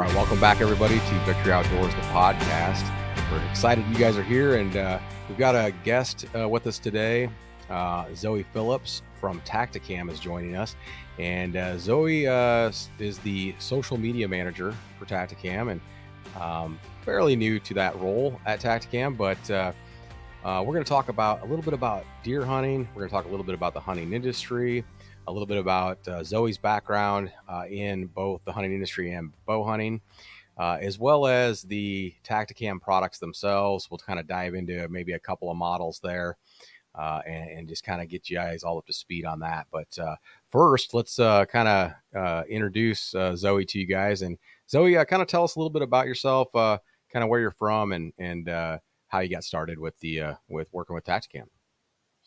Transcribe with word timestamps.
All 0.00 0.06
right, 0.06 0.14
welcome 0.14 0.40
back, 0.40 0.62
everybody, 0.62 0.98
to 0.98 1.24
Victory 1.26 1.52
Outdoors, 1.52 1.94
the 1.94 2.00
podcast. 2.00 2.90
We're 3.30 3.46
excited 3.50 3.84
you 3.88 3.96
guys 3.96 4.16
are 4.16 4.22
here, 4.22 4.56
and 4.56 4.74
uh, 4.74 4.98
we've 5.28 5.36
got 5.36 5.54
a 5.54 5.74
guest 5.84 6.24
uh, 6.34 6.48
with 6.48 6.66
us 6.66 6.78
today. 6.78 7.28
Uh, 7.68 8.06
Zoe 8.14 8.46
Phillips 8.54 9.02
from 9.20 9.42
Tactacam 9.42 10.10
is 10.10 10.18
joining 10.18 10.56
us, 10.56 10.74
and 11.18 11.54
uh, 11.54 11.76
Zoe 11.76 12.26
uh, 12.26 12.72
is 12.98 13.18
the 13.18 13.54
social 13.58 13.98
media 13.98 14.26
manager 14.26 14.74
for 14.98 15.04
Tactacam, 15.04 15.70
and 15.70 15.80
um, 16.40 16.80
fairly 17.04 17.36
new 17.36 17.60
to 17.60 17.74
that 17.74 17.94
role 18.00 18.40
at 18.46 18.58
Tactacam. 18.58 19.18
But 19.18 19.50
uh, 19.50 19.74
we're 20.64 20.72
going 20.72 20.82
to 20.82 20.88
talk 20.88 21.10
about 21.10 21.42
a 21.42 21.44
little 21.44 21.62
bit 21.62 21.74
about 21.74 22.06
deer 22.22 22.42
hunting. 22.42 22.88
We're 22.94 23.02
going 23.02 23.10
to 23.10 23.14
talk 23.14 23.26
a 23.26 23.30
little 23.30 23.44
bit 23.44 23.54
about 23.54 23.74
the 23.74 23.80
hunting 23.80 24.14
industry 24.14 24.82
a 25.26 25.32
little 25.32 25.46
bit 25.46 25.58
about 25.58 26.06
uh, 26.08 26.24
Zoe's 26.24 26.58
background 26.58 27.32
uh, 27.48 27.64
in 27.68 28.06
both 28.06 28.44
the 28.44 28.52
hunting 28.52 28.72
industry 28.72 29.12
and 29.12 29.32
bow 29.46 29.64
hunting, 29.64 30.00
uh, 30.58 30.78
as 30.80 30.98
well 30.98 31.26
as 31.26 31.62
the 31.62 32.14
Tactacam 32.24 32.80
products 32.80 33.18
themselves. 33.18 33.88
We'll 33.90 33.98
kind 33.98 34.18
of 34.18 34.26
dive 34.26 34.54
into 34.54 34.88
maybe 34.88 35.12
a 35.12 35.18
couple 35.18 35.50
of 35.50 35.56
models 35.56 36.00
there 36.02 36.36
uh, 36.94 37.20
and, 37.26 37.50
and, 37.50 37.68
just 37.68 37.84
kind 37.84 38.02
of 38.02 38.08
get 38.08 38.28
you 38.28 38.36
guys 38.36 38.64
all 38.64 38.78
up 38.78 38.86
to 38.86 38.92
speed 38.92 39.24
on 39.24 39.38
that. 39.40 39.66
But 39.70 39.96
uh, 39.98 40.16
first, 40.50 40.92
let's 40.92 41.18
uh, 41.18 41.44
kind 41.44 41.68
of 41.68 42.46
introduce 42.48 43.14
Zoe 43.36 43.64
to 43.64 43.78
you 43.78 43.86
guys. 43.86 44.22
And 44.22 44.38
Zoe, 44.68 44.94
kind 45.04 45.22
of 45.22 45.28
tell 45.28 45.44
us 45.44 45.54
a 45.54 45.58
little 45.58 45.70
bit 45.70 45.82
about 45.82 46.06
yourself, 46.06 46.48
kind 46.52 46.80
of 47.14 47.28
where 47.28 47.40
you're 47.40 47.52
from, 47.52 47.92
and 47.92 48.12
and 48.18 48.48
how 49.08 49.20
you 49.20 49.28
got 49.28 49.44
started 49.44 49.78
with 49.78 49.98
the 50.00 50.36
with 50.48 50.68
working 50.72 50.94
with 50.94 51.04
Tactacam. 51.04 51.46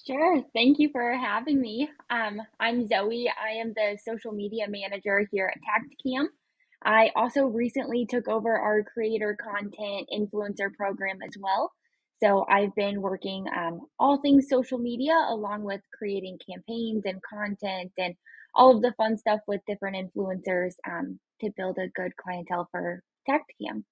Sure. 0.05 0.43
Thank 0.53 0.79
you 0.79 0.89
for 0.91 1.13
having 1.13 1.61
me. 1.61 1.89
Um, 2.09 2.41
I'm 2.59 2.87
Zoe. 2.87 3.31
I 3.41 3.51
am 3.61 3.73
the 3.73 3.97
social 4.03 4.33
media 4.33 4.65
manager 4.67 5.25
here 5.31 5.53
at 5.53 5.61
Tactacam. 5.61 6.25
I 6.83 7.11
also 7.15 7.45
recently 7.45 8.05
took 8.05 8.27
over 8.27 8.57
our 8.57 8.83
creator 8.83 9.37
content 9.41 10.09
influencer 10.13 10.73
program 10.73 11.19
as 11.25 11.35
well. 11.39 11.71
So 12.21 12.45
I've 12.49 12.75
been 12.75 13.01
working 13.01 13.45
um, 13.55 13.81
all 13.97 14.21
things 14.21 14.49
social 14.49 14.77
media 14.77 15.13
along 15.29 15.63
with 15.63 15.81
creating 15.97 16.37
campaigns 16.49 17.03
and 17.05 17.21
content 17.23 17.91
and 17.97 18.15
all 18.55 18.75
of 18.75 18.81
the 18.81 18.93
fun 18.97 19.17
stuff 19.17 19.39
with 19.47 19.61
different 19.67 19.95
influencers 19.95 20.73
um, 20.89 21.19
to 21.41 21.49
build 21.55 21.77
a 21.77 21.87
good 21.89 22.11
clientele 22.17 22.67
for 22.71 23.01
Tactacam. 23.29 23.83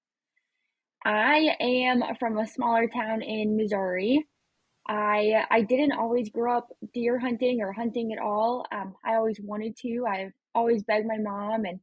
I 1.04 1.56
am 1.60 2.02
from 2.20 2.38
a 2.38 2.46
smaller 2.46 2.86
town 2.88 3.22
in 3.22 3.56
Missouri. 3.56 4.26
I 4.86 5.44
I 5.50 5.62
didn't 5.62 5.92
always 5.92 6.30
grow 6.30 6.58
up 6.58 6.68
deer 6.92 7.18
hunting 7.18 7.60
or 7.60 7.72
hunting 7.72 8.12
at 8.12 8.18
all. 8.18 8.66
Um, 8.72 8.94
I 9.04 9.14
always 9.14 9.38
wanted 9.40 9.76
to. 9.78 10.06
I've 10.08 10.32
always 10.54 10.82
begged 10.82 11.06
my 11.06 11.18
mom 11.18 11.64
and 11.64 11.80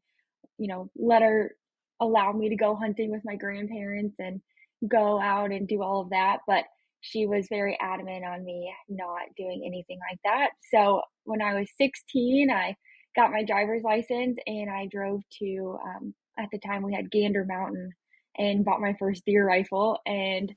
you 0.57 0.67
know 0.67 0.89
let 0.95 1.21
her 1.21 1.55
allow 2.01 2.31
me 2.31 2.49
to 2.49 2.55
go 2.55 2.75
hunting 2.75 3.11
with 3.11 3.21
my 3.25 3.35
grandparents 3.35 4.15
and 4.19 4.41
go 4.87 5.19
out 5.19 5.51
and 5.51 5.67
do 5.67 5.81
all 5.81 6.01
of 6.01 6.09
that. 6.11 6.39
But 6.47 6.65
she 7.01 7.25
was 7.25 7.47
very 7.49 7.77
adamant 7.79 8.25
on 8.25 8.43
me 8.43 8.73
not 8.89 9.21
doing 9.37 9.63
anything 9.65 9.99
like 10.09 10.19
that. 10.25 10.49
So 10.71 11.01
when 11.23 11.41
I 11.41 11.55
was 11.55 11.69
16, 11.77 12.51
I 12.51 12.75
got 13.15 13.31
my 13.31 13.43
driver's 13.43 13.83
license 13.83 14.37
and 14.45 14.69
I 14.69 14.87
drove 14.87 15.21
to 15.39 15.77
um, 15.83 16.13
at 16.37 16.49
the 16.51 16.59
time 16.59 16.83
we 16.83 16.93
had 16.93 17.11
Gander 17.11 17.45
Mountain 17.45 17.91
and 18.37 18.65
bought 18.65 18.81
my 18.81 18.95
first 18.99 19.23
deer 19.25 19.45
rifle 19.45 19.99
and 20.05 20.53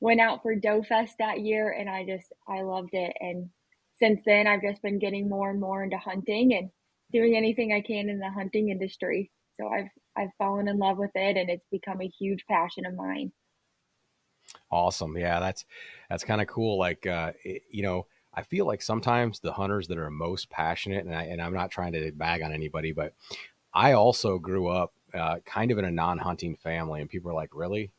went 0.00 0.20
out 0.20 0.42
for 0.42 0.54
Doe 0.54 0.82
Fest 0.82 1.16
that 1.18 1.40
year 1.40 1.70
and 1.72 1.88
I 1.88 2.04
just 2.04 2.32
I 2.48 2.62
loved 2.62 2.90
it 2.92 3.16
and 3.20 3.50
since 3.98 4.22
then 4.26 4.46
I've 4.46 4.62
just 4.62 4.82
been 4.82 4.98
getting 4.98 5.28
more 5.28 5.50
and 5.50 5.60
more 5.60 5.82
into 5.82 5.98
hunting 5.98 6.54
and 6.54 6.70
doing 7.12 7.36
anything 7.36 7.72
I 7.72 7.80
can 7.80 8.08
in 8.08 8.18
the 8.18 8.30
hunting 8.30 8.68
industry. 8.70 9.30
So 9.58 9.68
I've 9.68 9.88
I've 10.16 10.34
fallen 10.38 10.68
in 10.68 10.78
love 10.78 10.98
with 10.98 11.12
it 11.14 11.36
and 11.36 11.50
it's 11.50 11.66
become 11.70 12.00
a 12.00 12.08
huge 12.18 12.44
passion 12.46 12.86
of 12.86 12.94
mine. 12.94 13.32
Awesome. 14.70 15.16
Yeah, 15.16 15.40
that's 15.40 15.64
that's 16.08 16.24
kind 16.24 16.40
of 16.40 16.46
cool 16.46 16.78
like 16.78 17.06
uh 17.06 17.32
it, 17.44 17.62
you 17.70 17.82
know, 17.82 18.06
I 18.34 18.42
feel 18.42 18.66
like 18.66 18.82
sometimes 18.82 19.40
the 19.40 19.52
hunters 19.52 19.88
that 19.88 19.98
are 19.98 20.10
most 20.10 20.50
passionate 20.50 21.04
and 21.06 21.14
I 21.14 21.24
and 21.24 21.40
I'm 21.40 21.54
not 21.54 21.70
trying 21.70 21.92
to 21.92 22.12
bag 22.12 22.42
on 22.42 22.52
anybody, 22.52 22.92
but 22.92 23.14
I 23.74 23.92
also 23.92 24.38
grew 24.38 24.68
up 24.68 24.94
uh, 25.14 25.38
kind 25.44 25.70
of 25.70 25.78
in 25.78 25.84
a 25.84 25.90
non-hunting 25.90 26.56
family 26.56 27.00
and 27.00 27.10
people 27.10 27.30
are 27.30 27.34
like, 27.34 27.54
"Really? 27.54 27.92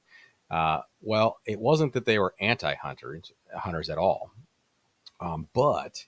Uh, 0.50 0.81
well, 1.02 1.38
it 1.46 1.59
wasn't 1.59 1.94
that 1.94 2.06
they 2.06 2.19
were 2.19 2.34
anti-hunters 2.40 3.31
hunters 3.53 3.90
at 3.90 3.97
all, 3.97 4.31
um, 5.19 5.47
but 5.53 6.06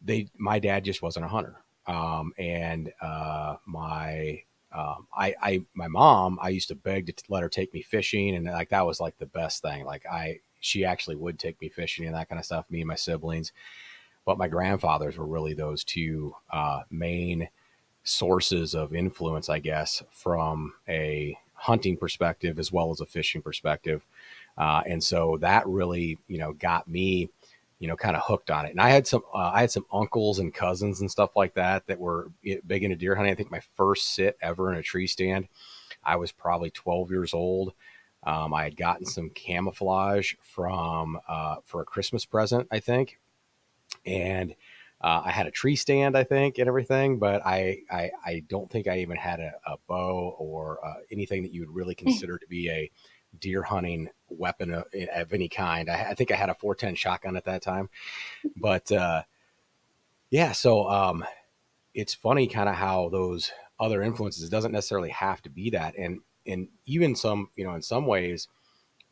they 0.00 0.28
my 0.36 0.58
dad 0.58 0.84
just 0.84 1.02
wasn't 1.02 1.24
a 1.24 1.28
hunter, 1.28 1.56
um, 1.86 2.32
and 2.38 2.92
uh, 3.00 3.56
my 3.66 4.42
um, 4.72 5.06
I, 5.16 5.34
I 5.40 5.60
my 5.74 5.88
mom 5.88 6.38
I 6.40 6.50
used 6.50 6.68
to 6.68 6.74
beg 6.74 7.14
to 7.16 7.24
let 7.28 7.42
her 7.42 7.48
take 7.48 7.72
me 7.74 7.82
fishing, 7.82 8.36
and 8.36 8.46
like 8.46 8.68
that 8.70 8.86
was 8.86 9.00
like 9.00 9.18
the 9.18 9.26
best 9.26 9.62
thing. 9.62 9.84
Like 9.84 10.06
I 10.06 10.40
she 10.60 10.84
actually 10.84 11.16
would 11.16 11.38
take 11.38 11.60
me 11.60 11.68
fishing 11.68 12.06
and 12.06 12.14
that 12.14 12.28
kind 12.28 12.38
of 12.38 12.44
stuff. 12.44 12.66
Me 12.70 12.80
and 12.80 12.88
my 12.88 12.94
siblings, 12.94 13.52
but 14.24 14.38
my 14.38 14.48
grandfathers 14.48 15.16
were 15.16 15.26
really 15.26 15.54
those 15.54 15.84
two 15.84 16.34
uh, 16.52 16.82
main 16.90 17.48
sources 18.04 18.74
of 18.74 18.94
influence, 18.94 19.48
I 19.48 19.58
guess, 19.58 20.02
from 20.10 20.74
a 20.88 21.36
hunting 21.58 21.96
perspective 21.96 22.58
as 22.58 22.72
well 22.72 22.90
as 22.90 23.00
a 23.00 23.06
fishing 23.06 23.42
perspective. 23.42 24.06
Uh, 24.56 24.82
and 24.86 25.02
so 25.02 25.36
that 25.40 25.66
really, 25.66 26.18
you 26.28 26.38
know, 26.38 26.52
got 26.52 26.88
me, 26.88 27.28
you 27.78 27.88
know, 27.88 27.96
kind 27.96 28.16
of 28.16 28.22
hooked 28.24 28.50
on 28.50 28.64
it. 28.64 28.70
And 28.70 28.80
I 28.80 28.88
had 28.88 29.06
some, 29.06 29.22
uh, 29.34 29.50
I 29.52 29.60
had 29.60 29.70
some 29.70 29.86
uncles 29.92 30.38
and 30.38 30.54
cousins 30.54 31.00
and 31.00 31.10
stuff 31.10 31.36
like 31.36 31.54
that 31.54 31.86
that 31.86 31.98
were 31.98 32.30
big 32.66 32.84
into 32.84 32.96
deer 32.96 33.14
hunting. 33.14 33.32
I 33.32 33.36
think 33.36 33.50
my 33.50 33.62
first 33.76 34.14
sit 34.14 34.36
ever 34.40 34.72
in 34.72 34.78
a 34.78 34.82
tree 34.82 35.06
stand, 35.06 35.48
I 36.04 36.16
was 36.16 36.32
probably 36.32 36.70
12 36.70 37.10
years 37.10 37.34
old. 37.34 37.72
Um, 38.24 38.52
I 38.52 38.64
had 38.64 38.76
gotten 38.76 39.06
some 39.06 39.30
camouflage 39.30 40.34
from 40.40 41.20
uh, 41.28 41.56
for 41.64 41.80
a 41.80 41.84
Christmas 41.84 42.24
present, 42.24 42.66
I 42.70 42.80
think, 42.80 43.18
and 44.04 44.54
uh, 45.00 45.22
I 45.24 45.30
had 45.30 45.46
a 45.46 45.50
tree 45.50 45.76
stand, 45.76 46.16
I 46.16 46.24
think, 46.24 46.58
and 46.58 46.66
everything, 46.66 47.18
but 47.18 47.44
I 47.46 47.82
I, 47.90 48.10
I 48.24 48.42
don't 48.48 48.70
think 48.70 48.88
I 48.88 48.98
even 48.98 49.16
had 49.16 49.40
a, 49.40 49.52
a 49.66 49.76
bow 49.86 50.34
or 50.38 50.84
uh, 50.84 50.94
anything 51.10 51.42
that 51.42 51.52
you 51.52 51.60
would 51.60 51.74
really 51.74 51.94
hmm. 51.98 52.06
consider 52.06 52.38
to 52.38 52.46
be 52.46 52.68
a 52.70 52.90
deer 53.38 53.62
hunting 53.62 54.08
weapon 54.28 54.72
of, 54.72 54.84
of 55.14 55.32
any 55.32 55.48
kind. 55.48 55.88
I, 55.90 56.10
I, 56.10 56.14
think 56.14 56.32
I 56.32 56.36
had 56.36 56.48
a 56.48 56.54
410 56.54 56.94
shotgun 56.94 57.36
at 57.36 57.44
that 57.44 57.62
time, 57.62 57.90
but 58.56 58.90
uh, 58.90 59.22
yeah. 60.30 60.52
So 60.52 60.88
um, 60.88 61.24
it's 61.94 62.14
funny, 62.14 62.48
kind 62.48 62.68
of 62.68 62.74
how 62.74 63.08
those 63.10 63.52
other 63.78 64.02
influences 64.02 64.48
doesn't 64.48 64.72
necessarily 64.72 65.10
have 65.10 65.42
to 65.42 65.50
be 65.50 65.70
that, 65.70 65.94
and 65.96 66.20
and 66.46 66.68
even 66.86 67.14
some, 67.14 67.50
you 67.56 67.64
know, 67.64 67.74
in 67.74 67.82
some 67.82 68.06
ways, 68.06 68.48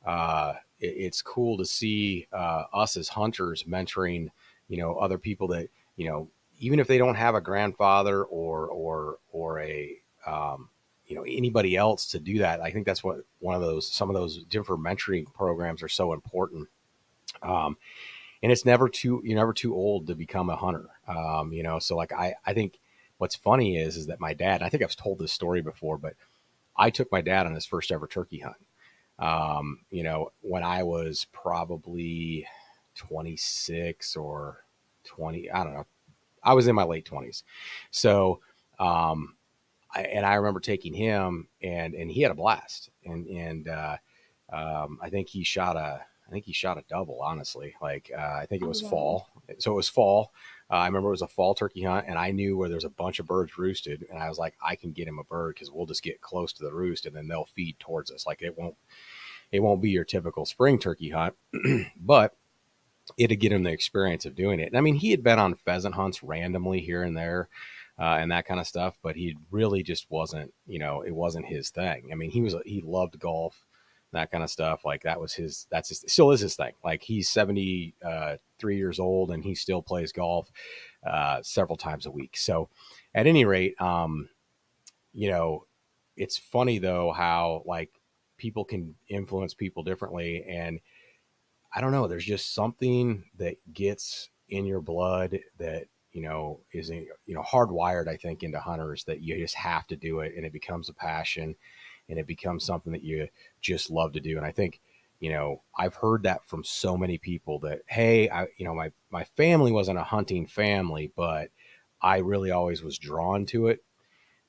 uh, 0.05 0.55
it, 0.81 0.95
it's 0.97 1.23
cool 1.23 1.59
to 1.59 1.65
see 1.65 2.27
uh, 2.33 2.65
us 2.73 2.97
as 2.97 3.09
hunters 3.09 3.65
mentoring 3.65 4.31
you 4.69 4.79
know 4.79 4.97
other 4.97 5.19
people 5.19 5.49
that 5.49 5.69
you 5.97 6.09
know 6.09 6.29
even 6.59 6.81
if 6.81 6.87
they 6.87 6.99
don't 6.99 7.17
have 7.17 7.35
a 7.35 7.41
grandfather 7.41 8.25
or 8.25 8.67
or 8.69 9.19
or 9.33 9.61
a 9.61 9.97
um, 10.27 10.69
you 11.07 11.15
know 11.15 11.23
anybody 11.23 11.77
else 11.77 12.07
to 12.07 12.19
do 12.19 12.39
that 12.39 12.61
i 12.61 12.71
think 12.71 12.85
that's 12.87 13.05
what 13.05 13.19
one 13.39 13.55
of 13.55 13.61
those 13.61 13.93
some 13.93 14.09
of 14.11 14.15
those 14.15 14.45
different 14.45 14.83
mentoring 14.83 15.33
programs 15.35 15.83
are 15.83 15.89
so 15.89 16.13
important. 16.13 16.69
Um, 17.43 17.77
and 18.43 18.53
it's 18.53 18.65
never 18.65 18.89
too 18.89 19.23
you're 19.25 19.39
never 19.39 19.53
too 19.53 19.75
old 19.75 20.07
to 20.07 20.15
become 20.15 20.51
a 20.51 20.57
hunter. 20.57 20.89
Um, 21.09 21.53
you 21.53 21.63
know 21.63 21.79
so 21.79 21.97
like 21.97 22.13
i 22.13 22.35
i 22.45 22.53
think 22.55 22.79
what's 23.19 23.37
funny 23.37 23.77
is 23.79 23.97
is 23.97 24.07
that 24.07 24.21
my 24.21 24.35
dad 24.35 24.63
i 24.63 24.69
think 24.69 24.83
i've 24.83 24.97
told 24.97 25.19
this 25.19 25.33
story 25.33 25.63
before 25.63 25.97
but 25.97 26.15
i 26.77 26.91
took 26.91 27.11
my 27.11 27.21
dad 27.21 27.47
on 27.47 27.55
his 27.55 27.67
first 27.67 27.91
ever 27.91 28.07
turkey 28.07 28.41
hunt. 28.41 28.57
Um, 29.19 29.81
you 29.91 30.03
know 30.03 30.33
when 30.43 30.63
i 30.63 30.83
was 30.83 31.27
probably 31.33 32.47
26 32.97 34.17
or 34.17 34.65
20. 35.07 35.51
I 35.51 35.65
don't 35.65 35.75
know. 35.75 35.87
I 36.43 36.55
was 36.55 36.69
in 36.69 36.75
my 36.75 36.85
late 36.85 37.09
20s. 37.09 37.43
So, 37.91 38.41
um, 38.79 39.37
I, 39.95 40.03
and 40.03 40.27
I 40.27 40.35
remember 40.35 40.61
taking 40.61 40.95
him 40.95 41.49
and, 41.63 41.95
and 41.95 42.11
he 42.11 42.23
had 42.23 42.31
a 42.31 42.37
blast 42.37 42.91
and, 43.05 43.27
and, 43.27 43.69
uh, 43.69 43.97
um, 44.53 44.99
I 45.03 45.11
think 45.11 45.29
he 45.29 45.43
shot 45.43 45.77
a, 45.77 46.03
I 46.27 46.31
think 46.31 46.45
he 46.45 46.53
shot 46.53 46.79
a 46.79 46.85
double, 46.89 47.21
honestly. 47.23 47.75
Like, 47.81 48.11
uh, 48.17 48.21
I 48.21 48.47
think 48.47 48.63
it 48.63 48.69
was 48.69 48.83
oh, 48.83 48.89
fall. 48.89 49.29
So 49.59 49.73
it 49.73 49.77
was 49.77 49.89
fall. 49.89 50.33
Uh, 50.71 50.75
I 50.75 50.87
remember 50.87 51.09
it 51.09 51.13
was 51.13 51.23
a 51.23 51.29
fall 51.29 51.55
turkey 51.55 51.85
hunt, 51.85 52.07
and 52.09 52.19
I 52.19 52.33
knew 52.33 52.57
where 52.57 52.69
there's 52.69 52.85
a 52.85 52.91
bunch 52.91 53.21
of 53.21 53.27
birds 53.27 53.57
roosted, 53.57 54.05
and 54.11 54.19
I 54.19 54.29
was 54.29 54.39
like, 54.39 54.55
I 54.61 54.75
can 54.75 54.91
get 54.91 55.07
him 55.07 55.21
a 55.21 55.25
bird 55.25 55.55
because 55.55 55.71
we'll 55.71 55.87
just 55.87 56.03
get 56.03 56.21
close 56.21 56.53
to 56.55 56.65
the 56.65 56.73
roost, 56.73 57.07
and 57.07 57.15
then 57.15 57.29
they'll 57.29 57.45
feed 57.45 57.79
towards 57.79 58.11
us. 58.11 58.27
Like 58.27 58.43
it 58.43 58.59
won't, 58.59 58.75
it 59.53 59.61
won't 59.61 59.81
be 59.81 59.91
your 59.91 60.05
typical 60.05 60.45
spring 60.45 60.79
turkey 60.79 61.11
hunt, 61.11 61.37
but 62.01 62.37
it'd 63.19 63.41
get 63.41 63.53
him 63.53 63.63
the 63.63 63.71
experience 63.71 64.27
of 64.27 64.35
doing 64.35 64.61
it. 64.61 64.69
And 64.69 64.77
I 64.77 64.81
mean, 64.81 64.97
he 64.97 65.11
had 65.11 65.23
been 65.23 65.39
on 65.39 65.55
pheasant 65.55 65.95
hunts 65.95 66.23
randomly 66.23 66.81
here 66.81 67.03
and 67.03 67.17
there. 67.17 67.49
Uh, 67.99 68.19
and 68.21 68.31
that 68.31 68.47
kind 68.47 68.61
of 68.61 68.67
stuff, 68.67 68.99
but 69.03 69.17
he 69.17 69.35
really 69.51 69.83
just 69.83 70.07
wasn't, 70.11 70.53
you 70.67 70.79
know, 70.79 71.01
it 71.01 71.15
wasn't 71.15 71.47
his 71.47 71.71
thing. 71.71 72.11
I 72.13 72.15
mean, 72.15 72.31
he 72.31 72.43
was, 72.43 72.55
he 72.67 72.83
loved 72.83 73.19
golf, 73.19 73.65
that 74.13 74.31
kind 74.31 74.45
of 74.45 74.51
stuff. 74.51 74.85
Like 74.85 75.03
that 75.05 75.19
was 75.19 75.33
his, 75.33 75.67
that's 75.71 75.89
his, 75.89 76.05
still 76.07 76.31
is 76.31 76.41
his 76.41 76.57
thing. 76.57 76.73
Like 76.85 77.03
he's 77.03 77.31
73 77.31 77.95
uh, 78.05 78.37
years 78.69 79.01
old 79.01 79.31
and 79.31 79.43
he 79.43 79.55
still 79.55 79.81
plays 79.81 80.13
golf 80.13 80.51
uh, 81.07 81.41
several 81.43 81.79
times 81.79 82.05
a 82.05 82.11
week. 82.11 82.37
So 82.37 82.69
at 83.15 83.27
any 83.27 83.47
rate, 83.47 83.81
um, 83.81 84.29
you 85.15 85.31
know, 85.31 85.65
it's 86.19 86.37
funny 86.37 86.79
though 86.79 87.13
how 87.13 87.63
like 87.65 87.91
people 88.37 88.67
can 88.67 88.95
influence 89.09 89.55
people 89.55 89.83
differently 89.83 90.45
and 90.45 90.81
I 91.77 91.83
don't 91.83 91.93
know, 91.93 92.09
there's 92.09 92.25
just 92.25 92.55
something 92.55 93.25
that 93.37 93.57
gets 93.75 94.31
in 94.49 94.65
your 94.65 94.81
blood 94.81 95.39
that 95.59 95.89
you 96.13 96.23
know 96.23 96.61
is 96.73 96.89
you 96.89 97.11
know 97.27 97.43
hardwired 97.43 98.09
i 98.09 98.17
think 98.17 98.43
into 98.45 98.61
hunters 98.61 99.03
that 99.05 99.21
you 99.21 99.37
just 99.37 99.57
have 99.57 99.87
to 99.89 99.97
do 99.97 100.21
it 100.21 100.33
and 100.37 100.47
it 100.47 100.53
becomes 100.53 100.89
a 100.89 100.95
passion 100.95 101.55
and 102.09 102.19
it 102.19 102.27
becomes 102.27 102.65
something 102.65 102.93
that 102.93 103.03
you 103.03 103.29
just 103.61 103.91
love 103.91 104.13
to 104.13 104.21
do 104.21 104.37
and 104.37 104.47
i 104.47 104.53
think 104.53 104.81
you 105.19 105.31
know 105.31 105.61
i've 105.77 105.97
heard 105.97 106.23
that 106.23 106.47
from 106.47 106.63
so 106.63 106.97
many 106.97 107.19
people 107.19 107.59
that 107.59 107.83
hey 107.89 108.31
i 108.31 108.47
you 108.57 108.65
know 108.65 108.75
my 108.75 108.91
my 109.11 109.25
family 109.25 109.73
wasn't 109.73 109.99
a 109.99 110.05
hunting 110.05 110.47
family 110.47 111.11
but 111.17 111.51
i 112.01 112.19
really 112.19 112.53
always 112.53 112.83
was 112.85 112.97
drawn 112.97 113.45
to 113.45 113.67
it 113.67 113.83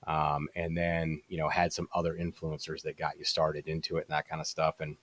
um, 0.05 0.47
and 0.55 0.77
then 0.77 1.21
you 1.27 1.37
know 1.37 1.49
had 1.49 1.73
some 1.73 1.89
other 1.93 2.13
influencers 2.13 2.83
that 2.83 2.97
got 2.97 3.17
you 3.17 3.25
started 3.25 3.67
into 3.67 3.97
it 3.97 4.05
and 4.07 4.15
that 4.15 4.29
kind 4.29 4.39
of 4.39 4.47
stuff 4.47 4.75
and 4.79 4.95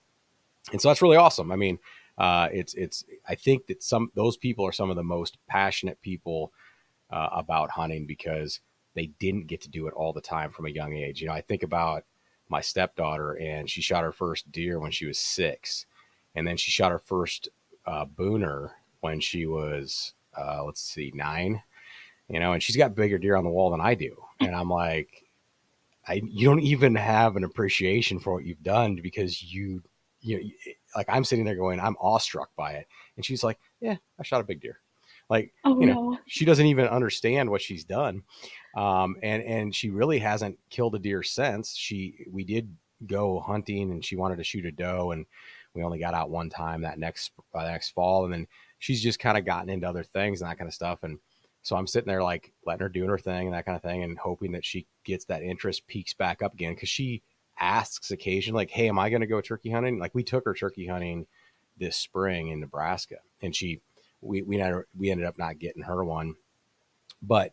and 0.71 0.81
so 0.81 0.87
that's 0.87 1.01
really 1.01 1.17
awesome. 1.17 1.51
I 1.51 1.55
mean 1.55 1.79
uh, 2.17 2.47
it's 2.51 2.73
it's 2.75 3.03
I 3.27 3.35
think 3.35 3.67
that 3.67 3.83
some 3.83 4.11
those 4.15 4.37
people 4.37 4.65
are 4.65 4.71
some 4.71 4.89
of 4.89 4.95
the 4.95 5.03
most 5.03 5.37
passionate 5.47 6.01
people 6.01 6.53
uh, 7.11 7.29
about 7.31 7.71
hunting 7.71 8.05
because 8.05 8.61
they 8.93 9.07
didn't 9.19 9.47
get 9.47 9.61
to 9.61 9.69
do 9.69 9.87
it 9.87 9.93
all 9.93 10.13
the 10.13 10.21
time 10.21 10.51
from 10.51 10.65
a 10.65 10.69
young 10.69 10.93
age. 10.93 11.21
You 11.21 11.27
know, 11.27 11.33
I 11.33 11.41
think 11.41 11.63
about 11.63 12.05
my 12.47 12.61
stepdaughter 12.61 13.33
and 13.33 13.69
she 13.69 13.81
shot 13.81 14.03
her 14.03 14.11
first 14.11 14.49
deer 14.51 14.79
when 14.79 14.91
she 14.91 15.05
was 15.05 15.19
six, 15.19 15.85
and 16.35 16.47
then 16.47 16.57
she 16.57 16.71
shot 16.71 16.91
her 16.91 16.99
first 16.99 17.49
uh, 17.85 18.05
booner 18.05 18.71
when 19.01 19.19
she 19.19 19.45
was 19.45 20.13
uh, 20.37 20.63
let's 20.63 20.81
see 20.81 21.11
nine. 21.13 21.61
You 22.29 22.39
know, 22.39 22.53
and 22.53 22.63
she's 22.63 22.77
got 22.77 22.95
bigger 22.95 23.17
deer 23.17 23.35
on 23.35 23.43
the 23.43 23.51
wall 23.51 23.71
than 23.71 23.81
I 23.81 23.95
do, 23.95 24.15
and 24.39 24.55
I'm 24.55 24.69
like. 24.69 25.21
I, 26.07 26.21
you 26.23 26.47
don't 26.47 26.59
even 26.59 26.93
have 26.93 27.35
an 27.35 27.43
appreciation 27.43 28.19
for 28.19 28.31
what 28.31 28.45
you've 28.45 28.61
done 28.61 28.99
because 29.01 29.41
you 29.41 29.81
you 30.25 30.37
know, 30.37 30.73
like 30.95 31.07
I'm 31.09 31.23
sitting 31.23 31.45
there 31.45 31.55
going, 31.55 31.79
I'm 31.79 31.95
awestruck 31.99 32.49
by 32.55 32.73
it. 32.73 32.87
And 33.15 33.25
she's 33.25 33.43
like, 33.43 33.59
yeah, 33.79 33.95
I 34.19 34.23
shot 34.23 34.41
a 34.41 34.45
big 34.45 34.61
deer. 34.61 34.79
Like, 35.29 35.53
oh, 35.63 35.79
you 35.79 35.87
know, 35.87 36.11
no. 36.11 36.19
she 36.27 36.45
doesn't 36.45 36.65
even 36.65 36.87
understand 36.87 37.49
what 37.49 37.61
she's 37.61 37.83
done. 37.83 38.23
Um, 38.75 39.15
and, 39.23 39.43
and 39.43 39.73
she 39.73 39.89
really 39.89 40.19
hasn't 40.19 40.57
killed 40.69 40.95
a 40.95 40.99
deer 40.99 41.23
since 41.23 41.75
she, 41.75 42.25
we 42.31 42.43
did 42.43 42.75
go 43.07 43.39
hunting 43.39 43.91
and 43.91 44.03
she 44.03 44.15
wanted 44.15 44.37
to 44.37 44.43
shoot 44.43 44.65
a 44.65 44.71
doe 44.71 45.11
and 45.11 45.25
we 45.73 45.83
only 45.83 45.99
got 45.99 46.13
out 46.13 46.29
one 46.29 46.49
time 46.49 46.81
that 46.81 46.99
next, 46.99 47.31
uh, 47.53 47.63
next 47.63 47.89
fall. 47.89 48.25
And 48.25 48.33
then 48.33 48.47
she's 48.79 49.01
just 49.01 49.19
kind 49.19 49.37
of 49.37 49.45
gotten 49.45 49.69
into 49.69 49.87
other 49.87 50.03
things 50.03 50.41
and 50.41 50.49
that 50.49 50.57
kind 50.57 50.67
of 50.67 50.73
stuff. 50.73 50.99
And 51.03 51.19
so 51.63 51.75
I'm 51.75 51.87
sitting 51.87 52.07
there 52.07 52.23
like 52.23 52.53
letting 52.65 52.83
her 52.83 52.89
do 52.89 53.05
her 53.07 53.17
thing 53.17 53.47
and 53.47 53.55
that 53.55 53.65
kind 53.65 53.75
of 53.75 53.81
thing 53.81 54.03
and 54.03 54.17
hoping 54.17 54.51
that 54.53 54.65
she 54.65 54.85
gets 55.03 55.25
that 55.25 55.41
interest 55.41 55.87
peaks 55.87 56.13
back 56.13 56.41
up 56.41 56.53
again. 56.53 56.75
Cause 56.75 56.89
she, 56.89 57.23
asks 57.59 58.11
occasionally, 58.11 58.61
like, 58.61 58.71
"Hey, 58.71 58.89
am 58.89 58.99
I 58.99 59.09
going 59.09 59.21
to 59.21 59.27
go 59.27 59.41
turkey 59.41 59.71
hunting?" 59.71 59.99
Like 59.99 60.15
we 60.15 60.23
took 60.23 60.45
her 60.45 60.53
turkey 60.53 60.87
hunting 60.87 61.27
this 61.77 61.97
spring 61.97 62.49
in 62.49 62.59
Nebraska, 62.59 63.17
and 63.41 63.55
she 63.55 63.81
we 64.21 64.41
we 64.41 64.61
we 64.97 65.11
ended 65.11 65.25
up 65.25 65.37
not 65.37 65.59
getting 65.59 65.83
her 65.83 66.03
one, 66.03 66.35
but 67.21 67.51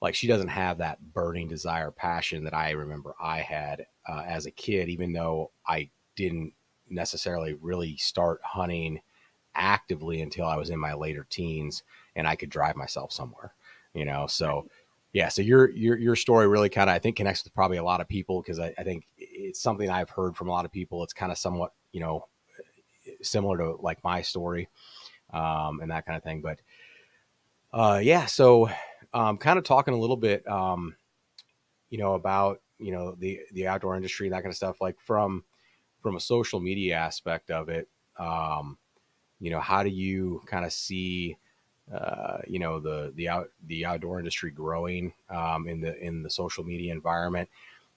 like 0.00 0.14
she 0.14 0.26
doesn't 0.26 0.48
have 0.48 0.78
that 0.78 1.00
burning 1.14 1.48
desire, 1.48 1.90
passion 1.90 2.44
that 2.44 2.54
I 2.54 2.72
remember 2.72 3.14
I 3.20 3.40
had 3.40 3.86
uh, 4.08 4.22
as 4.26 4.46
a 4.46 4.50
kid, 4.50 4.88
even 4.88 5.12
though 5.12 5.50
I 5.66 5.88
didn't 6.14 6.52
necessarily 6.90 7.54
really 7.54 7.96
start 7.96 8.40
hunting 8.44 9.00
actively 9.54 10.20
until 10.20 10.46
I 10.46 10.56
was 10.56 10.70
in 10.70 10.78
my 10.78 10.94
later 10.94 11.26
teens 11.28 11.82
and 12.16 12.26
I 12.26 12.36
could 12.36 12.50
drive 12.50 12.76
myself 12.76 13.12
somewhere, 13.12 13.54
you 13.94 14.04
know. 14.04 14.26
So 14.26 14.68
yeah, 15.14 15.28
so 15.28 15.42
your 15.42 15.70
your 15.70 15.96
your 15.96 16.16
story 16.16 16.48
really 16.48 16.68
kind 16.68 16.90
of 16.90 16.96
I 16.96 16.98
think 16.98 17.16
connects 17.16 17.44
with 17.44 17.54
probably 17.54 17.76
a 17.76 17.84
lot 17.84 18.00
of 18.00 18.08
people 18.08 18.42
because 18.42 18.58
I, 18.58 18.74
I, 18.76 18.82
think 18.82 19.06
it's 19.16 19.60
something 19.60 19.88
I've 19.88 20.10
heard 20.10 20.36
from 20.36 20.48
a 20.48 20.50
lot 20.50 20.64
of 20.64 20.72
people. 20.72 21.04
It's 21.04 21.12
kind 21.12 21.30
of 21.30 21.38
somewhat 21.38 21.72
you 21.92 22.00
know 22.00 22.26
similar 23.22 23.56
to 23.58 23.76
like 23.80 24.02
my 24.02 24.22
story 24.22 24.68
um, 25.32 25.78
and 25.80 25.92
that 25.92 26.04
kind 26.04 26.16
of 26.16 26.24
thing. 26.24 26.42
But 26.42 26.58
uh, 27.72 28.00
yeah, 28.02 28.26
so 28.26 28.68
um, 29.12 29.38
kind 29.38 29.56
of 29.56 29.64
talking 29.64 29.94
a 29.94 29.98
little 29.98 30.16
bit, 30.16 30.46
um, 30.48 30.96
you 31.90 31.98
know, 31.98 32.14
about 32.14 32.60
you 32.78 32.90
know 32.90 33.14
the 33.16 33.38
the 33.52 33.68
outdoor 33.68 33.94
industry 33.94 34.26
and 34.26 34.34
that 34.34 34.42
kind 34.42 34.50
of 34.50 34.56
stuff. 34.56 34.80
Like 34.80 34.98
from 34.98 35.44
from 36.02 36.16
a 36.16 36.20
social 36.20 36.58
media 36.58 36.96
aspect 36.96 37.52
of 37.52 37.68
it, 37.68 37.88
um, 38.18 38.78
you 39.38 39.52
know, 39.52 39.60
how 39.60 39.84
do 39.84 39.90
you 39.90 40.42
kind 40.46 40.64
of 40.64 40.72
see 40.72 41.36
uh, 41.92 42.38
you 42.46 42.58
know 42.58 42.80
the 42.80 43.12
the 43.16 43.28
out 43.28 43.48
the 43.66 43.84
outdoor 43.84 44.18
industry 44.18 44.50
growing 44.50 45.12
um, 45.30 45.68
in 45.68 45.80
the 45.80 45.96
in 46.02 46.22
the 46.22 46.30
social 46.30 46.64
media 46.64 46.92
environment 46.92 47.48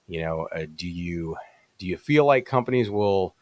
you 0.06 0.20
know 0.20 0.48
uh, 0.54 0.66
do 0.76 0.88
you 0.88 1.36
do 1.78 1.86
you 1.86 1.96
feel 1.96 2.24
like 2.24 2.44
companies 2.44 2.90
will 2.90 3.34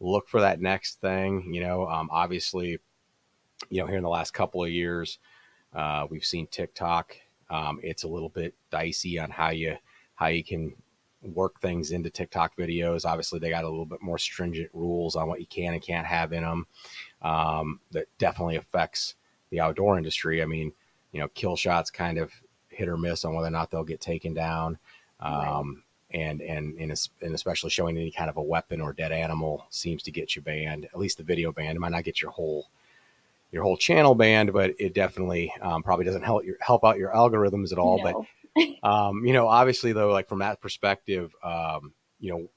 look 0.00 0.28
for 0.28 0.40
that 0.40 0.60
next 0.60 1.00
thing? 1.00 1.54
You 1.54 1.62
know 1.62 1.88
um, 1.88 2.08
obviously 2.12 2.78
you 3.70 3.80
know 3.80 3.86
here 3.86 3.96
in 3.96 4.02
the 4.02 4.08
last 4.08 4.32
couple 4.32 4.62
of 4.62 4.70
years 4.70 5.18
uh, 5.74 6.06
we've 6.10 6.24
seen 6.24 6.46
tiktok 6.48 7.16
um, 7.50 7.80
it's 7.82 8.02
a 8.02 8.08
little 8.08 8.28
bit 8.28 8.54
dicey 8.70 9.18
on 9.18 9.30
how 9.30 9.50
you 9.50 9.76
how 10.14 10.26
you 10.26 10.44
can 10.44 10.74
work 11.22 11.60
things 11.60 11.90
into 11.90 12.10
tiktok 12.10 12.56
videos. 12.56 13.04
Obviously 13.04 13.38
they 13.38 13.50
got 13.50 13.64
a 13.64 13.68
little 13.68 13.86
bit 13.86 14.02
more 14.02 14.18
stringent 14.18 14.70
rules 14.74 15.16
on 15.16 15.28
what 15.28 15.40
you 15.40 15.46
can 15.46 15.72
and 15.72 15.82
can't 15.82 16.06
have 16.06 16.32
in 16.32 16.42
them 16.42 16.66
um, 17.22 17.80
that 17.92 18.06
definitely 18.18 18.56
affects 18.56 19.14
the 19.54 19.60
outdoor 19.60 19.96
industry. 19.96 20.42
I 20.42 20.46
mean, 20.46 20.72
you 21.12 21.20
know, 21.20 21.28
kill 21.28 21.54
shots 21.54 21.90
kind 21.90 22.18
of 22.18 22.32
hit 22.68 22.88
or 22.88 22.96
miss 22.96 23.24
on 23.24 23.34
whether 23.34 23.46
or 23.46 23.52
not 23.52 23.70
they'll 23.70 23.84
get 23.84 24.00
taken 24.00 24.34
down. 24.34 24.76
Um, 25.20 25.84
right. 26.12 26.20
and, 26.20 26.42
and, 26.42 26.76
and, 26.78 27.08
and 27.22 27.34
especially 27.34 27.70
showing 27.70 27.96
any 27.96 28.10
kind 28.10 28.28
of 28.28 28.36
a 28.36 28.42
weapon 28.42 28.80
or 28.80 28.92
dead 28.92 29.12
animal 29.12 29.64
seems 29.70 30.02
to 30.02 30.10
get 30.10 30.34
you 30.34 30.42
banned, 30.42 30.86
at 30.86 30.98
least 30.98 31.18
the 31.18 31.24
video 31.24 31.52
banned. 31.52 31.76
It 31.76 31.80
might 31.80 31.92
not 31.92 32.02
get 32.02 32.20
your 32.20 32.32
whole, 32.32 32.68
your 33.52 33.62
whole 33.62 33.76
channel 33.76 34.16
banned, 34.16 34.52
but 34.52 34.74
it 34.78 34.92
definitely 34.92 35.52
um, 35.62 35.84
probably 35.84 36.04
doesn't 36.04 36.24
help 36.24 36.44
your, 36.44 36.56
help 36.60 36.84
out 36.84 36.98
your 36.98 37.12
algorithms 37.12 37.70
at 37.70 37.78
all. 37.78 38.02
No. 38.02 38.26
But, 38.56 38.66
um, 38.88 39.24
you 39.24 39.32
know, 39.32 39.46
obviously 39.46 39.92
though, 39.92 40.10
like 40.10 40.28
from 40.28 40.40
that 40.40 40.60
perspective, 40.60 41.32
um, 41.44 41.92
you 42.18 42.32
know, 42.32 42.48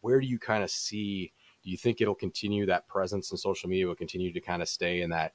where 0.00 0.20
do 0.20 0.26
you 0.26 0.38
kind 0.38 0.64
of 0.64 0.70
see, 0.70 1.32
do 1.62 1.70
you 1.70 1.76
think 1.76 2.00
it'll 2.00 2.14
continue 2.14 2.66
that 2.66 2.88
presence 2.88 3.30
in 3.30 3.36
social 3.36 3.68
media 3.68 3.86
will 3.86 3.94
continue 3.94 4.32
to 4.32 4.40
kind 4.40 4.62
of 4.62 4.68
stay 4.68 5.02
in 5.02 5.10
that, 5.10 5.32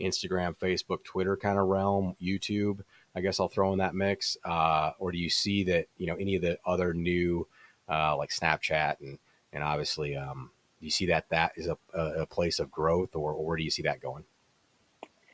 Instagram, 0.00 0.56
Facebook, 0.56 1.04
Twitter 1.04 1.36
kind 1.36 1.58
of 1.58 1.66
realm, 1.66 2.16
YouTube. 2.22 2.80
I 3.14 3.20
guess 3.20 3.40
I'll 3.40 3.48
throw 3.48 3.72
in 3.72 3.78
that 3.78 3.94
mix. 3.94 4.36
Uh, 4.44 4.92
or 4.98 5.12
do 5.12 5.18
you 5.18 5.30
see 5.30 5.64
that 5.64 5.86
you 5.96 6.06
know 6.06 6.16
any 6.16 6.36
of 6.36 6.42
the 6.42 6.58
other 6.66 6.92
new 6.92 7.46
uh, 7.88 8.16
like 8.16 8.30
Snapchat 8.30 8.96
and 9.00 9.18
and 9.52 9.62
obviously 9.62 10.16
um, 10.16 10.50
do 10.80 10.86
you 10.86 10.90
see 10.90 11.06
that 11.06 11.28
that 11.30 11.52
is 11.56 11.68
a, 11.68 11.76
a 11.94 12.26
place 12.26 12.58
of 12.58 12.70
growth, 12.70 13.16
or, 13.16 13.32
or 13.32 13.44
where 13.44 13.56
do 13.56 13.62
you 13.62 13.70
see 13.70 13.82
that 13.82 14.00
going? 14.00 14.24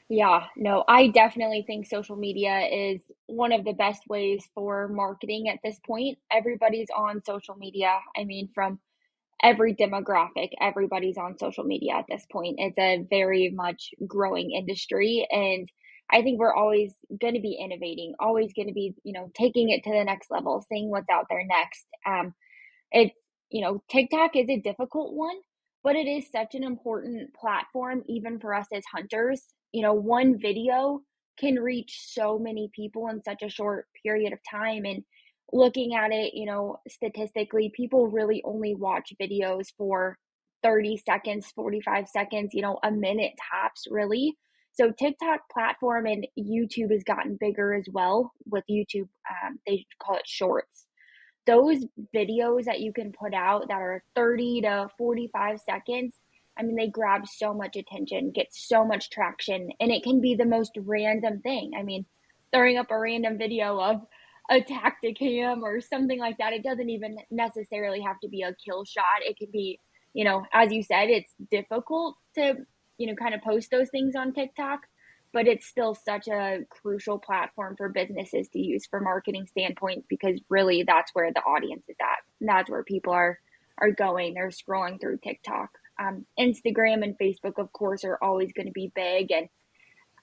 Yeah, 0.09 0.45
no, 0.57 0.85
I 0.89 1.09
definitely 1.09 1.63
think 1.67 1.87
social 1.87 2.17
media 2.17 2.61
is 2.71 3.01
one 3.27 3.51
of 3.51 3.65
the 3.65 3.73
best 3.73 4.07
ways 4.09 4.47
for 4.55 4.89
marketing 4.89 5.49
at 5.49 5.59
this 5.65 5.81
point. 5.87 6.19
Everybody's 6.31 6.89
on 6.95 7.25
social 7.25 7.57
media. 7.57 7.99
I 8.17 8.25
mean, 8.25 8.49
from 8.55 8.79
every 9.43 9.75
demographic, 9.75 10.51
everybody's 10.61 11.19
on 11.19 11.39
social 11.39 11.65
media 11.65 11.95
at 11.95 12.05
this 12.09 12.25
point. 12.31 12.57
It's 12.59 12.79
a 12.79 13.05
very 13.11 13.51
much 13.55 13.91
growing 14.07 14.53
industry. 14.53 15.27
And 15.31 15.69
I 16.11 16.23
think 16.23 16.39
we're 16.39 16.55
always 16.55 16.95
going 17.21 17.35
to 17.35 17.41
be 17.41 17.59
innovating, 17.63 18.15
always 18.21 18.53
going 18.53 18.69
to 18.69 18.75
be, 18.75 18.95
you 19.03 19.13
know, 19.13 19.31
taking 19.35 19.71
it 19.71 19.83
to 19.85 19.91
the 19.91 20.05
next 20.05 20.31
level, 20.31 20.65
seeing 20.69 20.91
what's 20.91 21.09
out 21.11 21.27
there 21.29 21.45
next. 21.45 21.87
Um, 22.07 22.35
it's, 22.93 23.15
you 23.51 23.63
know, 23.63 23.83
TikTok 23.91 24.37
is 24.37 24.49
a 24.49 24.61
difficult 24.61 25.15
one, 25.15 25.37
but 25.83 25.97
it 25.97 26.07
is 26.07 26.31
such 26.31 26.55
an 26.55 26.65
important 26.65 27.35
platform, 27.35 28.03
even 28.09 28.39
for 28.39 28.55
us 28.55 28.67
as 28.73 28.85
hunters. 28.93 29.43
You 29.73 29.83
know, 29.83 29.95
one 29.95 30.39
video 30.41 31.01
can 31.39 31.57
reach 31.57 31.99
so 32.11 32.39
many 32.39 32.71
people 32.75 33.09
in 33.09 33.23
such 33.23 33.43
a 33.43 33.49
short 33.49 33.87
period 34.03 34.33
of 34.33 34.39
time. 34.51 34.85
And 34.85 35.03
looking 35.53 35.95
at 35.95 36.13
it, 36.13 36.35
you 36.35 36.47
know, 36.47 36.79
statistically, 36.89 37.73
people 37.75 38.09
really 38.09 38.43
only 38.45 38.75
watch 38.75 39.13
videos 39.21 39.67
for 39.77 40.19
30 40.63 40.97
seconds, 40.99 41.53
45 41.55 42.09
seconds, 42.09 42.55
you 42.55 42.63
know, 42.63 42.79
a 42.83 42.91
minute 42.91 43.33
tops, 43.51 43.87
really. 43.91 44.37
So 44.75 44.91
TikTok 44.91 45.41
platform 45.53 46.07
and 46.07 46.27
YouTube 46.39 46.93
has 46.93 47.05
gotten 47.05 47.37
bigger 47.39 47.75
as 47.75 47.85
well 47.93 48.33
with 48.47 48.65
YouTube. 48.71 49.09
Um, 49.29 49.59
they 49.67 49.85
call 50.03 50.17
it 50.17 50.27
shorts. 50.27 50.87
Those 51.47 51.85
videos 52.15 52.65
that 52.65 52.81
you 52.81 52.93
can 52.93 53.13
put 53.13 53.35
out 53.35 53.69
that 53.69 53.75
are 53.75 54.03
30 54.15 54.63
to 54.63 54.89
45 54.97 55.61
seconds, 55.61 56.15
I 56.57 56.63
mean, 56.63 56.77
they 56.77 56.89
grab 56.89 57.27
so 57.27 57.53
much 57.53 57.77
attention, 57.77 58.31
get 58.31 58.49
so 58.51 58.85
much 58.85 59.11
traction, 59.11 59.71
and 59.81 59.91
it 59.91 60.03
can 60.03 60.21
be 60.21 60.35
the 60.35 60.47
most 60.47 60.73
random 60.77 61.41
thing. 61.41 61.73
I 61.77 61.83
mean, 61.83 62.07
throwing 62.53 62.79
up 62.79 62.91
a 62.91 62.99
random 62.99 63.39
video 63.39 63.81
of 63.81 64.03
a 64.53 64.61
Tactacam 64.63 65.63
or 65.63 65.81
something 65.81 66.21
like 66.21 66.39
that. 66.39 66.55
It 66.55 66.65
doesn't 66.65 66.91
even 66.91 67.17
necessarily 67.31 68.03
have 68.03 68.21
to 68.21 68.29
be 68.29 68.43
a 68.43 68.55
kill 68.65 68.85
shot. 68.85 69.23
It 69.23 69.39
could 69.41 69.53
be, 69.53 69.81
you 70.15 70.25
know, 70.25 70.45
as 70.55 70.73
you 70.73 70.85
said, 70.85 71.11
it's 71.11 71.35
difficult 71.51 72.17
to, 72.37 72.57
you 72.99 73.09
know, 73.09 73.17
kind 73.17 73.35
of 73.35 73.43
post 73.43 73.71
those 73.73 73.91
things 73.91 74.17
on 74.17 74.35
TikTok. 74.35 74.81
but 75.33 75.49
it's 75.49 75.67
still 75.67 75.95
such 75.95 76.29
a 76.29 76.61
crucial 76.71 77.19
platform 77.19 77.77
for 77.77 77.89
businesses 77.89 78.49
to 78.51 78.61
use 78.61 78.87
for 78.87 79.01
marketing 79.01 79.47
standpoint 79.47 80.05
because 80.09 80.41
really 80.51 80.85
that's 80.85 81.11
where 81.15 81.33
the 81.33 81.41
audience 81.43 81.85
is 81.89 81.97
at. 82.03 82.19
That's 82.41 82.71
where 82.71 82.85
people 82.85 83.15
are 83.15 83.39
are 83.79 83.93
going. 83.93 84.35
They're 84.35 84.51
scrolling 84.51 85.01
through 85.01 85.19
TikTok. 85.25 85.71
Um, 86.01 86.27
Instagram 86.39 87.03
and 87.05 87.17
Facebook, 87.19 87.59
of 87.59 87.73
course, 87.73 88.05
are 88.05 88.19
always 88.23 88.53
going 88.53 88.67
to 88.67 88.73
be 88.73 88.93
big, 88.95 89.33
and 89.33 89.49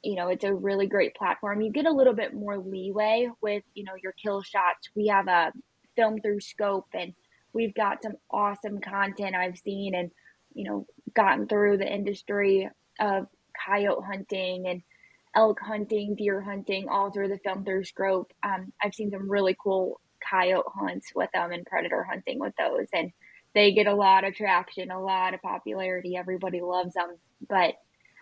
you 0.03 0.15
know 0.15 0.29
it's 0.29 0.43
a 0.43 0.53
really 0.53 0.87
great 0.87 1.15
platform. 1.15 1.61
You 1.61 1.71
get 1.71 1.85
a 1.85 1.91
little 1.91 2.13
bit 2.13 2.33
more 2.33 2.57
leeway 2.57 3.29
with 3.41 3.63
you 3.73 3.83
know 3.83 3.95
your 4.01 4.13
kill 4.13 4.41
shots. 4.41 4.89
We 4.95 5.07
have 5.07 5.27
a 5.27 5.51
film 5.95 6.21
through 6.21 6.41
scope, 6.41 6.87
and 6.93 7.13
we've 7.53 7.73
got 7.73 8.03
some 8.03 8.13
awesome 8.31 8.79
content 8.79 9.35
I've 9.35 9.57
seen, 9.57 9.95
and 9.95 10.11
you 10.53 10.65
know 10.65 10.85
gotten 11.13 11.47
through 11.47 11.77
the 11.77 11.91
industry 11.91 12.69
of 12.99 13.27
coyote 13.65 14.03
hunting 14.05 14.67
and 14.67 14.81
elk 15.35 15.59
hunting, 15.61 16.15
deer 16.15 16.41
hunting, 16.41 16.87
all 16.89 17.11
through 17.11 17.29
the 17.29 17.39
film 17.39 17.63
through 17.63 17.83
scope. 17.83 18.31
Um, 18.43 18.71
I've 18.81 18.95
seen 18.95 19.11
some 19.11 19.29
really 19.29 19.55
cool 19.61 19.99
coyote 20.27 20.65
hunts 20.73 21.11
with 21.15 21.29
them 21.33 21.51
and 21.51 21.65
predator 21.65 22.03
hunting 22.03 22.39
with 22.39 22.53
those, 22.57 22.87
and 22.93 23.11
they 23.53 23.73
get 23.73 23.87
a 23.87 23.95
lot 23.95 24.23
of 24.23 24.35
traction, 24.35 24.91
a 24.91 25.01
lot 25.01 25.33
of 25.33 25.41
popularity. 25.41 26.15
Everybody 26.15 26.61
loves 26.61 26.93
them, 26.93 27.17
but 27.47 27.75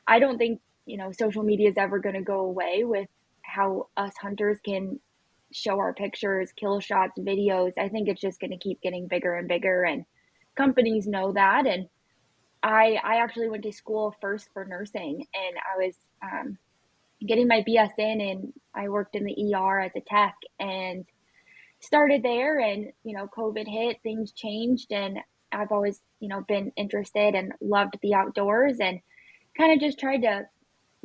I 0.08 0.20
don't 0.20 0.38
think 0.38 0.62
you 0.88 0.98
know 0.98 1.12
social 1.12 1.44
media 1.44 1.70
is 1.70 1.78
ever 1.78 2.00
going 2.00 2.16
to 2.16 2.22
go 2.22 2.40
away 2.40 2.84
with 2.84 3.08
how 3.44 3.88
us 3.98 4.14
hunters 4.22 4.60
can 4.66 5.00
show 5.54 5.80
our 5.80 5.94
pictures, 5.94 6.52
kill 6.52 6.80
shots, 6.80 7.18
videos. 7.20 7.72
I 7.78 7.88
think 7.88 8.10
it's 8.10 8.22
just 8.22 8.40
going 8.40 8.52
to 8.52 8.58
keep 8.58 8.82
getting 8.82 9.08
bigger 9.08 9.36
and 9.36 9.48
bigger, 9.48 9.84
and 9.84 10.06
companies 10.56 11.08
know 11.08 11.34
that. 11.34 11.68
And 11.68 11.88
I 12.64 13.00
I 13.04 13.18
actually 13.18 13.50
went 13.50 13.64
to 13.64 13.72
school 13.72 14.16
first 14.22 14.50
for 14.54 14.66
nursing, 14.66 15.26
and 15.34 15.58
I 15.58 15.86
was 15.86 15.96
um, 16.24 16.58
getting 17.26 17.48
my 17.48 17.64
BS 17.68 17.92
in 17.98 18.22
and 18.22 18.54
I 18.76 18.90
worked 18.90 19.16
in 19.16 19.24
the 19.24 19.56
ER 19.56 19.80
as 19.80 19.92
a 19.96 20.02
tech 20.02 20.36
and 20.60 21.06
started 21.80 22.24
there 22.24 22.60
and 22.60 22.92
you 23.04 23.16
know 23.16 23.28
COVID 23.36 23.68
hit 23.68 23.98
things 24.04 24.32
changed 24.32 24.92
and 24.92 25.20
I've 25.52 25.72
always 25.72 26.02
you 26.20 26.28
know 26.28 26.42
been 26.48 26.72
interested 26.76 27.36
and 27.36 27.54
loved 27.62 27.96
the 28.02 28.14
outdoors 28.14 28.80
and 28.80 29.00
kind 29.56 29.74
of 29.74 29.80
just 29.80 30.00
tried 30.00 30.22
to 30.24 30.48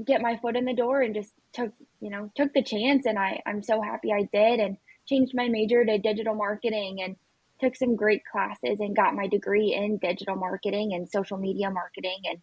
get 0.07 0.21
my 0.21 0.37
foot 0.37 0.57
in 0.57 0.65
the 0.65 0.75
door 0.75 1.03
and 1.03 1.15
just 1.15 1.33
took 1.53 1.73
you 2.01 2.11
know 2.11 2.31
took 2.37 2.53
the 2.53 2.63
chance 2.63 3.07
and 3.07 3.19
I 3.19 3.41
I'm 3.47 3.63
so 3.63 3.81
happy 3.81 4.13
I 4.13 4.29
did 4.33 4.61
and 4.61 4.77
changed 5.07 5.33
my 5.35 5.49
major 5.49 5.85
to 5.85 5.99
digital 5.99 6.35
marketing 6.35 6.99
and 7.03 7.17
took 7.61 7.77
some 7.77 7.97
great 7.97 8.23
classes 8.25 8.81
and 8.81 8.97
got 8.97 9.15
my 9.15 9.27
degree 9.27 9.73
in 9.75 9.99
digital 9.99 10.37
marketing 10.37 10.95
and 10.95 11.09
social 11.09 11.39
media 11.39 11.71
marketing 11.71 12.19
and 12.25 12.39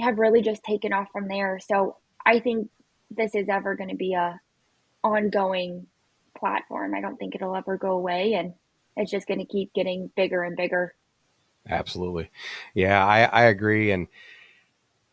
have 0.00 0.18
really 0.18 0.42
just 0.42 0.62
taken 0.64 0.92
off 0.92 1.08
from 1.12 1.28
there 1.28 1.58
so 1.60 1.96
I 2.26 2.40
think 2.40 2.68
this 3.10 3.34
is 3.34 3.48
ever 3.48 3.74
going 3.74 3.90
to 3.90 3.96
be 3.96 4.14
a 4.14 4.40
ongoing 5.02 5.86
platform. 6.36 6.94
I 6.94 7.00
don't 7.00 7.16
think 7.16 7.34
it'll 7.34 7.56
ever 7.56 7.76
go 7.76 7.92
away, 7.92 8.34
and 8.34 8.54
it's 8.96 9.10
just 9.10 9.26
going 9.26 9.40
to 9.40 9.46
keep 9.46 9.72
getting 9.74 10.10
bigger 10.16 10.42
and 10.42 10.56
bigger. 10.56 10.94
Absolutely, 11.68 12.30
yeah, 12.74 13.04
I, 13.04 13.22
I 13.24 13.44
agree, 13.44 13.90
and 13.90 14.08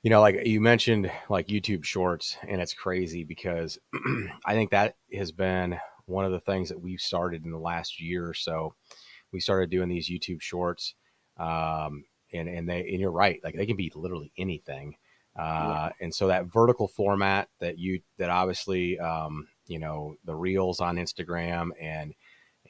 you 0.04 0.10
know, 0.10 0.22
like 0.22 0.46
you 0.46 0.60
mentioned, 0.62 1.12
like 1.30 1.48
YouTube 1.48 1.84
Shorts, 1.84 2.38
and 2.48 2.60
it's 2.60 2.74
crazy 2.74 3.24
because 3.24 3.78
I 4.46 4.54
think 4.54 4.72
that 4.72 4.96
has 5.14 5.32
been 5.32 5.78
one 6.06 6.26
of 6.26 6.32
the 6.32 6.40
things 6.40 6.70
that 6.70 6.82
we've 6.82 7.00
started 7.00 7.46
in 7.46 7.52
the 7.52 7.60
last 7.60 8.02
year 8.02 8.28
or 8.28 8.34
so. 8.34 8.74
We 9.32 9.40
started 9.40 9.70
doing 9.70 9.90
these 9.90 10.10
YouTube 10.10 10.42
Shorts, 10.42 10.96
um, 11.38 12.06
and 12.34 12.50
and 12.50 12.68
they 12.68 12.80
and 12.80 13.00
you're 13.00 13.12
right, 13.12 13.40
like 13.44 13.56
they 13.56 13.66
can 13.66 13.78
be 13.78 13.92
literally 13.96 14.32
anything. 14.38 14.96
Uh, 15.36 15.90
and 16.02 16.14
so 16.14 16.28
that 16.28 16.48
vertical 16.48 16.88
format 16.88 17.48
that 17.60 17.78
you 17.78 18.02
that 18.18 18.30
obviously 18.30 19.00
um, 19.00 19.48
you 19.68 19.80
know 19.80 20.16
the 20.26 20.36
reels 20.36 20.80
on 20.80 20.98
Instagram 20.98 21.70
and 21.80 22.14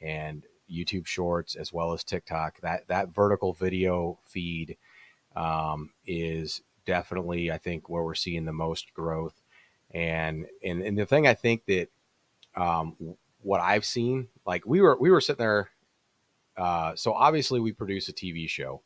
and 0.00 0.44
YouTube 0.70 1.06
Shorts 1.06 1.56
as 1.56 1.72
well 1.72 1.92
as 1.92 2.04
TikTok 2.04 2.60
that 2.60 2.86
that 2.88 3.08
vertical 3.08 3.52
video 3.54 4.18
feed 4.24 4.76
um, 5.34 5.90
is 6.06 6.62
definitely 6.86 7.50
I 7.50 7.58
think 7.58 7.88
where 7.88 8.02
we're 8.02 8.14
seeing 8.14 8.44
the 8.44 8.52
most 8.52 8.92
growth 8.94 9.40
and 9.90 10.46
and 10.64 10.82
and 10.82 10.98
the 10.98 11.06
thing 11.06 11.26
I 11.26 11.34
think 11.34 11.64
that 11.66 11.88
um, 12.56 12.96
what 13.42 13.60
I've 13.60 13.84
seen 13.84 14.28
like 14.46 14.66
we 14.66 14.80
were 14.80 14.96
we 14.98 15.10
were 15.10 15.20
sitting 15.20 15.44
there 15.44 15.70
uh, 16.56 16.94
so 16.94 17.12
obviously 17.14 17.60
we 17.60 17.72
produce 17.72 18.08
a 18.08 18.12
TV 18.12 18.48
show 18.48 18.82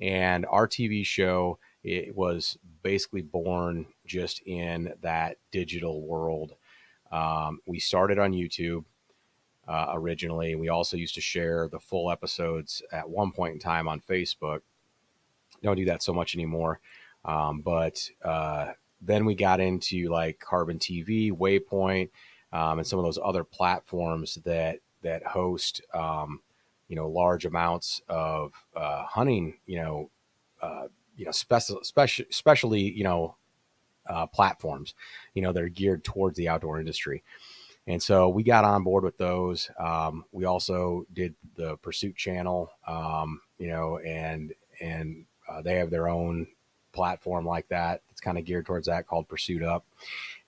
and 0.00 0.44
our 0.46 0.68
TV 0.68 1.04
show 1.04 1.58
it 1.86 2.16
was 2.16 2.58
basically 2.82 3.22
born 3.22 3.86
just 4.04 4.42
in 4.44 4.92
that 5.02 5.36
digital 5.52 6.02
world. 6.02 6.54
Um, 7.12 7.60
we 7.64 7.78
started 7.78 8.18
on 8.18 8.32
YouTube 8.32 8.84
uh, 9.68 9.92
originally. 9.92 10.56
We 10.56 10.68
also 10.68 10.96
used 10.96 11.14
to 11.14 11.20
share 11.20 11.68
the 11.68 11.78
full 11.78 12.10
episodes 12.10 12.82
at 12.90 13.08
one 13.08 13.30
point 13.30 13.54
in 13.54 13.60
time 13.60 13.86
on 13.86 14.00
Facebook. 14.00 14.62
Don't 15.62 15.76
do 15.76 15.84
that 15.84 16.02
so 16.02 16.12
much 16.12 16.34
anymore. 16.34 16.80
Um, 17.26 17.60
but 17.60 18.08
uh, 18.24 18.68
then 19.02 19.24
we 19.26 19.34
got 19.34 19.60
into 19.60 20.08
like 20.08 20.38
Carbon 20.40 20.78
TV, 20.78 21.32
Waypoint, 21.32 22.10
um, 22.52 22.78
and 22.78 22.86
some 22.86 22.98
of 22.98 23.04
those 23.04 23.18
other 23.22 23.44
platforms 23.44 24.38
that 24.44 24.78
that 25.02 25.24
host, 25.24 25.82
um, 25.92 26.40
you 26.88 26.96
know, 26.96 27.08
large 27.08 27.44
amounts 27.44 28.00
of 28.08 28.52
uh, 28.74 29.04
hunting, 29.04 29.58
you 29.66 29.76
know, 29.76 30.10
uh, 30.62 30.86
you 31.16 31.24
know, 31.24 31.30
special, 31.32 31.82
special, 31.82 32.24
especially, 32.30 32.80
you 32.80 33.04
know, 33.04 33.36
uh, 34.08 34.26
platforms, 34.26 34.94
you 35.34 35.42
know, 35.42 35.52
that 35.52 35.62
are 35.62 35.68
geared 35.68 36.04
towards 36.04 36.36
the 36.36 36.48
outdoor 36.48 36.78
industry. 36.78 37.22
And 37.88 38.02
so 38.02 38.28
we 38.28 38.42
got 38.42 38.64
on 38.64 38.82
board 38.82 39.04
with 39.04 39.16
those. 39.16 39.70
Um, 39.78 40.24
we 40.32 40.44
also 40.44 41.06
did 41.12 41.34
the 41.54 41.76
Pursuit 41.78 42.16
channel, 42.16 42.70
um, 42.86 43.40
you 43.58 43.68
know, 43.68 43.98
and 43.98 44.52
and 44.80 45.24
uh, 45.48 45.62
they 45.62 45.76
have 45.76 45.90
their 45.90 46.08
own 46.08 46.48
platform 46.96 47.46
like 47.46 47.68
that. 47.68 48.02
It's 48.10 48.20
kind 48.20 48.38
of 48.38 48.44
geared 48.44 48.66
towards 48.66 48.88
that 48.88 49.06
called 49.06 49.28
Pursuit 49.28 49.62
Up. 49.62 49.84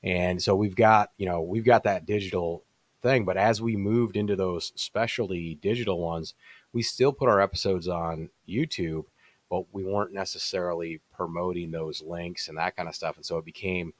And 0.02 0.42
so 0.42 0.56
we've 0.56 0.76
got, 0.76 1.10
you 1.16 1.26
know, 1.26 1.42
we've 1.42 1.64
got 1.64 1.84
that 1.84 2.06
digital 2.06 2.64
thing. 3.02 3.24
But 3.24 3.36
as 3.36 3.62
we 3.62 3.76
moved 3.76 4.16
into 4.16 4.34
those 4.34 4.72
specialty 4.74 5.56
digital 5.60 6.00
ones, 6.00 6.34
we 6.72 6.82
still 6.82 7.12
put 7.12 7.28
our 7.28 7.40
episodes 7.40 7.86
on 7.86 8.30
YouTube 8.48 9.04
but 9.50 9.64
we 9.72 9.84
weren't 9.84 10.12
necessarily 10.12 11.00
promoting 11.14 11.70
those 11.70 12.02
links 12.02 12.48
and 12.48 12.58
that 12.58 12.76
kind 12.76 12.88
of 12.88 12.94
stuff. 12.94 13.16
And 13.16 13.24
so 13.24 13.38
it 13.38 13.44
became 13.44 13.94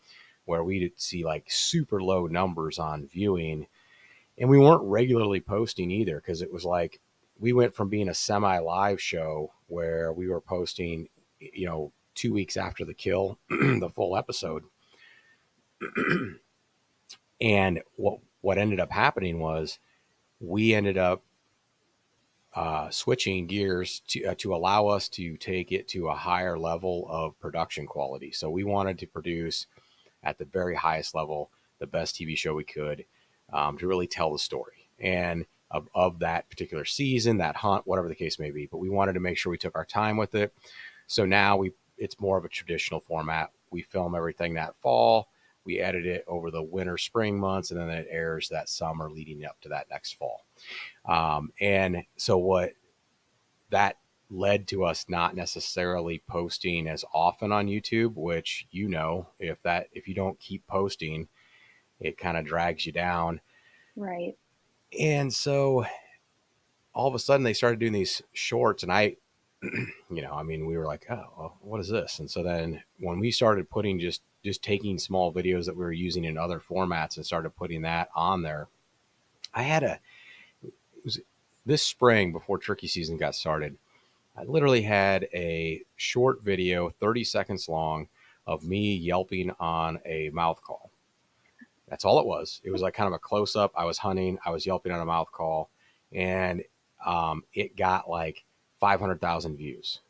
where 0.45 0.63
we'd 0.63 0.93
see 0.97 1.25
like 1.25 1.45
super 1.49 2.03
low 2.03 2.27
numbers 2.27 2.79
on 2.79 3.07
viewing. 3.07 3.67
And 4.37 4.49
we 4.49 4.59
weren't 4.59 4.83
regularly 4.83 5.41
posting 5.41 5.91
either 5.91 6.17
because 6.17 6.43
it 6.43 6.53
was 6.53 6.65
like 6.65 7.01
we 7.39 7.53
went 7.53 7.75
from 7.75 7.89
being 7.89 8.09
a 8.09 8.15
semi 8.15 8.59
live 8.59 9.01
show 9.01 9.53
where 9.69 10.13
we 10.13 10.29
were 10.29 10.41
posting, 10.41 11.09
you 11.39 11.67
know, 11.67 11.93
two 12.19 12.33
weeks 12.33 12.57
after 12.57 12.85
the 12.85 12.95
kill, 12.95 13.39
the 13.49 13.91
full 13.95 14.17
episode. 14.17 14.65
and 17.41 17.81
what 17.97 18.19
what 18.41 18.59
ended 18.59 18.81
up 18.81 18.91
happening 18.91 19.39
was 19.39 19.79
we 20.41 20.75
ended 20.75 20.99
up 20.99 21.23
uh, 22.55 22.91
switching 22.91 23.47
gears 23.47 24.01
to, 24.09 24.25
uh, 24.25 24.35
to 24.39 24.55
allow 24.55 24.87
us 24.87 25.09
to 25.09 25.37
take 25.37 25.71
it 25.71 25.87
to 25.89 26.09
a 26.09 26.15
higher 26.15 26.59
level 26.59 27.07
of 27.09 27.39
production 27.39 27.87
quality. 27.87 28.33
So 28.33 28.51
we 28.51 28.65
wanted 28.65 28.99
to 28.99 29.07
produce 29.07 29.67
at 30.23 30.39
the 30.39 30.45
very 30.45 30.75
highest 30.75 31.15
level 31.15 31.51
the 31.79 31.87
best 31.87 32.17
TV 32.17 32.37
show 32.37 32.55
we 32.55 32.65
could 32.65 33.05
um, 33.53 33.79
to 33.79 33.87
really 33.87 34.07
tell 34.07 34.33
the 34.33 34.39
story 34.39 34.89
and 34.99 35.47
of, 35.71 35.89
of 35.95 36.19
that 36.21 36.49
particular 36.49 36.85
season, 36.85 37.39
that 37.39 37.57
hunt, 37.57 37.87
whatever 37.87 38.09
the 38.09 38.15
case 38.15 38.39
may 38.39 38.51
be. 38.51 38.67
But 38.67 38.79
we 38.79 38.89
wanted 38.89 39.13
to 39.13 39.21
make 39.21 39.37
sure 39.37 39.51
we 39.51 39.59
took 39.59 39.77
our 39.77 39.85
time 39.85 40.17
with 40.17 40.35
it. 40.35 40.53
So 41.07 41.27
now 41.27 41.57
we 41.57 41.73
it's 41.99 42.21
more 42.21 42.39
of 42.39 42.45
a 42.45 42.49
traditional 42.49 43.01
format. 43.01 43.51
We 43.71 43.83
film 43.83 44.15
everything 44.15 44.55
that 44.55 44.77
fall. 44.77 45.29
We 45.65 45.81
edit 45.81 46.07
it 46.07 46.25
over 46.27 46.51
the 46.51 46.63
winter, 46.63 46.97
spring 46.97 47.39
months, 47.39 47.71
and 47.71 47.79
then 47.79 47.91
it 47.91 48.07
airs 48.11 48.49
that 48.49 48.71
summer 48.71 49.11
leading 49.11 49.45
up 49.45 49.61
to 49.61 49.69
that 49.69 49.91
next 49.91 50.15
fall. 50.15 50.47
Um, 51.05 51.53
and 51.61 52.05
so 52.17 52.39
what 52.39 52.73
that 53.71 53.99
led 54.31 54.67
to 54.69 54.85
us 54.85 55.07
not 55.09 55.35
necessarily 55.35 56.23
posting 56.27 56.87
as 56.87 57.05
often 57.13 57.53
on 57.53 57.67
YouTube, 57.67 58.15
which 58.15 58.67
you 58.71 58.89
know, 58.89 59.29
if 59.39 59.63
that 59.63 59.89
if 59.93 60.09
you 60.09 60.15
don't 60.15 60.39
keep 60.41 60.67
posting, 60.67 61.29
it 62.01 62.19
kind 62.19 62.37
of 62.37 62.47
drags 62.47 62.87
you 62.87 62.93
down. 62.93 63.41
Right. 63.97 64.37
And 64.99 65.33
so 65.33 65.85
all 66.95 67.09
of 67.09 67.15
a 67.15 67.19
sudden 67.19 67.45
they 67.45 67.53
started 67.53 67.81
doing 67.81 67.93
these 67.93 68.23
shorts 68.33 68.83
and 68.83 68.93
I 68.93 69.17
you 69.63 70.23
know, 70.23 70.33
I 70.33 70.43
mean, 70.43 70.67
we 70.67 70.77
were 70.77 70.87
like, 70.87 71.07
"Oh, 71.11 71.27
well, 71.37 71.59
what 71.63 71.81
is 71.81 71.89
this?" 71.89 72.21
And 72.21 72.31
so 72.31 72.43
then 72.43 72.83
when 73.01 73.19
we 73.19 73.31
started 73.31 73.71
putting 73.71 73.99
just 73.99 74.23
just 74.45 74.63
taking 74.63 74.99
small 74.99 75.33
videos 75.33 75.67
that 75.67 75.77
we 75.77 75.85
were 75.85 75.93
using 75.93 76.25
in 76.25 76.39
other 76.39 76.61
formats 76.61 77.17
and 77.17 77.27
started 77.27 77.51
putting 77.57 77.83
that 77.83 78.09
on 78.15 78.43
there, 78.43 78.69
I 79.53 79.63
had 79.63 79.83
a 79.83 80.01
was 81.05 81.21
this 81.67 81.83
spring 81.83 82.33
before 82.33 82.59
turkey 82.59 82.87
season 82.87 83.17
got 83.17 83.35
started. 83.35 83.77
I 84.37 84.45
literally 84.45 84.83
had 84.83 85.29
a 85.35 85.83
short 85.97 86.43
video, 86.43 86.91
30 87.01 87.25
seconds 87.25 87.69
long, 87.69 88.09
of 88.47 88.65
me 88.65 88.95
yelping 88.95 89.53
on 89.59 89.99
a 90.07 90.31
mouth 90.31 90.63
call. 90.63 90.91
That's 91.89 92.05
all 92.05 92.21
it 92.21 92.27
was. 92.27 92.61
It 92.65 92.71
was 92.71 92.83
like 92.83 92.95
kind 92.95 93.09
of 93.09 93.13
a 93.13 93.19
close 93.19 93.57
up. 93.57 93.73
I 93.77 93.85
was 93.85 93.99
hunting. 93.99 94.39
I 94.45 94.51
was 94.51 94.65
yelping 94.65 94.93
on 94.93 95.01
a 95.01 95.05
mouth 95.05 95.33
call, 95.33 95.71
and 96.13 96.63
um, 97.05 97.43
it 97.53 97.77
got 97.77 98.09
like 98.09 98.45
500,000 98.81 99.57
views. 99.57 100.01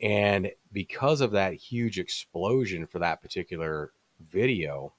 And 0.00 0.50
because 0.72 1.20
of 1.20 1.32
that 1.32 1.54
huge 1.54 1.98
explosion 1.98 2.86
for 2.86 2.98
that 3.00 3.20
particular 3.20 3.92
video, 4.30 4.92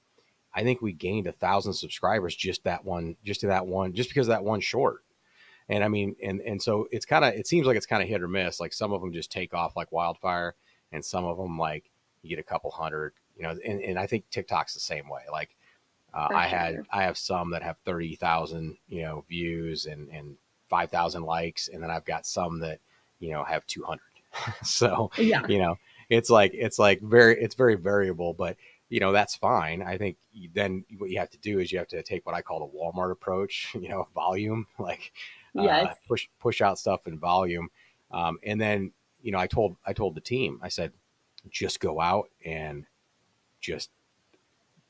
I 0.54 0.62
think 0.62 0.80
we 0.80 0.92
gained 0.92 1.26
a 1.26 1.32
thousand 1.32 1.72
subscribers 1.72 2.36
just 2.36 2.64
that 2.64 2.84
one, 2.84 3.16
just 3.24 3.40
to 3.40 3.48
that 3.48 3.66
one, 3.66 3.94
just 3.94 4.10
because 4.10 4.28
of 4.28 4.32
that 4.32 4.44
one 4.44 4.60
short. 4.60 5.02
And 5.68 5.82
I 5.82 5.88
mean, 5.88 6.14
and 6.22 6.40
and 6.40 6.60
so 6.60 6.88
it's 6.90 7.06
kind 7.06 7.24
of 7.24 7.34
it 7.34 7.46
seems 7.46 7.66
like 7.66 7.76
it's 7.76 7.86
kind 7.86 8.02
of 8.02 8.08
hit 8.08 8.22
or 8.22 8.28
miss. 8.28 8.60
Like 8.60 8.72
some 8.72 8.92
of 8.92 9.00
them 9.00 9.12
just 9.12 9.30
take 9.30 9.54
off 9.54 9.76
like 9.76 9.92
wildfire, 9.92 10.54
and 10.90 11.04
some 11.04 11.24
of 11.24 11.38
them 11.38 11.58
like 11.58 11.90
you 12.22 12.28
get 12.28 12.38
a 12.38 12.48
couple 12.48 12.70
hundred, 12.70 13.14
you 13.36 13.44
know. 13.44 13.50
And, 13.50 13.80
and 13.80 13.98
I 13.98 14.06
think 14.06 14.28
TikTok's 14.30 14.74
the 14.74 14.80
same 14.80 15.08
way. 15.08 15.22
Like 15.30 15.56
uh, 16.12 16.28
I 16.34 16.46
had 16.46 16.84
I 16.92 17.04
have 17.04 17.16
some 17.16 17.50
that 17.50 17.62
have 17.62 17.76
thirty 17.84 18.16
thousand 18.16 18.76
you 18.88 19.02
know 19.02 19.24
views 19.28 19.86
and 19.86 20.08
and 20.10 20.36
five 20.68 20.90
thousand 20.90 21.22
likes, 21.22 21.68
and 21.68 21.82
then 21.82 21.90
I've 21.90 22.04
got 22.04 22.26
some 22.26 22.58
that 22.60 22.80
you 23.22 23.30
know 23.30 23.44
have 23.44 23.66
two 23.66 23.82
hundred. 23.84 24.02
so 24.64 25.10
yeah. 25.16 25.46
you 25.46 25.58
know 25.58 25.78
it's 26.10 26.28
like 26.28 26.52
it's 26.54 26.78
like 26.78 27.00
very 27.00 27.40
it's 27.40 27.54
very 27.54 27.76
variable, 27.76 28.34
but 28.34 28.56
you 28.88 29.00
know 29.00 29.12
that's 29.12 29.36
fine. 29.36 29.80
I 29.80 29.96
think 29.96 30.16
then 30.54 30.84
what 30.98 31.08
you 31.08 31.18
have 31.18 31.30
to 31.30 31.38
do 31.38 31.60
is 31.60 31.72
you 31.72 31.78
have 31.78 31.88
to 31.88 32.02
take 32.02 32.26
what 32.26 32.34
I 32.34 32.42
call 32.42 32.58
the 32.60 32.78
Walmart 32.78 33.12
approach. 33.12 33.74
You 33.80 33.88
know, 33.88 34.08
volume, 34.14 34.66
like 34.78 35.12
uh, 35.56 35.62
yes. 35.62 35.86
uh, 35.86 35.94
push 36.06 36.28
push 36.40 36.60
out 36.60 36.78
stuff 36.78 37.06
in 37.06 37.18
volume, 37.18 37.70
um, 38.10 38.38
and 38.42 38.60
then 38.60 38.92
you 39.22 39.32
know 39.32 39.38
I 39.38 39.46
told 39.46 39.76
I 39.86 39.92
told 39.92 40.14
the 40.14 40.20
team 40.20 40.58
I 40.62 40.68
said 40.68 40.92
just 41.50 41.80
go 41.80 42.00
out 42.00 42.28
and 42.44 42.84
just 43.60 43.90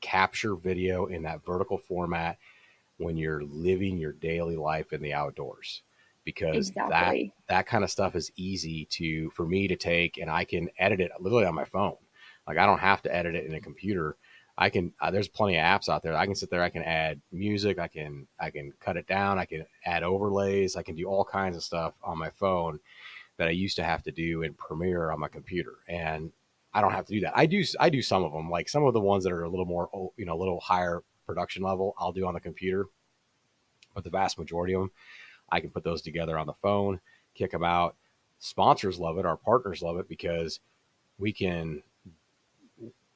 capture 0.01 0.55
video 0.55 1.05
in 1.05 1.23
that 1.23 1.45
vertical 1.45 1.77
format 1.77 2.37
when 2.97 3.17
you're 3.17 3.43
living 3.43 3.97
your 3.97 4.11
daily 4.11 4.55
life 4.55 4.93
in 4.93 5.01
the 5.01 5.13
outdoors 5.13 5.81
because 6.25 6.69
exactly. 6.69 7.33
that 7.47 7.55
that 7.55 7.67
kind 7.67 7.83
of 7.83 7.91
stuff 7.91 8.15
is 8.15 8.31
easy 8.35 8.85
to 8.91 9.29
for 9.31 9.45
me 9.45 9.67
to 9.67 9.75
take 9.75 10.17
and 10.17 10.29
I 10.29 10.45
can 10.45 10.69
edit 10.77 10.99
it 10.99 11.11
literally 11.19 11.45
on 11.45 11.55
my 11.55 11.65
phone. 11.65 11.97
Like 12.47 12.57
I 12.57 12.65
don't 12.65 12.79
have 12.79 13.01
to 13.03 13.15
edit 13.15 13.35
it 13.35 13.45
in 13.45 13.55
a 13.55 13.61
computer. 13.61 14.17
I 14.57 14.69
can. 14.69 14.93
Uh, 14.99 15.09
there's 15.09 15.27
plenty 15.27 15.57
of 15.57 15.63
apps 15.63 15.89
out 15.89 16.03
there. 16.03 16.15
I 16.15 16.25
can 16.25 16.35
sit 16.35 16.49
there. 16.49 16.61
I 16.61 16.69
can 16.69 16.83
add 16.83 17.19
music. 17.31 17.79
I 17.79 17.87
can. 17.87 18.27
I 18.39 18.51
can 18.51 18.71
cut 18.79 18.97
it 18.97 19.07
down. 19.07 19.39
I 19.39 19.45
can 19.45 19.65
add 19.85 20.03
overlays. 20.03 20.75
I 20.75 20.83
can 20.83 20.95
do 20.95 21.05
all 21.05 21.25
kinds 21.25 21.57
of 21.57 21.63
stuff 21.63 21.93
on 22.03 22.19
my 22.19 22.29
phone 22.29 22.79
that 23.37 23.47
I 23.47 23.51
used 23.51 23.77
to 23.77 23.83
have 23.83 24.03
to 24.03 24.11
do 24.11 24.43
in 24.43 24.53
Premiere 24.53 25.11
on 25.11 25.19
my 25.19 25.27
computer. 25.27 25.77
And 25.87 26.31
I 26.71 26.81
don't 26.81 26.91
have 26.91 27.05
to 27.07 27.13
do 27.13 27.21
that. 27.21 27.33
I 27.35 27.47
do. 27.47 27.63
I 27.79 27.89
do 27.89 28.03
some 28.03 28.23
of 28.23 28.31
them. 28.31 28.49
Like 28.49 28.69
some 28.69 28.83
of 28.83 28.93
the 28.93 28.99
ones 28.99 29.23
that 29.23 29.33
are 29.33 29.43
a 29.43 29.49
little 29.49 29.65
more, 29.65 29.89
you 30.17 30.25
know, 30.25 30.35
a 30.35 30.37
little 30.39 30.59
higher 30.59 31.01
production 31.25 31.63
level. 31.63 31.95
I'll 31.97 32.11
do 32.11 32.27
on 32.27 32.35
the 32.35 32.39
computer. 32.39 32.85
But 33.95 34.03
the 34.03 34.09
vast 34.09 34.39
majority 34.39 34.73
of 34.73 34.81
them, 34.81 34.91
I 35.53 35.59
can 35.59 35.69
put 35.69 35.83
those 35.83 36.01
together 36.01 36.37
on 36.39 36.47
the 36.47 36.53
phone, 36.53 36.99
kick 37.35 37.51
them 37.51 37.63
out. 37.63 37.95
Sponsors 38.39 38.99
love 38.99 39.19
it. 39.19 39.25
Our 39.25 39.37
partners 39.37 39.83
love 39.83 39.97
it 39.97 40.09
because 40.09 40.59
we 41.19 41.31
can 41.31 41.83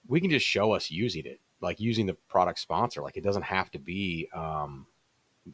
we 0.08 0.22
can 0.22 0.30
just 0.30 0.46
show 0.46 0.72
us 0.72 0.92
using 0.92 1.26
it, 1.26 1.42
like 1.62 1.80
using 1.80 2.06
the 2.06 2.14
product 2.30 2.60
sponsor. 2.60 3.02
Like 3.02 3.18
it 3.18 3.24
doesn't 3.24 3.42
have 3.42 3.72
to 3.72 3.80
be. 3.80 4.30
Um, 4.36 4.86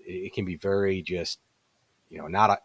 it 0.05 0.33
can 0.33 0.43
be 0.43 0.57
very 0.57 1.01
just, 1.01 1.39
you 2.09 2.17
know, 2.17 2.27
not 2.27 2.49
a 2.49 2.59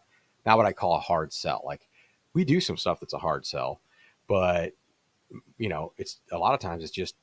not 0.44 0.56
what 0.56 0.66
I 0.66 0.72
call 0.72 0.96
a 0.96 1.00
hard 1.00 1.32
sell. 1.32 1.62
Like 1.64 1.88
we 2.34 2.44
do 2.44 2.60
some 2.60 2.76
stuff 2.76 2.98
that's 2.98 3.14
a 3.14 3.18
hard 3.18 3.46
sell, 3.46 3.80
but 4.26 4.72
you 5.58 5.68
know, 5.68 5.92
it's 5.96 6.18
a 6.32 6.38
lot 6.38 6.54
of 6.54 6.60
times 6.60 6.82
it's 6.82 6.92
just 6.92 7.14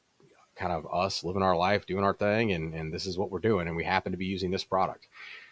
kind 0.56 0.72
of 0.72 0.88
us 0.94 1.26
living 1.26 1.44
our 1.44 1.58
life, 1.58 1.86
doing 1.86 2.06
our 2.06 2.14
thing, 2.14 2.54
and 2.54 2.74
and 2.74 2.94
this 2.94 3.06
is 3.06 3.18
what 3.18 3.32
we're 3.32 3.40
doing, 3.40 3.68
and 3.68 3.76
we 3.76 3.84
happen 3.84 4.14
to 4.14 4.18
be 4.18 4.26
using 4.26 4.50
this 4.50 4.64
product. 4.64 5.10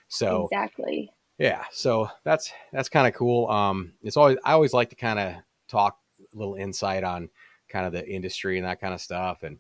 So 0.08 0.46
exactly. 0.46 1.12
Yeah, 1.38 1.64
so 1.72 2.10
that's 2.24 2.52
that's 2.72 2.90
kind 2.90 3.08
of 3.08 3.14
cool. 3.14 3.48
Um, 3.50 3.94
it's 4.04 4.18
always 4.18 4.38
I 4.44 4.54
always 4.54 4.74
like 4.74 4.90
to 4.90 4.96
kind 4.96 5.20
of 5.20 5.36
talk 5.68 5.98
a 6.34 6.38
little 6.38 6.56
insight 6.56 7.04
on 7.04 7.30
kind 7.70 7.86
of 7.86 7.94
the 7.94 8.08
industry 8.08 8.58
and 8.58 8.68
that 8.68 8.80
kind 8.80 8.94
of 8.94 9.02
stuff. 9.02 9.44
And 9.44 9.58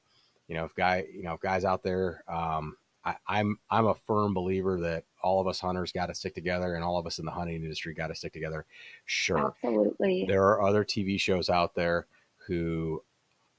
you 0.47 0.55
know, 0.55 0.65
if 0.65 0.75
guy, 0.75 1.05
you 1.11 1.23
know, 1.23 1.33
if 1.33 1.41
guys 1.41 1.65
out 1.65 1.83
there, 1.83 2.23
um, 2.27 2.77
I, 3.03 3.15
I'm 3.27 3.57
I'm 3.69 3.87
a 3.87 3.95
firm 3.95 4.33
believer 4.33 4.79
that 4.81 5.03
all 5.23 5.41
of 5.41 5.47
us 5.47 5.59
hunters 5.59 5.91
got 5.91 6.07
to 6.07 6.15
stick 6.15 6.35
together, 6.35 6.75
and 6.75 6.83
all 6.83 6.97
of 6.97 7.07
us 7.07 7.19
in 7.19 7.25
the 7.25 7.31
hunting 7.31 7.55
industry 7.55 7.93
got 7.93 8.07
to 8.07 8.15
stick 8.15 8.33
together. 8.33 8.65
Sure, 9.05 9.53
absolutely. 9.63 10.25
There 10.27 10.43
are 10.43 10.61
other 10.61 10.85
TV 10.85 11.19
shows 11.19 11.49
out 11.49 11.73
there 11.73 12.05
who, 12.47 13.03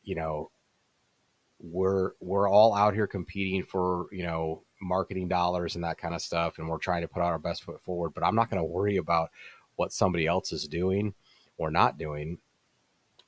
you 0.05 0.15
know, 0.15 0.51
we're 1.59 2.13
we're 2.21 2.49
all 2.49 2.75
out 2.75 2.95
here 2.95 3.07
competing 3.07 3.65
for 3.65 4.07
you 4.13 4.23
know 4.23 4.63
marketing 4.85 5.29
dollars 5.29 5.75
and 5.75 5.85
that 5.85 5.99
kind 5.99 6.15
of 6.15 6.23
stuff, 6.23 6.59
and 6.59 6.69
we're 6.69 6.79
trying 6.79 7.03
to 7.03 7.09
put 7.09 7.23
out 7.23 7.33
our 7.33 7.39
best 7.39 7.65
foot 7.65 7.81
forward. 7.83 8.15
But 8.15 8.25
I'm 8.25 8.37
not 8.37 8.51
going 8.51 8.63
to 8.63 8.65
worry 8.65 8.99
about 8.99 9.31
what 9.77 9.93
somebody 9.93 10.27
else 10.27 10.53
is 10.53 10.69
doing 10.69 11.15
or 11.59 11.71
not 11.71 11.99
doing 11.99 12.39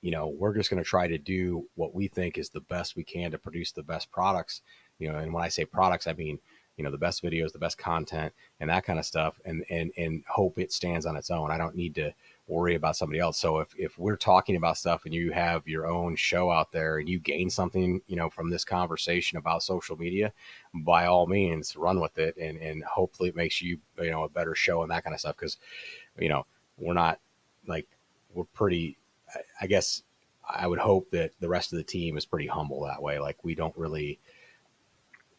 you 0.07 0.13
know, 0.13 0.29
we're 0.29 0.55
just 0.55 0.71
going 0.71 0.83
to 0.83 0.89
try 0.89 1.09
to 1.09 1.19
do 1.19 1.67
what 1.75 1.93
we 1.93 2.07
think 2.07 2.39
is 2.39 2.49
the 2.49 2.61
best 2.61 2.95
we 2.95 3.03
can 3.03 3.33
to 3.33 3.39
produce 3.39 3.73
the 3.73 3.83
best 3.83 4.09
products. 4.13 4.63
You 5.01 5.11
know, 5.11 5.19
and 5.19 5.33
when 5.33 5.43
I 5.43 5.49
say 5.49 5.65
products, 5.65 6.07
I 6.07 6.13
mean, 6.13 6.39
you 6.77 6.85
know, 6.85 6.93
the 6.93 6.97
best 6.97 7.25
videos, 7.25 7.53
the 7.53 7.59
best 7.59 7.77
content, 7.77 8.33
and 8.61 8.71
that 8.71 8.85
kind 8.85 9.01
of 9.01 9.05
stuff, 9.05 9.41
and 9.45 9.65
and 9.69 9.91
and 9.97 10.23
hope 10.29 10.61
it 10.61 10.73
stands 10.73 11.07
on 11.07 11.17
its 11.17 11.31
own. 11.31 11.51
I 11.51 11.59
don't 11.59 11.75
need 11.75 11.97
to 11.97 12.15
worry 12.49 12.77
about 12.77 12.97
somebody 12.97 13.19
else. 13.19 13.39
So 13.39 13.59
if 13.59 13.75
if 13.77 13.99
we're 13.99 14.17
talking 14.17 14.57
about 14.57 14.79
stuff 14.79 15.05
and 15.05 15.15
you 15.15 15.33
have 15.33 15.67
your 15.67 15.87
own 15.87 16.17
show 16.17 16.51
out 16.51 16.73
there 16.73 16.99
and 16.99 17.09
you 17.09 17.19
gain 17.19 17.51
something, 17.51 18.01
you 18.07 18.17
know, 18.17 18.31
from 18.31 18.51
this 18.51 18.65
conversation 18.65 19.39
about 19.39 19.63
social 19.63 19.97
media, 19.97 20.33
by 20.75 21.07
all 21.07 21.27
means, 21.27 21.77
run 21.77 22.01
with 22.01 22.19
it, 22.19 22.37
and 22.37 22.59
and 22.59 22.85
hopefully 22.85 23.29
it 23.29 23.37
makes 23.37 23.61
you 23.61 23.79
you 23.99 24.11
know 24.11 24.25
a 24.25 24.29
better 24.29 24.55
show 24.55 24.83
and 24.83 24.91
that 24.91 25.05
kind 25.05 25.15
of 25.15 25.21
stuff. 25.21 25.37
Because, 25.37 25.57
you 26.19 26.29
know, 26.29 26.47
we're 26.79 26.95
not 26.95 27.19
like 27.67 27.89
we're 28.35 28.45
pretty 28.45 28.97
I 29.61 29.67
guess 29.67 30.03
I 30.49 30.67
would 30.67 30.79
hope 30.79 31.11
that 31.11 31.33
the 31.41 31.49
rest 31.49 31.73
of 31.73 31.79
the 31.79 31.85
team 31.85 32.17
is 32.17 32.25
pretty 32.25 32.47
humble 32.47 32.85
that 32.85 33.03
way. 33.03 33.19
Like 33.19 33.43
we 33.43 33.55
don't 33.55 33.77
really, 33.77 34.21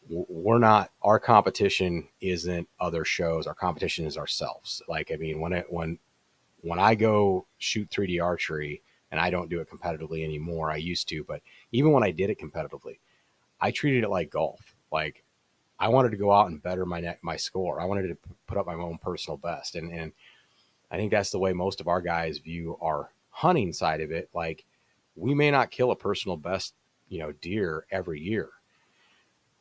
we're 0.08 0.58
not. 0.58 0.90
Our 1.02 1.18
competition 1.18 2.08
isn't 2.20 2.68
other 2.80 3.04
shows. 3.04 3.46
Our 3.46 3.54
competition 3.54 4.04
is 4.06 4.18
ourselves. 4.18 4.82
Like 4.88 5.10
I 5.12 5.16
mean, 5.16 5.40
when 5.40 5.52
it 5.52 5.66
when 5.70 5.98
when 6.60 6.78
I 6.78 6.94
go 6.94 7.46
shoot 7.58 7.90
3D 7.90 8.22
archery, 8.22 8.82
and 9.10 9.18
I 9.20 9.30
don't 9.30 9.48
do 9.48 9.60
it 9.60 9.70
competitively 9.70 10.22
anymore. 10.22 10.70
I 10.70 10.76
used 10.76 11.08
to, 11.08 11.24
but 11.24 11.40
even 11.72 11.92
when 11.92 12.02
I 12.02 12.10
did 12.10 12.30
it 12.30 12.38
competitively, 12.38 12.98
I 13.60 13.70
treated 13.70 14.04
it 14.04 14.10
like 14.10 14.30
golf. 14.30 14.74
Like 14.92 15.24
I 15.78 15.88
wanted 15.88 16.10
to 16.10 16.16
go 16.16 16.32
out 16.32 16.48
and 16.48 16.62
better 16.62 16.84
my 16.84 17.00
net, 17.00 17.18
my 17.22 17.36
score. 17.36 17.80
I 17.80 17.86
wanted 17.86 18.08
to 18.08 18.18
put 18.46 18.58
up 18.58 18.66
my 18.66 18.74
own 18.74 18.98
personal 18.98 19.36
best, 19.36 19.76
and 19.76 19.92
and 19.92 20.12
I 20.90 20.96
think 20.96 21.10
that's 21.10 21.30
the 21.30 21.38
way 21.38 21.52
most 21.52 21.80
of 21.80 21.88
our 21.88 22.00
guys 22.00 22.38
view 22.38 22.76
our 22.80 23.10
hunting 23.30 23.72
side 23.72 24.00
of 24.00 24.10
it, 24.10 24.28
like 24.34 24.64
we 25.14 25.34
may 25.34 25.50
not 25.50 25.70
kill 25.70 25.90
a 25.90 25.96
personal 25.96 26.36
best, 26.36 26.74
you 27.08 27.18
know, 27.18 27.32
deer 27.32 27.86
every 27.90 28.20
year, 28.20 28.48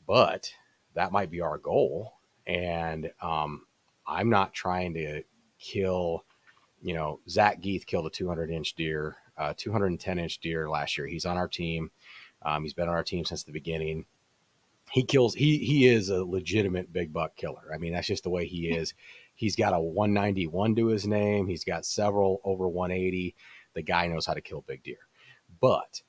but 0.07 0.51
that 0.95 1.11
might 1.11 1.29
be 1.29 1.41
our 1.41 1.57
goal. 1.57 2.13
And 2.45 3.11
um, 3.21 3.65
I'm 4.07 4.29
not 4.29 4.53
trying 4.53 4.93
to 4.95 5.23
kill, 5.59 6.23
you 6.81 6.93
know, 6.93 7.19
Zach 7.29 7.61
Geeth 7.61 7.85
killed 7.85 8.05
a 8.05 8.09
200 8.09 8.49
inch 8.51 8.73
deer, 8.75 9.17
uh, 9.37 9.53
210 9.57 10.19
inch 10.19 10.39
deer 10.39 10.69
last 10.69 10.97
year. 10.97 11.07
He's 11.07 11.25
on 11.25 11.37
our 11.37 11.47
team. 11.47 11.91
Um, 12.43 12.63
he's 12.63 12.73
been 12.73 12.87
on 12.87 12.95
our 12.95 13.03
team 13.03 13.25
since 13.25 13.43
the 13.43 13.51
beginning. 13.51 14.05
He 14.91 15.03
kills. 15.03 15.33
He 15.33 15.57
he 15.57 15.87
is 15.87 16.09
a 16.09 16.23
legitimate 16.23 16.93
big 16.93 17.11
buck 17.11 17.35
killer. 17.35 17.71
I 17.73 17.77
mean, 17.77 17.93
that's 17.93 18.07
just 18.07 18.23
the 18.23 18.29
way 18.29 18.45
he 18.45 18.69
is. 18.69 18.93
He's 19.35 19.55
got 19.55 19.73
a 19.73 19.79
191 19.79 20.75
to 20.75 20.87
his 20.87 21.05
name. 21.05 21.47
He's 21.47 21.65
got 21.65 21.85
several 21.85 22.41
over 22.43 22.67
180 22.67 23.35
the 23.77 23.83
guy 23.83 24.07
knows 24.07 24.25
how 24.25 24.33
to 24.33 24.41
kill 24.41 24.61
big 24.61 24.81
deer. 24.81 24.97
But 25.61 26.01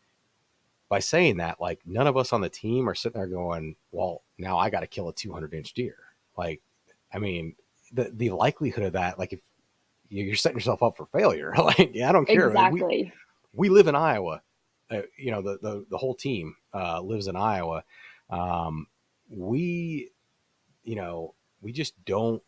by 0.88 1.00
saying 1.00 1.36
that, 1.36 1.60
like 1.60 1.80
none 1.84 2.06
of 2.06 2.16
us 2.16 2.32
on 2.32 2.40
the 2.40 2.48
team 2.48 2.88
are 2.88 2.94
sitting 2.94 3.20
there 3.20 3.28
going, 3.28 3.76
well, 3.92 4.22
now 4.38 4.56
I 4.56 4.70
got 4.70 4.80
to 4.80 4.86
kill 4.86 5.10
a 5.10 5.14
200 5.14 5.52
inch 5.52 5.74
deer. 5.74 5.96
Like, 6.36 6.62
I 7.12 7.18
mean, 7.18 7.54
the, 7.92 8.10
the 8.14 8.30
likelihood 8.30 8.84
of 8.84 8.94
that, 8.94 9.18
like 9.18 9.34
if 9.34 9.40
you're 10.08 10.34
setting 10.36 10.56
yourself 10.56 10.82
up 10.82 10.96
for 10.96 11.06
failure, 11.06 11.54
like, 11.58 11.90
yeah, 11.94 12.08
I 12.08 12.12
don't 12.12 12.26
care. 12.26 12.48
Exactly. 12.48 13.12
We, 13.52 13.68
we 13.68 13.68
live 13.68 13.88
in 13.88 13.94
Iowa. 13.94 14.42
Uh, 14.90 15.02
you 15.18 15.30
know, 15.30 15.42
the, 15.42 15.58
the, 15.60 15.84
the 15.90 15.98
whole 15.98 16.14
team 16.14 16.56
uh, 16.72 17.00
lives 17.02 17.26
in 17.26 17.36
Iowa. 17.36 17.84
Um, 18.30 18.86
we, 19.28 20.10
you 20.82 20.96
know, 20.96 21.34
we 21.60 21.72
just 21.72 21.92
don't, 22.04 22.42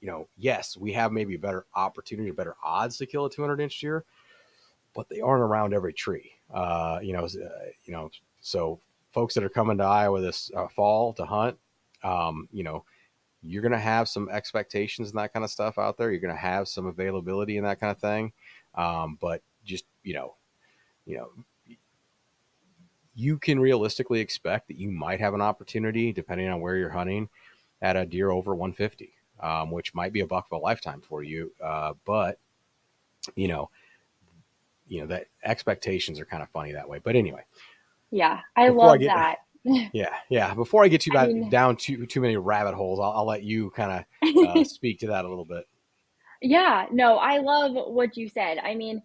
you 0.00 0.08
know, 0.08 0.28
yes, 0.38 0.76
we 0.76 0.92
have 0.94 1.12
maybe 1.12 1.34
a 1.34 1.38
better 1.38 1.66
opportunity, 1.74 2.30
or 2.30 2.34
better 2.34 2.56
odds 2.64 2.96
to 2.96 3.06
kill 3.06 3.26
a 3.26 3.30
200 3.30 3.60
inch 3.60 3.78
deer, 3.78 4.04
but 4.94 5.08
they 5.10 5.20
aren't 5.20 5.42
around 5.42 5.74
every 5.74 5.92
tree. 5.92 6.32
Uh, 6.52 6.98
you 7.02 7.12
know, 7.12 7.24
uh, 7.24 7.66
you 7.84 7.92
know, 7.92 8.10
so 8.40 8.80
folks 9.10 9.34
that 9.34 9.44
are 9.44 9.50
coming 9.50 9.76
to 9.78 9.84
Iowa 9.84 10.20
this 10.20 10.50
uh, 10.56 10.68
fall 10.68 11.12
to 11.14 11.24
hunt, 11.26 11.58
um, 12.02 12.48
you 12.52 12.64
know, 12.64 12.84
you're 13.42 13.62
going 13.62 13.72
to 13.72 13.78
have 13.78 14.08
some 14.08 14.28
expectations 14.28 15.10
and 15.10 15.18
that 15.18 15.32
kind 15.32 15.44
of 15.44 15.50
stuff 15.50 15.78
out 15.78 15.96
there. 15.96 16.10
You're 16.10 16.20
going 16.20 16.34
to 16.34 16.40
have 16.40 16.68
some 16.68 16.86
availability 16.86 17.56
and 17.56 17.66
that 17.66 17.80
kind 17.80 17.90
of 17.90 17.98
thing. 17.98 18.32
Um, 18.74 19.18
but 19.20 19.42
just, 19.64 19.84
you 20.02 20.14
know, 20.14 20.34
you 21.04 21.16
know, 21.16 21.30
you 23.14 23.38
can 23.38 23.60
realistically 23.60 24.20
expect 24.20 24.68
that 24.68 24.78
you 24.78 24.90
might 24.90 25.20
have 25.20 25.34
an 25.34 25.42
opportunity, 25.42 26.12
depending 26.12 26.48
on 26.48 26.60
where 26.60 26.76
you're 26.76 26.90
hunting, 26.90 27.28
at 27.82 27.96
a 27.96 28.06
deer 28.06 28.30
over 28.30 28.54
150, 28.54 29.12
um, 29.40 29.70
which 29.70 29.94
might 29.94 30.12
be 30.12 30.20
a 30.20 30.26
buck 30.26 30.46
of 30.50 30.58
a 30.58 30.60
lifetime 30.60 31.00
for 31.00 31.22
you. 31.22 31.52
Uh, 31.62 31.94
but 32.06 32.38
you 33.36 33.48
know, 33.48 33.70
you 34.88 35.00
know 35.00 35.06
that 35.08 35.26
expectations 35.44 36.20
are 36.20 36.24
kind 36.24 36.42
of 36.42 36.48
funny 36.50 36.72
that 36.72 36.88
way. 36.88 37.00
But 37.02 37.16
anyway, 37.16 37.44
yeah, 38.10 38.40
I 38.56 38.68
love 38.68 38.92
I 38.92 38.96
get, 38.98 39.06
that. 39.08 39.36
yeah, 39.92 40.14
yeah. 40.28 40.54
Before 40.54 40.84
I 40.84 40.88
get 40.88 41.02
too 41.02 41.12
bad, 41.12 41.28
mean, 41.28 41.48
down 41.48 41.76
too 41.76 42.06
too 42.06 42.20
many 42.20 42.36
rabbit 42.36 42.74
holes, 42.74 42.98
I'll, 42.98 43.12
I'll 43.12 43.26
let 43.26 43.42
you 43.42 43.70
kind 43.70 44.04
of 44.22 44.46
uh, 44.48 44.64
speak 44.64 45.00
to 45.00 45.08
that 45.08 45.24
a 45.24 45.28
little 45.28 45.44
bit. 45.44 45.66
Yeah, 46.40 46.86
no, 46.90 47.16
I 47.16 47.38
love 47.38 47.72
what 47.74 48.16
you 48.16 48.28
said. 48.28 48.58
I 48.58 48.74
mean, 48.74 49.02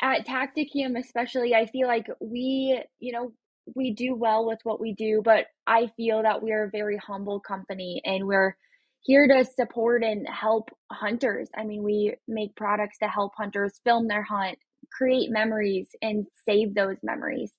at 0.00 0.26
Tactacam 0.26 0.98
especially, 0.98 1.54
I 1.54 1.66
feel 1.66 1.86
like 1.86 2.06
we, 2.20 2.82
you 2.98 3.12
know, 3.12 3.32
we 3.74 3.92
do 3.92 4.14
well 4.14 4.46
with 4.46 4.60
what 4.62 4.80
we 4.80 4.94
do, 4.94 5.20
but 5.22 5.46
I 5.66 5.90
feel 5.96 6.22
that 6.22 6.42
we're 6.42 6.64
a 6.64 6.70
very 6.70 6.96
humble 6.96 7.40
company 7.40 8.00
and 8.04 8.26
we're 8.26 8.56
here 9.00 9.28
to 9.28 9.44
support 9.44 10.02
and 10.02 10.26
help 10.26 10.70
hunters. 10.90 11.48
I 11.56 11.64
mean, 11.64 11.82
we 11.82 12.14
make 12.26 12.56
products 12.56 12.98
to 12.98 13.08
help 13.08 13.32
hunters 13.36 13.80
film 13.84 14.08
their 14.08 14.22
hunt, 14.22 14.58
create 14.90 15.30
memories 15.30 15.88
and 16.00 16.26
save 16.46 16.74
those 16.74 16.96
memories. 17.02 17.52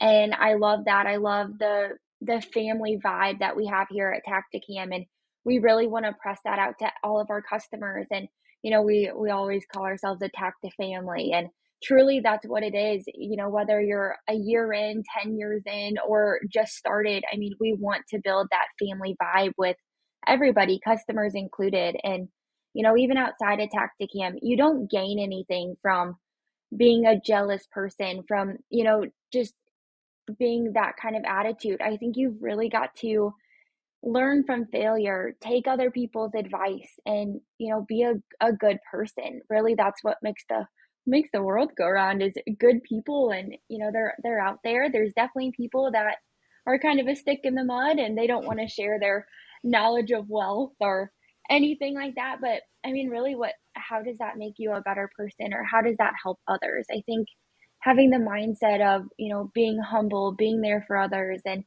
And 0.00 0.34
I 0.34 0.54
love 0.54 0.84
that. 0.86 1.06
I 1.06 1.16
love 1.16 1.58
the 1.58 1.90
the 2.22 2.40
family 2.54 2.98
vibe 3.04 3.40
that 3.40 3.56
we 3.56 3.66
have 3.66 3.88
here 3.90 4.10
at 4.10 4.22
Tactacam 4.26 4.94
and 4.94 5.04
we 5.44 5.58
really 5.58 5.86
want 5.86 6.06
to 6.06 6.14
press 6.20 6.40
that 6.44 6.58
out 6.58 6.74
to 6.80 6.90
all 7.04 7.20
of 7.20 7.28
our 7.30 7.42
customers. 7.42 8.06
And 8.10 8.28
you 8.62 8.70
know 8.70 8.82
we 8.82 9.10
we 9.16 9.30
always 9.30 9.64
call 9.72 9.84
ourselves 9.84 10.22
a 10.22 10.30
Tacta 10.30 10.70
family 10.76 11.32
and 11.32 11.48
truly 11.82 12.20
that's 12.20 12.46
what 12.46 12.62
it 12.62 12.74
is. 12.74 13.04
You 13.14 13.36
know 13.36 13.48
whether 13.50 13.80
you're 13.80 14.16
a 14.28 14.34
year 14.34 14.72
in 14.72 15.02
10 15.22 15.36
years 15.36 15.62
in 15.66 15.96
or 16.06 16.40
just 16.52 16.74
started 16.74 17.24
i 17.32 17.36
mean 17.36 17.52
we 17.60 17.74
want 17.78 18.02
to 18.08 18.20
build 18.22 18.48
that 18.50 18.66
family 18.86 19.16
vibe 19.22 19.52
with 19.58 19.76
everybody 20.26 20.80
customers 20.84 21.34
included. 21.34 21.96
And 22.02 22.28
you 22.74 22.82
know 22.82 22.96
even 22.96 23.16
outside 23.16 23.60
of 23.60 23.70
tactacam 23.70 24.34
you 24.42 24.56
don't 24.56 24.90
gain 24.90 25.18
anything 25.18 25.76
from 25.82 26.16
being 26.76 27.06
a 27.06 27.20
jealous 27.20 27.66
person 27.72 28.22
from 28.28 28.56
you 28.70 28.84
know 28.84 29.04
just 29.32 29.54
being 30.38 30.72
that 30.74 30.92
kind 31.00 31.16
of 31.16 31.24
attitude 31.26 31.80
i 31.80 31.96
think 31.96 32.16
you've 32.16 32.42
really 32.42 32.68
got 32.68 32.94
to 32.96 33.32
learn 34.02 34.44
from 34.44 34.66
failure 34.66 35.34
take 35.40 35.66
other 35.66 35.90
people's 35.90 36.32
advice 36.36 36.88
and 37.06 37.40
you 37.58 37.72
know 37.72 37.84
be 37.88 38.02
a, 38.02 38.14
a 38.40 38.52
good 38.52 38.78
person. 38.90 39.40
Really 39.50 39.74
that's 39.74 40.02
what 40.02 40.18
makes 40.22 40.44
the 40.48 40.64
makes 41.06 41.28
the 41.32 41.42
world 41.42 41.70
go 41.76 41.84
around 41.86 42.22
is 42.22 42.32
good 42.58 42.82
people 42.84 43.30
and 43.30 43.56
you 43.68 43.78
know 43.78 43.90
they're 43.92 44.14
they're 44.22 44.40
out 44.40 44.58
there. 44.64 44.90
There's 44.90 45.12
definitely 45.14 45.52
people 45.56 45.90
that 45.92 46.16
are 46.66 46.78
kind 46.78 47.00
of 47.00 47.08
a 47.08 47.16
stick 47.16 47.40
in 47.44 47.54
the 47.54 47.64
mud 47.64 47.98
and 47.98 48.16
they 48.16 48.26
don't 48.26 48.46
want 48.46 48.60
to 48.60 48.68
share 48.68 48.98
their 49.00 49.26
knowledge 49.64 50.10
of 50.12 50.28
wealth 50.28 50.72
or 50.80 51.10
anything 51.48 51.94
like 51.94 52.14
that 52.16 52.38
but 52.40 52.60
i 52.84 52.90
mean 52.90 53.08
really 53.08 53.36
what 53.36 53.52
how 53.76 54.02
does 54.02 54.18
that 54.18 54.36
make 54.36 54.54
you 54.58 54.72
a 54.72 54.80
better 54.80 55.08
person 55.16 55.52
or 55.52 55.62
how 55.64 55.80
does 55.80 55.96
that 55.98 56.12
help 56.22 56.38
others? 56.48 56.86
I 56.90 57.02
think 57.06 57.28
having 57.86 58.10
the 58.10 58.18
mindset 58.18 58.82
of 58.82 59.06
you 59.18 59.32
know 59.32 59.50
being 59.54 59.78
humble 59.78 60.32
being 60.32 60.60
there 60.60 60.84
for 60.88 60.98
others 60.98 61.40
and 61.46 61.64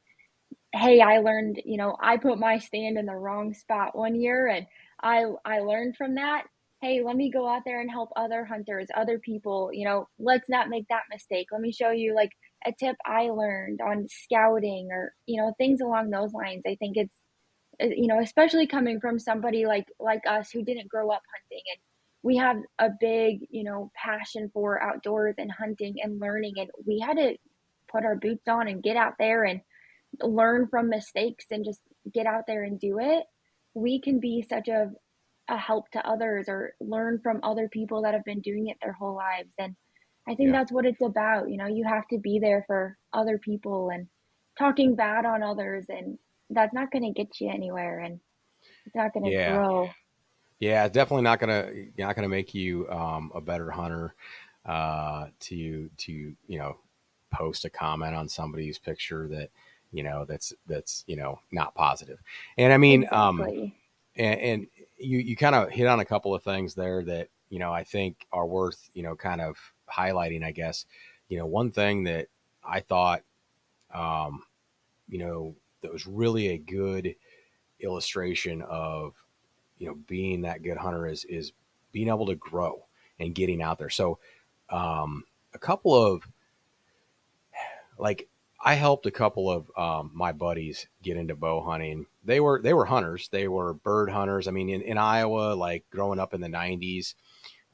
hey 0.74 1.00
i 1.00 1.18
learned 1.18 1.60
you 1.64 1.78
know 1.78 1.96
i 2.02 2.16
put 2.16 2.38
my 2.38 2.58
stand 2.58 2.98
in 2.98 3.06
the 3.06 3.14
wrong 3.14 3.54
spot 3.54 3.96
one 3.96 4.14
year 4.14 4.46
and 4.48 4.66
i 5.02 5.24
i 5.44 5.60
learned 5.60 5.96
from 5.96 6.16
that 6.16 6.44
hey, 6.82 7.02
let 7.04 7.16
me 7.16 7.30
go 7.30 7.46
out 7.46 7.62
there 7.66 7.80
and 7.82 7.90
help 7.90 8.10
other 8.16 8.44
hunters, 8.44 8.88
other 8.96 9.18
people, 9.18 9.70
you 9.72 9.84
know, 9.84 10.08
let's 10.18 10.48
not 10.48 10.70
make 10.70 10.88
that 10.88 11.02
mistake. 11.12 11.48
Let 11.52 11.60
me 11.60 11.72
show 11.72 11.90
you 11.90 12.14
like 12.14 12.30
a 12.66 12.72
tip 12.72 12.96
I 13.04 13.28
learned 13.28 13.80
on 13.82 14.06
scouting 14.08 14.88
or, 14.90 15.14
you 15.26 15.42
know, 15.42 15.52
things 15.58 15.82
along 15.82 16.10
those 16.10 16.32
lines. 16.32 16.62
I 16.66 16.76
think 16.76 16.96
it's 16.96 17.14
uh, 17.82 17.86
you 17.96 18.06
know, 18.06 18.20
especially 18.20 18.66
coming 18.66 19.00
from 19.00 19.18
somebody 19.18 19.66
like 19.66 19.86
like 20.00 20.22
us 20.28 20.50
who 20.52 20.64
didn't 20.64 20.88
grow 20.88 21.10
up 21.10 21.22
hunting 21.34 21.64
and 21.74 21.80
we 22.22 22.36
have 22.36 22.56
a 22.78 22.90
big, 23.00 23.46
you 23.50 23.64
know, 23.64 23.90
passion 23.94 24.50
for 24.52 24.82
outdoors 24.82 25.36
and 25.38 25.50
hunting 25.50 25.96
and 26.02 26.20
learning 26.20 26.54
and 26.56 26.70
we 26.86 26.98
had 26.98 27.16
to 27.16 27.36
put 27.90 28.04
our 28.04 28.16
boots 28.16 28.46
on 28.48 28.68
and 28.68 28.82
get 28.82 28.96
out 28.96 29.14
there 29.18 29.44
and 29.44 29.60
learn 30.22 30.68
from 30.68 30.88
mistakes 30.88 31.46
and 31.50 31.64
just 31.64 31.80
get 32.12 32.26
out 32.26 32.44
there 32.46 32.64
and 32.64 32.78
do 32.78 32.98
it. 33.00 33.24
We 33.74 34.00
can 34.00 34.20
be 34.20 34.44
such 34.48 34.68
a 34.68 34.90
a 35.50 35.56
help 35.56 35.90
to 35.90 36.08
others 36.08 36.46
or 36.48 36.74
learn 36.80 37.20
from 37.22 37.40
other 37.42 37.68
people 37.68 38.02
that 38.02 38.14
have 38.14 38.24
been 38.24 38.40
doing 38.40 38.68
it 38.68 38.76
their 38.80 38.92
whole 38.92 39.16
lives 39.16 39.52
and 39.58 39.74
i 40.28 40.34
think 40.34 40.50
yeah. 40.50 40.52
that's 40.52 40.70
what 40.70 40.86
it's 40.86 41.02
about 41.02 41.50
you 41.50 41.56
know 41.56 41.66
you 41.66 41.84
have 41.84 42.06
to 42.06 42.18
be 42.18 42.38
there 42.38 42.64
for 42.66 42.96
other 43.12 43.36
people 43.36 43.90
and 43.90 44.06
talking 44.58 44.94
bad 44.94 45.26
on 45.26 45.42
others 45.42 45.86
and 45.88 46.16
that's 46.50 46.72
not 46.72 46.90
going 46.92 47.02
to 47.02 47.20
get 47.20 47.40
you 47.40 47.50
anywhere 47.50 47.98
and 47.98 48.20
it's 48.86 48.94
not 48.94 49.12
going 49.12 49.24
to 49.24 49.30
yeah. 49.30 49.52
grow 49.56 49.88
yeah 50.60 50.88
definitely 50.88 51.22
not 51.22 51.40
going 51.40 51.50
to 51.50 52.02
not 52.02 52.14
to 52.16 52.28
make 52.28 52.54
you 52.54 52.88
um, 52.90 53.32
a 53.34 53.40
better 53.40 53.70
hunter 53.70 54.14
uh, 54.66 55.26
to 55.40 55.90
to 55.96 56.12
you 56.46 56.58
know 56.58 56.76
post 57.32 57.64
a 57.64 57.70
comment 57.70 58.14
on 58.14 58.28
somebody's 58.28 58.78
picture 58.78 59.26
that 59.28 59.50
you 59.92 60.02
know 60.02 60.24
that's 60.24 60.52
that's 60.66 61.04
you 61.06 61.16
know 61.16 61.40
not 61.50 61.74
positive 61.74 62.18
and 62.58 62.72
i 62.72 62.76
mean 62.76 63.06
um, 63.10 63.40
exactly. 63.40 63.62
um 63.64 63.72
and, 64.16 64.40
and 64.40 64.66
you 64.98 65.18
you 65.18 65.36
kind 65.36 65.54
of 65.54 65.70
hit 65.70 65.86
on 65.86 66.00
a 66.00 66.04
couple 66.04 66.34
of 66.34 66.42
things 66.42 66.74
there 66.74 67.02
that 67.04 67.28
you 67.48 67.58
know 67.58 67.72
I 67.72 67.84
think 67.84 68.26
are 68.32 68.46
worth 68.46 68.90
you 68.94 69.02
know 69.02 69.16
kind 69.16 69.40
of 69.40 69.56
highlighting. 69.92 70.44
I 70.44 70.52
guess 70.52 70.86
you 71.28 71.38
know 71.38 71.46
one 71.46 71.70
thing 71.70 72.04
that 72.04 72.28
I 72.64 72.80
thought 72.80 73.22
um, 73.92 74.42
you 75.08 75.18
know 75.18 75.54
that 75.82 75.92
was 75.92 76.06
really 76.06 76.48
a 76.48 76.58
good 76.58 77.14
illustration 77.80 78.62
of 78.62 79.14
you 79.80 79.88
know 79.88 79.96
being 80.06 80.42
that 80.42 80.62
good 80.62 80.76
hunter 80.76 81.08
is 81.08 81.24
is 81.24 81.52
being 81.90 82.08
able 82.08 82.26
to 82.26 82.36
grow 82.36 82.84
and 83.18 83.34
getting 83.34 83.60
out 83.60 83.78
there. 83.78 83.90
So 83.90 84.18
um, 84.68 85.24
a 85.52 85.58
couple 85.58 85.94
of 85.94 86.22
like 87.98 88.28
I 88.62 88.74
helped 88.74 89.06
a 89.06 89.10
couple 89.10 89.50
of 89.50 89.70
um, 89.76 90.10
my 90.14 90.32
buddies 90.32 90.86
get 91.02 91.16
into 91.16 91.34
bow 91.34 91.62
hunting. 91.62 92.06
They 92.24 92.40
were 92.40 92.60
they 92.62 92.74
were 92.74 92.84
hunters. 92.84 93.28
They 93.32 93.48
were 93.48 93.74
bird 93.74 94.10
hunters. 94.10 94.46
I 94.46 94.50
mean, 94.50 94.68
in, 94.68 94.82
in 94.82 94.98
Iowa, 94.98 95.54
like 95.54 95.84
growing 95.90 96.18
up 96.18 96.34
in 96.34 96.42
the 96.42 96.48
'90s, 96.48 97.14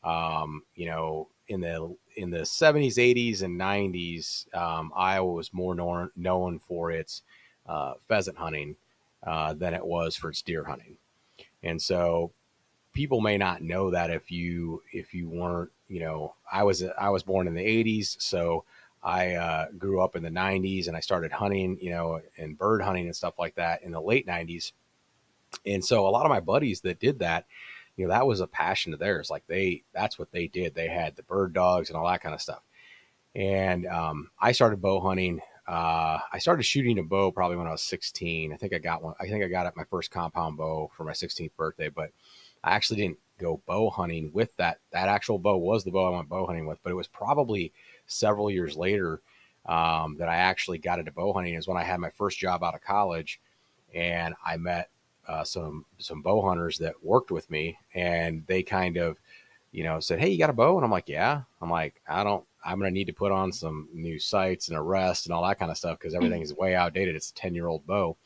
um, 0.04 0.62
you 0.76 0.86
know, 0.86 1.28
in 1.48 1.60
the 1.60 1.96
in 2.16 2.30
the 2.30 2.42
'70s, 2.42 2.94
'80s, 2.94 3.42
and 3.42 3.60
'90s, 3.60 4.54
um, 4.54 4.92
Iowa 4.94 5.32
was 5.32 5.52
more 5.52 5.74
known 5.74 6.10
known 6.16 6.60
for 6.60 6.92
its 6.92 7.22
uh, 7.66 7.94
pheasant 8.06 8.38
hunting 8.38 8.76
uh, 9.24 9.54
than 9.54 9.74
it 9.74 9.84
was 9.84 10.14
for 10.14 10.30
its 10.30 10.42
deer 10.42 10.64
hunting. 10.64 10.98
And 11.66 11.80
so, 11.80 12.32
people 12.92 13.20
may 13.20 13.36
not 13.36 13.62
know 13.62 13.90
that 13.90 14.10
if 14.10 14.30
you 14.30 14.82
if 14.92 15.12
you 15.14 15.28
weren't, 15.28 15.70
you 15.88 16.00
know, 16.00 16.34
I 16.50 16.62
was 16.62 16.82
I 16.98 17.10
was 17.10 17.22
born 17.22 17.46
in 17.46 17.54
the 17.54 17.64
'80s, 17.64 18.20
so 18.20 18.64
I 19.06 19.34
uh, 19.34 19.66
grew 19.78 20.02
up 20.02 20.16
in 20.16 20.24
the 20.24 20.30
90s 20.30 20.88
and 20.88 20.96
I 20.96 21.00
started 21.00 21.30
hunting, 21.30 21.78
you 21.80 21.90
know, 21.90 22.20
and 22.36 22.58
bird 22.58 22.82
hunting 22.82 23.06
and 23.06 23.14
stuff 23.14 23.38
like 23.38 23.54
that 23.54 23.84
in 23.84 23.92
the 23.92 24.00
late 24.00 24.26
90s. 24.26 24.72
And 25.64 25.84
so 25.84 26.08
a 26.08 26.10
lot 26.10 26.26
of 26.26 26.30
my 26.30 26.40
buddies 26.40 26.80
that 26.80 26.98
did 26.98 27.20
that, 27.20 27.46
you 27.96 28.04
know, 28.04 28.12
that 28.12 28.26
was 28.26 28.40
a 28.40 28.48
passion 28.48 28.92
of 28.92 28.98
theirs. 28.98 29.30
Like 29.30 29.46
they, 29.46 29.84
that's 29.94 30.18
what 30.18 30.32
they 30.32 30.48
did. 30.48 30.74
They 30.74 30.88
had 30.88 31.14
the 31.14 31.22
bird 31.22 31.52
dogs 31.52 31.88
and 31.88 31.96
all 31.96 32.08
that 32.08 32.20
kind 32.20 32.34
of 32.34 32.42
stuff. 32.42 32.62
And 33.36 33.86
um, 33.86 34.30
I 34.40 34.50
started 34.50 34.82
bow 34.82 35.00
hunting. 35.00 35.40
Uh, 35.66 36.18
I 36.32 36.38
started 36.38 36.62
shooting 36.62 36.98
a 36.98 37.02
bow 37.02 37.32
probably 37.32 37.56
when 37.56 37.66
I 37.66 37.72
was 37.72 37.82
16. 37.82 38.52
I 38.52 38.56
think 38.56 38.72
I 38.72 38.78
got 38.78 39.02
one. 39.02 39.14
I 39.20 39.26
think 39.26 39.44
I 39.44 39.48
got 39.48 39.76
my 39.76 39.84
first 39.84 40.10
compound 40.10 40.56
bow 40.56 40.90
for 40.96 41.04
my 41.04 41.12
16th 41.12 41.56
birthday, 41.56 41.88
but 41.88 42.10
I 42.62 42.74
actually 42.74 43.00
didn't 43.00 43.18
go 43.38 43.60
bow 43.66 43.90
hunting 43.90 44.30
with 44.32 44.56
that. 44.56 44.78
That 44.92 45.08
actual 45.08 45.38
bow 45.38 45.56
was 45.56 45.84
the 45.84 45.90
bow 45.90 46.06
I 46.12 46.16
went 46.16 46.28
bow 46.28 46.46
hunting 46.46 46.66
with, 46.66 46.78
but 46.82 46.90
it 46.90 46.96
was 46.96 47.08
probably 47.08 47.72
several 48.06 48.50
years 48.50 48.76
later 48.76 49.20
um, 49.66 50.16
that 50.18 50.28
I 50.28 50.36
actually 50.36 50.78
got 50.78 50.98
into 50.98 51.10
bow 51.12 51.32
hunting 51.32 51.54
is 51.54 51.66
when 51.66 51.76
I 51.76 51.82
had 51.82 52.00
my 52.00 52.10
first 52.10 52.38
job 52.38 52.62
out 52.62 52.74
of 52.74 52.82
college, 52.82 53.40
and 53.94 54.34
I 54.44 54.56
met 54.56 54.90
uh, 55.26 55.44
some 55.44 55.84
some 55.98 56.22
bow 56.22 56.42
hunters 56.42 56.78
that 56.78 57.02
worked 57.02 57.30
with 57.30 57.50
me, 57.50 57.76
and 57.94 58.44
they 58.46 58.62
kind 58.62 58.96
of, 58.96 59.16
you 59.72 59.82
know, 59.84 59.98
said, 60.00 60.20
"Hey, 60.20 60.28
you 60.30 60.38
got 60.38 60.50
a 60.50 60.52
bow?" 60.54 60.76
And 60.76 60.84
I'm 60.84 60.90
like, 60.90 61.08
"Yeah." 61.08 61.42
I'm 61.60 61.70
like, 61.70 62.00
"I 62.08 62.22
don't. 62.24 62.44
I'm 62.66 62.78
gonna 62.78 62.90
need 62.90 63.06
to 63.06 63.12
put 63.12 63.32
on 63.32 63.52
some 63.52 63.88
new 63.92 64.18
sights 64.18 64.68
and 64.68 64.76
a 64.76 64.82
rest 64.82 65.26
and 65.26 65.34
all 65.34 65.46
that 65.46 65.58
kind 65.58 65.70
of 65.70 65.78
stuff 65.78 65.98
because 65.98 66.14
everything 66.14 66.42
is 66.42 66.54
way 66.54 66.74
outdated. 66.74 67.14
It's 67.16 67.30
a 67.30 67.34
ten 67.34 67.54
year 67.54 67.68
old 67.68 67.86
bow." 67.86 68.16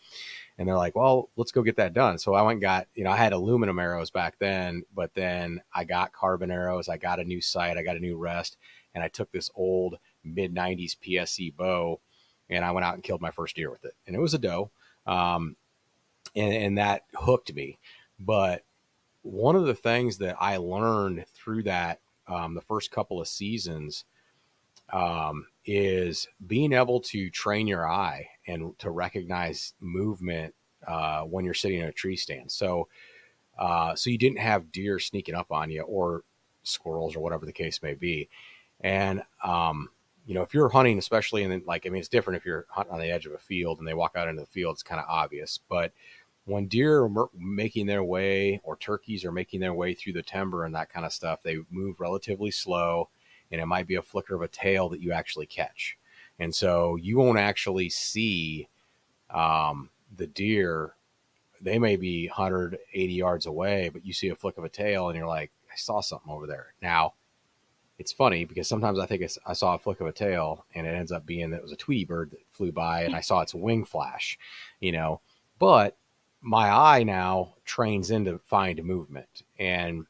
And 0.59 0.69
they're 0.69 0.77
like, 0.77 0.97
"Well, 0.97 1.31
let's 1.37 1.53
go 1.53 1.63
get 1.63 1.77
that 1.77 1.95
done." 1.95 2.19
So 2.19 2.35
I 2.35 2.43
went 2.43 2.57
and 2.57 2.63
got, 2.63 2.87
you 2.95 3.05
know, 3.05 3.11
I 3.11 3.17
had 3.17 3.33
aluminum 3.33 3.79
arrows 3.79 4.11
back 4.11 4.39
then, 4.39 4.83
but 4.95 5.15
then 5.15 5.63
I 5.75 5.85
got 5.85 6.13
carbon 6.13 6.51
arrows. 6.51 6.89
I 6.89 6.97
got 6.97 7.21
a 7.21 7.25
new 7.25 7.41
sight. 7.41 7.77
I 7.77 7.83
got 7.83 7.97
a 7.97 8.01
new 8.01 8.17
rest, 8.17 8.57
and 8.95 9.05
I 9.05 9.09
took 9.09 9.31
this 9.33 9.51
old 9.55 9.99
mid 10.25 10.55
90s 10.55 10.97
PSE 10.97 11.57
bow 11.57 12.01
and 12.51 12.65
I 12.65 12.73
went 12.73 12.85
out 12.85 12.95
and 12.95 13.03
killed 13.03 13.21
my 13.21 13.31
first 13.31 13.57
deer 13.57 13.71
with 13.71 13.85
it. 13.85 13.95
And 14.07 14.15
it 14.15 14.19
was 14.19 14.35
a 14.35 14.39
doe. 14.39 14.71
Um, 15.07 15.57
and, 16.35 16.53
and 16.53 16.79
that 16.79 17.05
hooked 17.15 17.55
me. 17.55 17.79
But 18.19 18.65
one 19.23 19.57
of 19.57 19.65
the 19.65 19.75
things 19.75 20.19
that 20.19 20.37
I 20.41 20.57
learned 20.57 21.25
through 21.35 21.63
that, 21.65 22.01
um, 22.27 22.55
the 22.55 22.61
first 22.61 22.91
couple 22.91 23.21
of 23.21 23.29
seasons, 23.29 24.05
um, 24.93 25.47
is 25.65 26.29
being 26.47 26.73
able 26.73 27.01
to 27.01 27.31
train 27.31 27.67
your 27.67 27.89
eye 27.89 28.27
and 28.47 28.79
to 28.79 28.91
recognize 28.91 29.75
movement 29.81 30.55
uh, 30.87 31.23
when 31.23 31.45
you're 31.45 31.55
sitting 31.55 31.81
in 31.81 31.87
a 31.87 31.93
tree 31.93 32.17
stand. 32.17 32.51
So, 32.51 32.89
uh, 33.59 33.95
so 33.95 34.11
you 34.11 34.19
didn't 34.19 34.39
have 34.39 34.73
deer 34.73 34.99
sneaking 34.99 35.35
up 35.35 35.53
on 35.53 35.71
you 35.71 35.83
or 35.83 36.25
squirrels 36.63 37.15
or 37.17 37.21
whatever 37.21 37.47
the 37.47 37.53
case 37.53 37.83
may 37.83 37.95
be. 37.95 38.29
And 38.81 39.23
um, 39.45 39.91
you 40.27 40.35
know, 40.35 40.43
if 40.43 40.55
you're 40.55 40.69
hunting, 40.69 40.99
especially 40.99 41.43
in 41.43 41.63
like, 41.67 41.87
I 41.87 41.91
mean, 41.91 42.01
it's 42.01 42.09
different 42.09 42.37
if 42.37 42.47
you're 42.47 42.67
hunting 42.69 42.95
on 42.95 43.01
the 43.01 43.11
edge 43.11 43.27
of 43.27 43.33
a 43.33 43.39
field 43.39 43.79
and 43.79 43.89
they 43.89 43.95
walk 43.95 44.13
out 44.17 44.29
into 44.29 44.43
the 44.43 44.47
field, 44.47 44.75
it's 44.75 44.83
kind 44.83 45.01
of 45.01 45.07
obvious. 45.09 45.59
But 45.69 45.93
when 46.45 46.67
deer 46.67 47.05
are 47.05 47.29
making 47.37 47.87
their 47.87 48.05
way 48.05 48.61
or 48.65 48.77
turkeys 48.77 49.25
are 49.25 49.33
making 49.33 49.61
their 49.61 49.75
way 49.75 49.95
through 49.95 50.15
the 50.15 50.23
timber 50.23 50.65
and 50.65 50.75
that 50.75 50.91
kind 50.91 51.05
of 51.05 51.13
stuff, 51.13 51.43
they 51.43 51.59
move 51.71 52.01
relatively 52.01 52.51
slow 52.51 53.09
and 53.51 53.61
it 53.61 53.67
might 53.67 53.87
be 53.87 53.97
a 53.97 54.03
flicker 54.03 54.35
of 54.35 54.43
a 54.43 54.49
tail 54.49 54.89
that 54.89 55.01
you 55.01 55.13
actually 55.13 55.47
catch. 55.47 55.97
And 56.39 56.55
so 56.55 56.97
you 56.97 57.19
won't 57.19 57.39
actually 57.39 57.91
see 57.91 58.69
um, 59.29 59.91
the 60.17 60.27
deer. 60.27 60.95
They 61.61 61.79
may 61.79 61.97
be 61.97 62.29
180 62.29 63.13
yards 63.13 63.47
away, 63.47 63.91
but 63.93 64.05
you 64.05 64.13
see 64.13 64.29
a 64.29 64.35
flick 64.35 64.57
of 64.57 64.65
a 64.65 64.69
tail 64.69 65.09
and 65.09 65.17
you're 65.17 65.27
like, 65.27 65.51
I 65.71 65.77
saw 65.77 66.01
something 66.01 66.33
over 66.33 66.47
there. 66.47 66.75
Now, 66.81 67.15
it's 67.99 68.13
funny 68.13 68.47
because 68.47 68.67
sometimes 68.67 68.99
I 68.99 69.05
think 69.05 69.23
I 69.45 69.53
saw 69.53 69.75
a 69.75 69.79
flick 69.79 70.01
of 70.01 70.07
a 70.07 70.13
tail 70.13 70.65
and 70.75 70.87
it 70.87 70.95
ends 70.95 71.13
up 71.13 71.27
being 71.27 71.51
that 71.51 71.59
it 71.59 71.63
was 71.63 71.73
a 71.73 71.77
Tweety 71.77 72.07
bird 72.07 72.31
that 72.31 72.41
flew 72.51 72.73
by 72.73 73.03
and 73.03 73.15
I 73.15 73.21
saw 73.21 73.43
its 73.43 73.55
wing 73.55 73.85
flash, 73.85 74.39
you 74.81 74.91
know. 74.91 75.21
But 75.59 75.99
my 76.41 76.71
eye 76.71 77.03
now 77.03 77.57
trains 77.67 78.11
into 78.11 78.39
find 78.39 78.83
movement 78.83 79.43
and 79.59 80.07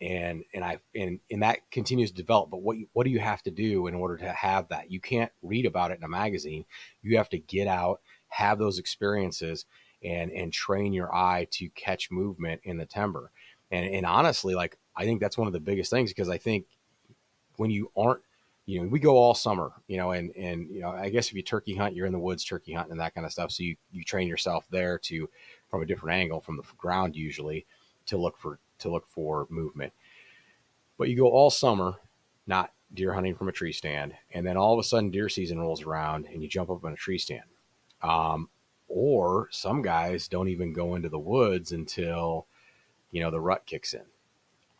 and 0.00 0.44
and 0.54 0.64
I 0.64 0.78
and 0.94 1.20
and 1.30 1.42
that 1.42 1.70
continues 1.70 2.10
to 2.10 2.16
develop. 2.16 2.50
But 2.50 2.62
what 2.62 2.76
what 2.92 3.04
do 3.04 3.10
you 3.10 3.18
have 3.18 3.42
to 3.44 3.50
do 3.50 3.86
in 3.86 3.94
order 3.94 4.16
to 4.18 4.30
have 4.30 4.68
that? 4.68 4.90
You 4.90 5.00
can't 5.00 5.32
read 5.42 5.66
about 5.66 5.90
it 5.90 5.98
in 5.98 6.04
a 6.04 6.08
magazine. 6.08 6.64
You 7.02 7.16
have 7.16 7.28
to 7.30 7.38
get 7.38 7.66
out, 7.66 8.00
have 8.28 8.58
those 8.58 8.78
experiences, 8.78 9.66
and 10.02 10.30
and 10.30 10.52
train 10.52 10.92
your 10.92 11.14
eye 11.14 11.48
to 11.52 11.68
catch 11.70 12.10
movement 12.10 12.60
in 12.64 12.76
the 12.76 12.86
timber. 12.86 13.30
And 13.70 13.92
and 13.92 14.06
honestly, 14.06 14.54
like 14.54 14.78
I 14.96 15.04
think 15.04 15.20
that's 15.20 15.38
one 15.38 15.46
of 15.46 15.52
the 15.52 15.60
biggest 15.60 15.90
things 15.90 16.10
because 16.10 16.28
I 16.28 16.38
think 16.38 16.66
when 17.56 17.70
you 17.70 17.90
aren't 17.96 18.22
you 18.66 18.82
know, 18.82 18.88
we 18.88 19.00
go 19.00 19.16
all 19.16 19.34
summer, 19.34 19.72
you 19.86 19.96
know, 19.96 20.10
and 20.10 20.30
and 20.36 20.68
you 20.68 20.80
know, 20.80 20.90
I 20.90 21.08
guess 21.08 21.28
if 21.28 21.34
you 21.34 21.42
turkey 21.42 21.74
hunt, 21.74 21.96
you're 21.96 22.04
in 22.04 22.12
the 22.12 22.18
woods 22.18 22.44
turkey 22.44 22.74
hunting 22.74 22.92
and 22.92 23.00
that 23.00 23.14
kind 23.14 23.24
of 23.24 23.32
stuff. 23.32 23.50
So 23.50 23.62
you 23.62 23.76
you 23.90 24.04
train 24.04 24.28
yourself 24.28 24.66
there 24.70 24.98
to 25.04 25.28
from 25.70 25.82
a 25.82 25.86
different 25.86 26.20
angle 26.20 26.42
from 26.42 26.58
the 26.58 26.64
ground 26.76 27.16
usually 27.16 27.64
to 28.06 28.18
look 28.18 28.36
for 28.36 28.58
to 28.78 28.90
look 28.90 29.06
for 29.06 29.46
movement. 29.50 29.92
But 30.96 31.08
you 31.08 31.16
go 31.16 31.28
all 31.28 31.50
summer 31.50 31.96
not 32.46 32.72
deer 32.94 33.12
hunting 33.12 33.34
from 33.34 33.48
a 33.48 33.52
tree 33.52 33.72
stand, 33.72 34.14
and 34.32 34.46
then 34.46 34.56
all 34.56 34.72
of 34.72 34.78
a 34.78 34.82
sudden 34.82 35.10
deer 35.10 35.28
season 35.28 35.58
rolls 35.60 35.82
around 35.82 36.26
and 36.26 36.42
you 36.42 36.48
jump 36.48 36.70
up 36.70 36.84
on 36.84 36.92
a 36.92 36.96
tree 36.96 37.18
stand. 37.18 37.42
Um, 38.02 38.48
or 38.88 39.48
some 39.50 39.82
guys 39.82 40.28
don't 40.28 40.48
even 40.48 40.72
go 40.72 40.94
into 40.94 41.08
the 41.08 41.18
woods 41.18 41.72
until 41.72 42.46
you 43.10 43.20
know 43.20 43.30
the 43.30 43.40
rut 43.40 43.66
kicks 43.66 43.94
in. 43.94 44.04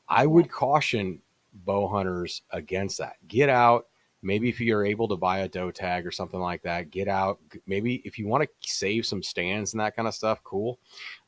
I 0.09 0.27
would 0.27 0.51
caution 0.51 1.21
bow 1.53 1.89
hunters 1.89 2.43
against 2.51 2.99
that. 2.99 3.17
Get 3.27 3.49
out. 3.49 3.87
Maybe 4.21 4.49
if 4.49 4.61
you're 4.61 4.85
able 4.85 5.07
to 5.09 5.17
buy 5.17 5.41
a 5.41 5.49
doe 5.49 5.71
tag 5.71 6.07
or 6.07 6.11
something 6.11 6.41
like 6.41 6.63
that, 6.63 6.91
get 6.91 7.07
out. 7.07 7.39
Maybe 7.67 8.03
if 8.05 8.19
you 8.19 8.27
want 8.27 8.43
to 8.43 8.69
save 8.69 9.07
some 9.07 9.23
stands 9.23 9.73
and 9.73 9.81
that 9.81 9.95
kind 9.95 10.09
of 10.09 10.15
stuff, 10.15 10.43
cool. 10.43 10.79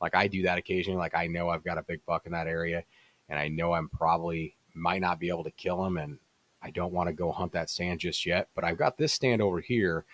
Like 0.01 0.13
I 0.13 0.27
do 0.27 0.43
that 0.43 0.57
occasionally. 0.57 0.99
Like 0.99 1.15
I 1.15 1.27
know 1.27 1.49
I've 1.49 1.63
got 1.63 1.77
a 1.77 1.83
big 1.83 2.05
buck 2.05 2.25
in 2.25 2.33
that 2.33 2.47
area 2.47 2.83
and 3.29 3.39
I 3.39 3.47
know 3.47 3.73
I'm 3.73 3.87
probably 3.87 4.55
might 4.73 5.01
not 5.01 5.19
be 5.19 5.29
able 5.29 5.45
to 5.45 5.51
kill 5.51 5.85
him 5.85 5.97
and 5.97 6.17
I 6.61 6.69
don't 6.71 6.93
want 6.93 7.07
to 7.07 7.13
go 7.13 7.31
hunt 7.31 7.53
that 7.53 7.69
stand 7.69 7.99
just 8.01 8.25
yet. 8.25 8.49
But 8.53 8.65
I've 8.65 8.77
got 8.77 8.97
this 8.97 9.13
stand 9.13 9.41
over 9.41 9.61
here 9.61 10.05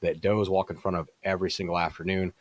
that 0.00 0.20
does 0.20 0.50
walk 0.50 0.70
in 0.70 0.76
front 0.76 0.96
of 0.96 1.08
every 1.22 1.50
single 1.50 1.78
afternoon. 1.78 2.32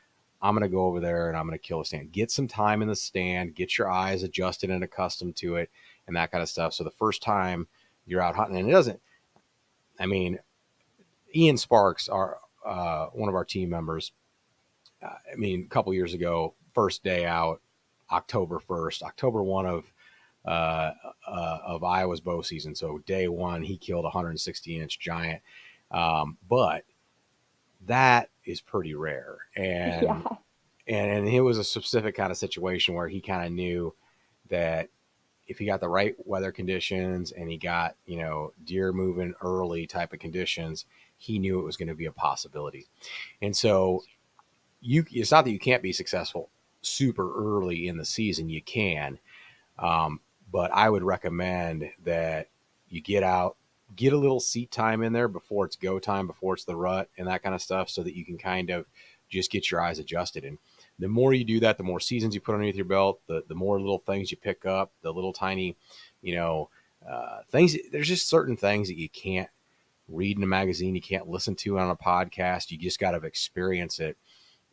I'm 0.42 0.56
going 0.56 0.64
to 0.64 0.76
go 0.76 0.86
over 0.88 1.00
there 1.00 1.30
and 1.30 1.38
I'm 1.38 1.48
going 1.48 1.58
to 1.58 1.64
kill 1.64 1.82
a 1.82 1.86
stand. 1.86 2.12
Get 2.12 2.32
some 2.32 2.48
time 2.48 2.82
in 2.82 2.88
the 2.88 2.96
stand, 2.96 3.56
get 3.56 3.78
your 3.78 3.90
eyes 3.90 4.24
adjusted 4.24 4.70
and 4.70 4.84
accustomed 4.84 5.36
to 5.38 5.56
it 5.56 5.70
and 6.08 6.16
that 6.16 6.32
kind 6.32 6.42
of 6.42 6.50
stuff. 6.50 6.74
So 6.74 6.84
the 6.84 6.92
first 6.92 7.22
time 7.22 7.68
you're 8.06 8.22
out 8.22 8.36
hunting, 8.36 8.58
and 8.58 8.70
it 8.70 8.72
doesn't, 8.72 9.00
I 10.00 10.06
mean, 10.06 10.40
Ian 11.36 11.58
Sparks, 11.58 12.10
our 12.10 12.40
uh, 12.66 13.08
one 13.08 13.30
of 13.30 13.36
our 13.36 13.46
team 13.46 13.70
members, 13.70 14.12
uh, 15.04 15.08
I 15.32 15.36
mean, 15.36 15.64
a 15.66 15.70
couple 15.70 15.94
years 15.94 16.14
ago, 16.14 16.56
first 16.74 17.04
day 17.04 17.26
out, 17.26 17.62
October 18.12 18.60
1st, 18.60 19.04
October 19.04 19.44
1 19.44 19.66
of 19.66 19.94
uh, 20.46 20.92
uh, 21.28 21.58
of 21.66 21.84
Iowa's 21.84 22.22
bow 22.22 22.42
season. 22.42 22.76
So 22.76 23.00
day 23.00 23.28
one, 23.28 23.64
he 23.64 23.78
killed 23.78 24.06
a 24.06 24.14
160 24.14 24.80
inch 24.80 25.00
giant. 25.00 25.42
Um, 25.90 26.38
but 26.48 26.84
that 27.88 28.30
is 28.46 28.62
pretty 28.62 28.94
rare. 28.94 29.38
And, 29.56 30.02
yeah. 30.04 30.22
and, 30.88 31.12
and 31.12 31.28
it 31.28 31.42
was 31.42 31.58
a 31.58 31.64
specific 31.64 32.16
kind 32.16 32.32
of 32.32 32.38
situation 32.38 32.94
where 32.94 33.08
he 33.08 33.22
kind 33.22 33.46
of 33.46 33.52
knew 33.52 33.96
that 34.50 34.90
if 35.48 35.60
he 35.60 35.66
got 35.66 35.80
the 35.80 35.90
right 35.90 36.16
weather 36.26 36.52
conditions 36.52 37.32
and 37.32 37.50
he 37.50 37.58
got, 37.58 37.96
you 38.06 38.18
know, 38.18 38.52
deer 38.64 38.92
moving 38.92 39.34
early 39.42 39.86
type 39.86 40.14
of 40.14 40.20
conditions, 40.20 40.86
he 41.18 41.40
knew 41.40 41.60
it 41.60 41.66
was 41.66 41.78
going 41.78 41.88
to 41.88 41.96
be 41.96 42.06
a 42.06 42.12
possibility. 42.12 42.88
And 43.42 43.56
so 43.56 44.04
you 44.82 45.06
it's 45.12 45.32
not 45.32 45.46
that 45.46 45.52
you 45.52 45.60
can't 45.60 45.84
be 45.84 45.94
successful 45.94 46.50
super 46.82 47.34
early 47.36 47.88
in 47.88 47.98
the 47.98 48.06
season, 48.06 48.50
you 48.50 48.62
can. 48.62 49.20
Um, 49.80 50.20
but 50.52 50.72
I 50.74 50.90
would 50.90 51.04
recommend 51.04 51.90
that 52.04 52.50
you 52.88 53.02
get 53.02 53.24
out, 53.24 53.58
get 53.96 54.14
a 54.14 54.18
little 54.18 54.40
seat 54.40 54.72
time 54.72 55.02
in 55.02 55.14
there 55.14 55.28
before 55.28 55.66
it's 55.66 55.76
go 55.76 56.00
time, 56.00 56.28
before 56.28 56.54
it's 56.54 56.66
the 56.66 56.76
rut 56.76 57.10
and 57.18 57.28
that 57.28 57.44
kind 57.44 57.56
of 57.56 57.62
stuff 57.62 57.90
so 57.90 58.04
that 58.04 58.16
you 58.16 58.24
can 58.24 58.38
kind 58.38 58.70
of 58.70 58.86
just 59.28 59.52
get 59.52 59.72
your 59.72 59.82
eyes 59.82 60.00
adjusted 60.00 60.44
and 60.44 60.60
the 61.00 61.08
more 61.08 61.34
you 61.34 61.44
do 61.44 61.60
that, 61.60 61.78
the 61.78 61.84
more 61.84 62.00
seasons 62.00 62.34
you 62.34 62.42
put 62.42 62.54
underneath 62.54 62.76
your 62.76 62.86
belt, 62.86 63.20
the, 63.28 63.44
the 63.48 63.56
more 63.56 63.80
little 63.80 64.00
things 64.00 64.32
you 64.32 64.38
pick 64.38 64.66
up, 64.66 64.92
the 65.02 65.12
little 65.12 65.34
tiny, 65.34 65.76
you 66.22 66.36
know, 66.36 66.70
uh, 67.08 67.40
things. 67.52 67.76
There's 67.92 68.08
just 68.08 68.30
certain 68.30 68.56
things 68.56 68.88
that 68.88 68.98
you 68.98 69.10
can't 69.10 69.50
read 70.08 70.38
in 70.38 70.44
a 70.44 70.48
magazine, 70.48 70.96
you 70.96 71.02
can't 71.02 71.28
listen 71.28 71.56
to 71.56 71.80
on 71.80 71.90
a 71.90 71.96
podcast. 71.96 72.72
You 72.72 72.78
just 72.78 73.00
got 73.00 73.12
to 73.12 73.26
experience 73.26 74.00
it. 74.00 74.18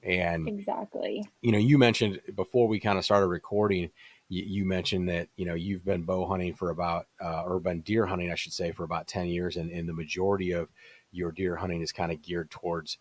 And 0.02 0.48
exactly, 0.48 1.24
you 1.42 1.52
know, 1.52 1.58
you 1.58 1.78
mentioned 1.78 2.20
before 2.34 2.66
we 2.66 2.80
kind 2.80 2.98
of 2.98 3.04
started 3.04 3.28
recording, 3.28 3.90
you, 4.28 4.42
you, 4.44 4.64
mentioned 4.64 5.08
that 5.08 5.28
you 5.36 5.46
know 5.46 5.54
you've 5.54 5.84
been 5.84 6.02
bow 6.02 6.26
hunting 6.26 6.54
for 6.54 6.70
about, 6.70 7.06
uh, 7.22 7.44
or 7.44 7.60
been 7.60 7.82
deer 7.82 8.06
hunting, 8.06 8.32
I 8.32 8.34
should 8.34 8.52
say, 8.52 8.72
for 8.72 8.82
about 8.82 9.06
ten 9.06 9.26
years, 9.26 9.56
and, 9.56 9.70
and 9.70 9.88
the 9.88 9.92
majority 9.92 10.50
of 10.50 10.70
your 11.12 11.30
deer 11.30 11.54
hunting 11.54 11.82
is 11.82 11.92
kind 11.92 12.10
of 12.10 12.20
geared 12.20 12.50
towards 12.50 12.98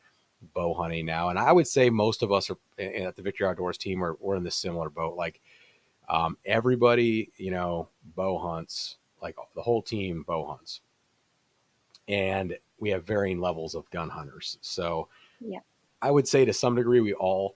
bow 0.54 0.74
hunting 0.74 1.06
now, 1.06 1.30
and 1.30 1.40
I 1.40 1.52
would 1.52 1.68
say 1.68 1.90
most 1.90 2.24
of 2.24 2.32
us 2.32 2.50
are 2.50 2.58
at 2.80 3.16
the 3.16 3.22
Victory 3.22 3.48
Outdoors 3.48 3.78
team 3.78 4.04
are 4.04 4.18
we're 4.20 4.36
in 4.36 4.44
this 4.44 4.56
similar 4.56 4.90
boat. 4.90 5.16
Like 5.16 5.42
um, 6.10 6.38
everybody, 6.46 7.32
you 7.38 7.52
know, 7.52 7.88
bow 8.16 8.38
hunts. 8.38 8.98
Like 9.22 9.36
the 9.56 9.62
whole 9.62 9.84
team 9.84 10.24
bow 10.28 10.48
hunts, 10.48 10.82
and 12.08 12.58
we 12.80 12.90
have 12.90 13.06
varying 13.06 13.40
levels 13.40 13.76
of 13.76 13.88
gun 13.92 14.10
hunters. 14.10 14.58
So, 14.62 15.10
yeah, 15.40 15.60
I 16.02 16.10
would 16.10 16.28
say 16.28 16.44
to 16.44 16.54
some 16.54 16.76
degree 16.76 17.02
we 17.02 17.14
all 17.14 17.56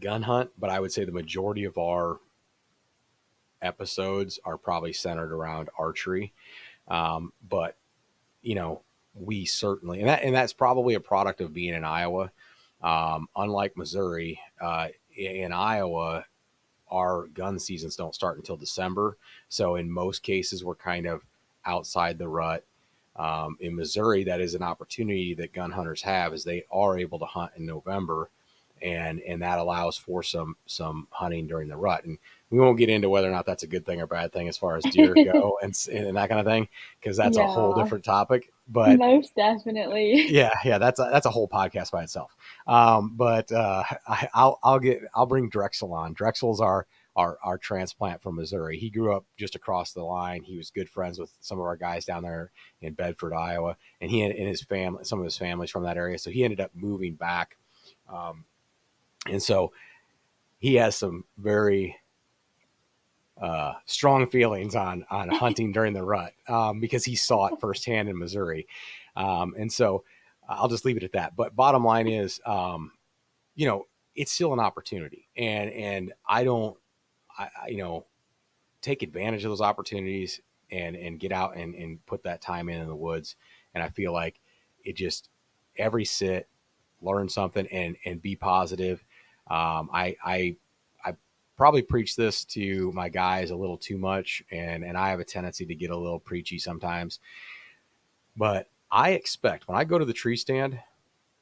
gun 0.00 0.22
hunt, 0.22 0.50
but 0.58 0.70
I 0.70 0.80
would 0.80 0.92
say 0.92 1.04
the 1.04 1.12
majority 1.12 1.64
of 1.64 1.78
our 1.78 2.18
episodes 3.62 4.40
are 4.44 4.58
probably 4.58 4.92
centered 4.92 5.32
around 5.32 5.70
archery. 5.78 6.32
Um, 6.88 7.32
but 7.48 7.76
you 8.42 8.56
know, 8.56 8.82
we 9.14 9.44
certainly 9.44 10.00
and 10.00 10.08
that 10.08 10.22
and 10.22 10.34
that's 10.34 10.52
probably 10.52 10.94
a 10.94 11.00
product 11.00 11.40
of 11.40 11.52
being 11.52 11.74
in 11.74 11.84
Iowa. 11.84 12.30
Um, 12.82 13.28
unlike 13.36 13.76
Missouri, 13.76 14.40
uh, 14.60 14.88
in 15.16 15.52
Iowa, 15.52 16.24
our 16.90 17.28
gun 17.28 17.58
seasons 17.58 17.96
don't 17.96 18.14
start 18.14 18.38
until 18.38 18.56
December. 18.56 19.16
So 19.48 19.76
in 19.76 19.90
most 19.90 20.22
cases, 20.22 20.64
we're 20.64 20.74
kind 20.74 21.06
of 21.06 21.22
outside 21.64 22.18
the 22.18 22.28
rut. 22.28 22.64
Um, 23.14 23.56
in 23.60 23.76
Missouri, 23.76 24.24
that 24.24 24.40
is 24.40 24.54
an 24.54 24.62
opportunity 24.62 25.34
that 25.34 25.52
gun 25.52 25.70
hunters 25.70 26.02
have, 26.02 26.32
is 26.32 26.44
they 26.44 26.64
are 26.70 26.98
able 26.98 27.18
to 27.18 27.24
hunt 27.24 27.52
in 27.56 27.66
November, 27.66 28.30
and 28.82 29.20
and 29.20 29.42
that 29.42 29.58
allows 29.58 29.96
for 29.96 30.22
some 30.22 30.56
some 30.66 31.08
hunting 31.10 31.46
during 31.46 31.68
the 31.68 31.76
rut. 31.76 32.04
And 32.04 32.18
we 32.50 32.58
won't 32.58 32.78
get 32.78 32.90
into 32.90 33.08
whether 33.08 33.28
or 33.28 33.32
not 33.32 33.46
that's 33.46 33.62
a 33.62 33.66
good 33.66 33.86
thing 33.86 34.00
or 34.00 34.06
bad 34.06 34.32
thing 34.32 34.48
as 34.48 34.58
far 34.58 34.76
as 34.76 34.84
deer 34.84 35.14
go 35.14 35.58
and, 35.62 35.74
and 35.90 36.16
that 36.16 36.28
kind 36.28 36.40
of 36.40 36.46
thing, 36.46 36.68
because 37.00 37.16
that's 37.16 37.38
yeah. 37.38 37.44
a 37.44 37.48
whole 37.48 37.74
different 37.74 38.04
topic. 38.04 38.52
But 38.68 38.98
most 38.98 39.34
definitely, 39.34 40.26
yeah, 40.30 40.52
yeah, 40.64 40.78
that's 40.78 41.00
a, 41.00 41.08
that's 41.10 41.26
a 41.26 41.30
whole 41.30 41.48
podcast 41.48 41.90
by 41.90 42.02
itself. 42.02 42.34
Um, 42.66 43.12
but 43.16 43.50
uh, 43.52 43.82
I, 44.06 44.28
will 44.34 44.58
I'll 44.62 44.78
get 44.78 45.00
I'll 45.14 45.26
bring 45.26 45.48
Drexel 45.48 45.92
on. 45.92 46.12
Drexel's 46.12 46.60
our 46.60 46.86
our 47.16 47.38
our 47.42 47.58
transplant 47.58 48.22
from 48.22 48.36
Missouri. 48.36 48.78
He 48.78 48.90
grew 48.90 49.14
up 49.14 49.24
just 49.36 49.54
across 49.54 49.92
the 49.92 50.02
line. 50.02 50.42
He 50.42 50.56
was 50.56 50.70
good 50.70 50.88
friends 50.88 51.18
with 51.18 51.30
some 51.40 51.58
of 51.58 51.64
our 51.64 51.76
guys 51.76 52.04
down 52.04 52.22
there 52.22 52.50
in 52.80 52.94
Bedford, 52.94 53.34
Iowa, 53.34 53.76
and 54.00 54.10
he 54.10 54.22
and 54.22 54.48
his 54.48 54.62
family, 54.62 55.04
some 55.04 55.18
of 55.18 55.24
his 55.24 55.36
families 55.36 55.70
from 55.70 55.84
that 55.84 55.96
area. 55.96 56.18
So 56.18 56.30
he 56.30 56.44
ended 56.44 56.60
up 56.60 56.70
moving 56.74 57.14
back, 57.14 57.56
um, 58.12 58.44
and 59.28 59.42
so 59.42 59.72
he 60.58 60.74
has 60.76 60.96
some 60.96 61.24
very 61.38 61.96
uh, 63.40 63.74
strong 63.86 64.26
feelings 64.26 64.74
on 64.74 65.04
on 65.10 65.28
hunting 65.30 65.72
during 65.72 65.92
the 65.92 66.02
rut 66.02 66.32
um, 66.48 66.80
because 66.80 67.04
he 67.04 67.16
saw 67.16 67.46
it 67.46 67.60
firsthand 67.60 68.08
in 68.08 68.18
Missouri, 68.18 68.66
um, 69.16 69.54
and 69.58 69.72
so 69.72 70.04
I'll 70.48 70.68
just 70.68 70.84
leave 70.84 70.96
it 70.96 71.02
at 71.02 71.12
that. 71.12 71.36
But 71.36 71.56
bottom 71.56 71.84
line 71.84 72.08
is, 72.08 72.40
um, 72.46 72.92
you 73.54 73.66
know, 73.66 73.86
it's 74.14 74.32
still 74.32 74.52
an 74.52 74.60
opportunity, 74.60 75.28
and 75.36 75.70
and 75.70 76.12
I 76.26 76.44
don't, 76.44 76.76
I, 77.36 77.48
you 77.68 77.78
know, 77.78 78.06
take 78.80 79.02
advantage 79.02 79.44
of 79.44 79.50
those 79.50 79.60
opportunities 79.60 80.40
and 80.70 80.96
and 80.96 81.20
get 81.20 81.32
out 81.32 81.56
and 81.56 81.74
and 81.74 82.04
put 82.06 82.24
that 82.24 82.40
time 82.40 82.68
in 82.68 82.80
in 82.80 82.88
the 82.88 82.96
woods. 82.96 83.36
And 83.74 83.82
I 83.82 83.88
feel 83.88 84.12
like 84.12 84.40
it 84.84 84.96
just 84.96 85.30
every 85.76 86.04
sit, 86.04 86.48
learn 87.00 87.28
something 87.28 87.66
and 87.68 87.96
and 88.04 88.20
be 88.20 88.36
positive. 88.36 89.04
Um, 89.52 89.90
I 89.92 90.16
I 90.24 90.56
I 91.04 91.14
probably 91.58 91.82
preach 91.82 92.16
this 92.16 92.44
to 92.46 92.90
my 92.92 93.10
guys 93.10 93.50
a 93.50 93.56
little 93.56 93.76
too 93.76 93.98
much, 93.98 94.42
and 94.50 94.82
and 94.82 94.96
I 94.96 95.10
have 95.10 95.20
a 95.20 95.24
tendency 95.24 95.66
to 95.66 95.74
get 95.74 95.90
a 95.90 95.96
little 95.96 96.18
preachy 96.18 96.58
sometimes. 96.58 97.20
But 98.34 98.70
I 98.90 99.10
expect 99.10 99.68
when 99.68 99.76
I 99.76 99.84
go 99.84 99.98
to 99.98 100.06
the 100.06 100.14
tree 100.14 100.36
stand, 100.36 100.80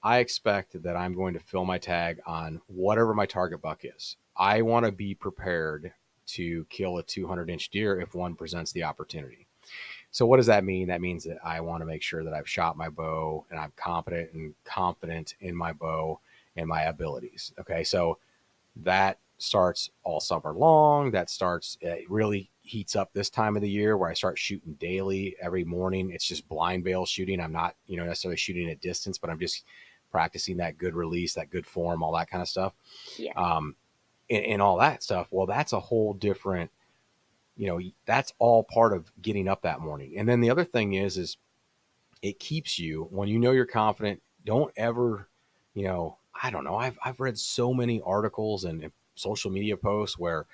I 0.02 0.18
expect 0.18 0.82
that 0.82 0.96
I'm 0.96 1.14
going 1.14 1.34
to 1.34 1.40
fill 1.40 1.64
my 1.64 1.78
tag 1.78 2.20
on 2.26 2.60
whatever 2.66 3.14
my 3.14 3.26
target 3.26 3.62
buck 3.62 3.84
is. 3.84 4.16
I 4.36 4.62
want 4.62 4.86
to 4.86 4.92
be 4.92 5.14
prepared 5.14 5.92
to 6.28 6.64
kill 6.68 6.98
a 6.98 7.02
200 7.04 7.48
inch 7.48 7.68
deer 7.70 8.00
if 8.00 8.14
one 8.14 8.34
presents 8.34 8.72
the 8.72 8.82
opportunity. 8.82 9.46
So, 10.10 10.26
what 10.26 10.38
does 10.38 10.46
that 10.46 10.64
mean? 10.64 10.88
That 10.88 11.00
means 11.00 11.22
that 11.24 11.38
I 11.44 11.60
want 11.60 11.82
to 11.82 11.86
make 11.86 12.02
sure 12.02 12.24
that 12.24 12.34
I've 12.34 12.48
shot 12.48 12.76
my 12.76 12.88
bow 12.88 13.46
and 13.50 13.60
I'm 13.60 13.72
competent 13.76 14.32
and 14.32 14.54
confident 14.64 15.34
in 15.40 15.54
my 15.54 15.72
bow 15.72 16.18
and 16.56 16.66
my 16.66 16.82
abilities. 16.82 17.52
Okay. 17.60 17.84
So, 17.84 18.18
that 18.76 19.18
starts 19.38 19.90
all 20.04 20.20
summer 20.20 20.54
long. 20.54 21.10
That 21.10 21.30
starts, 21.30 21.76
it 21.80 22.08
really 22.10 22.50
heats 22.62 22.94
up 22.94 23.12
this 23.12 23.30
time 23.30 23.56
of 23.56 23.62
the 23.62 23.70
year 23.70 23.96
where 23.96 24.10
I 24.10 24.14
start 24.14 24.38
shooting 24.38 24.74
daily 24.74 25.36
every 25.40 25.64
morning. 25.64 26.10
It's 26.10 26.26
just 26.26 26.48
blind 26.48 26.84
bale 26.84 27.06
shooting. 27.06 27.40
I'm 27.40 27.52
not, 27.52 27.74
you 27.86 27.96
know, 27.96 28.04
necessarily 28.04 28.36
shooting 28.36 28.70
at 28.70 28.80
distance, 28.80 29.18
but 29.18 29.30
I'm 29.30 29.40
just 29.40 29.64
practicing 30.10 30.56
that 30.58 30.78
good 30.78 30.94
release, 30.94 31.34
that 31.34 31.50
good 31.50 31.66
form, 31.66 32.02
all 32.02 32.12
that 32.12 32.30
kind 32.30 32.42
of 32.42 32.48
stuff. 32.48 32.74
Yeah. 33.18 33.32
Um, 33.32 33.74
and, 34.28 34.44
and 34.44 34.62
all 34.62 34.78
that 34.78 35.02
stuff. 35.02 35.28
Well, 35.30 35.46
that's 35.46 35.72
a 35.72 35.80
whole 35.80 36.14
different, 36.14 36.70
you 37.56 37.66
know, 37.66 37.80
that's 38.06 38.32
all 38.38 38.62
part 38.64 38.92
of 38.92 39.10
getting 39.20 39.48
up 39.48 39.62
that 39.62 39.80
morning. 39.80 40.14
And 40.16 40.28
then 40.28 40.40
the 40.40 40.50
other 40.50 40.64
thing 40.64 40.94
is, 40.94 41.16
is 41.16 41.36
it 42.22 42.38
keeps 42.38 42.78
you 42.78 43.08
when 43.10 43.28
you 43.28 43.38
know 43.38 43.52
you're 43.52 43.66
confident. 43.66 44.22
Don't 44.44 44.72
ever, 44.76 45.28
you 45.74 45.84
know, 45.84 46.18
I 46.42 46.50
don't 46.50 46.64
know. 46.64 46.76
I've 46.76 46.98
I've 47.04 47.20
read 47.20 47.38
so 47.38 47.74
many 47.74 48.00
articles 48.04 48.64
and 48.64 48.90
social 49.14 49.50
media 49.50 49.76
posts 49.76 50.18
where 50.18 50.46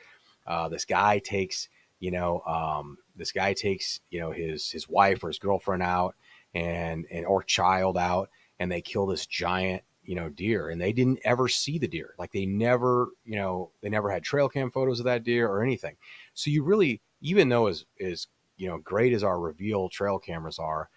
uh, 0.46 0.68
this 0.68 0.84
guy 0.84 1.18
takes, 1.18 1.68
you 2.00 2.10
know, 2.10 2.40
um, 2.46 2.98
this 3.16 3.32
guy 3.32 3.52
takes, 3.52 4.00
you 4.10 4.20
know, 4.20 4.32
his 4.32 4.70
his 4.70 4.88
wife 4.88 5.22
or 5.22 5.28
his 5.28 5.38
girlfriend 5.38 5.82
out 5.82 6.14
and 6.54 7.06
and 7.10 7.26
or 7.26 7.42
child 7.42 7.96
out, 7.96 8.30
and 8.58 8.70
they 8.70 8.80
kill 8.80 9.06
this 9.06 9.26
giant 9.26 9.82
you 10.06 10.14
know 10.14 10.28
deer 10.28 10.70
and 10.70 10.80
they 10.80 10.92
didn't 10.92 11.18
ever 11.24 11.48
see 11.48 11.78
the 11.78 11.88
deer 11.88 12.14
like 12.16 12.30
they 12.30 12.46
never 12.46 13.08
you 13.24 13.34
know 13.34 13.72
they 13.82 13.88
never 13.88 14.08
had 14.08 14.22
trail 14.22 14.48
cam 14.48 14.70
photos 14.70 15.00
of 15.00 15.04
that 15.04 15.24
deer 15.24 15.48
or 15.48 15.64
anything 15.64 15.96
so 16.32 16.48
you 16.48 16.62
really 16.62 17.00
even 17.20 17.48
though 17.48 17.66
as 17.66 17.84
is 17.98 18.28
you 18.56 18.68
know 18.68 18.78
great 18.78 19.12
as 19.12 19.24
our 19.24 19.40
reveal 19.40 19.88
trail 19.88 20.18
cameras 20.18 20.60
are 20.60 20.88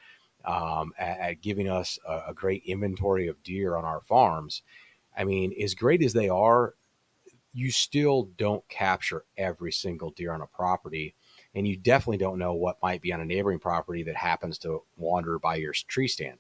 um, 0.45 0.93
at, 0.97 1.19
at, 1.19 1.41
giving 1.41 1.69
us 1.69 1.99
a, 2.07 2.21
a 2.29 2.33
great 2.33 2.63
inventory 2.65 3.27
of 3.27 3.41
deer 3.43 3.75
on 3.75 3.85
our 3.85 4.01
farms. 4.01 4.61
I 5.17 5.23
mean 5.23 5.53
as 5.61 5.75
great 5.75 6.01
as 6.01 6.13
they 6.13 6.29
are 6.29 6.75
you 7.53 7.71
still 7.71 8.29
don't 8.37 8.67
capture 8.69 9.25
every 9.37 9.71
single 9.71 10.11
deer 10.11 10.31
on 10.31 10.41
a 10.41 10.47
property 10.47 11.15
and 11.55 11.67
you 11.67 11.75
definitely 11.75 12.17
don't 12.17 12.37
know 12.37 12.53
what 12.53 12.77
might 12.81 13.01
be 13.01 13.11
on 13.11 13.21
a 13.21 13.25
neighboring 13.25 13.59
property 13.59 14.03
that 14.03 14.15
happens 14.15 14.57
to 14.59 14.83
wander 14.97 15.39
by 15.39 15.55
your 15.55 15.73
tree 15.87 16.07
stand. 16.07 16.39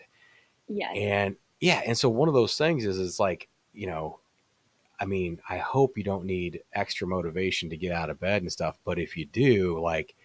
Yeah 0.67 0.91
and 0.91 1.35
yeah 1.59 1.81
and 1.85 1.97
so 1.97 2.09
one 2.09 2.27
of 2.27 2.33
those 2.33 2.57
things 2.57 2.85
is 2.85 2.99
it's 2.99 3.19
like 3.19 3.49
you 3.73 3.87
know 3.87 4.19
i 4.99 5.05
mean 5.05 5.39
i 5.49 5.57
hope 5.57 5.97
you 5.97 6.03
don't 6.03 6.25
need 6.25 6.61
extra 6.73 7.07
motivation 7.07 7.69
to 7.69 7.77
get 7.77 7.91
out 7.91 8.09
of 8.09 8.19
bed 8.19 8.41
and 8.41 8.51
stuff 8.51 8.77
but 8.85 8.99
if 8.99 9.17
you 9.17 9.25
do 9.25 9.79
like 9.79 10.15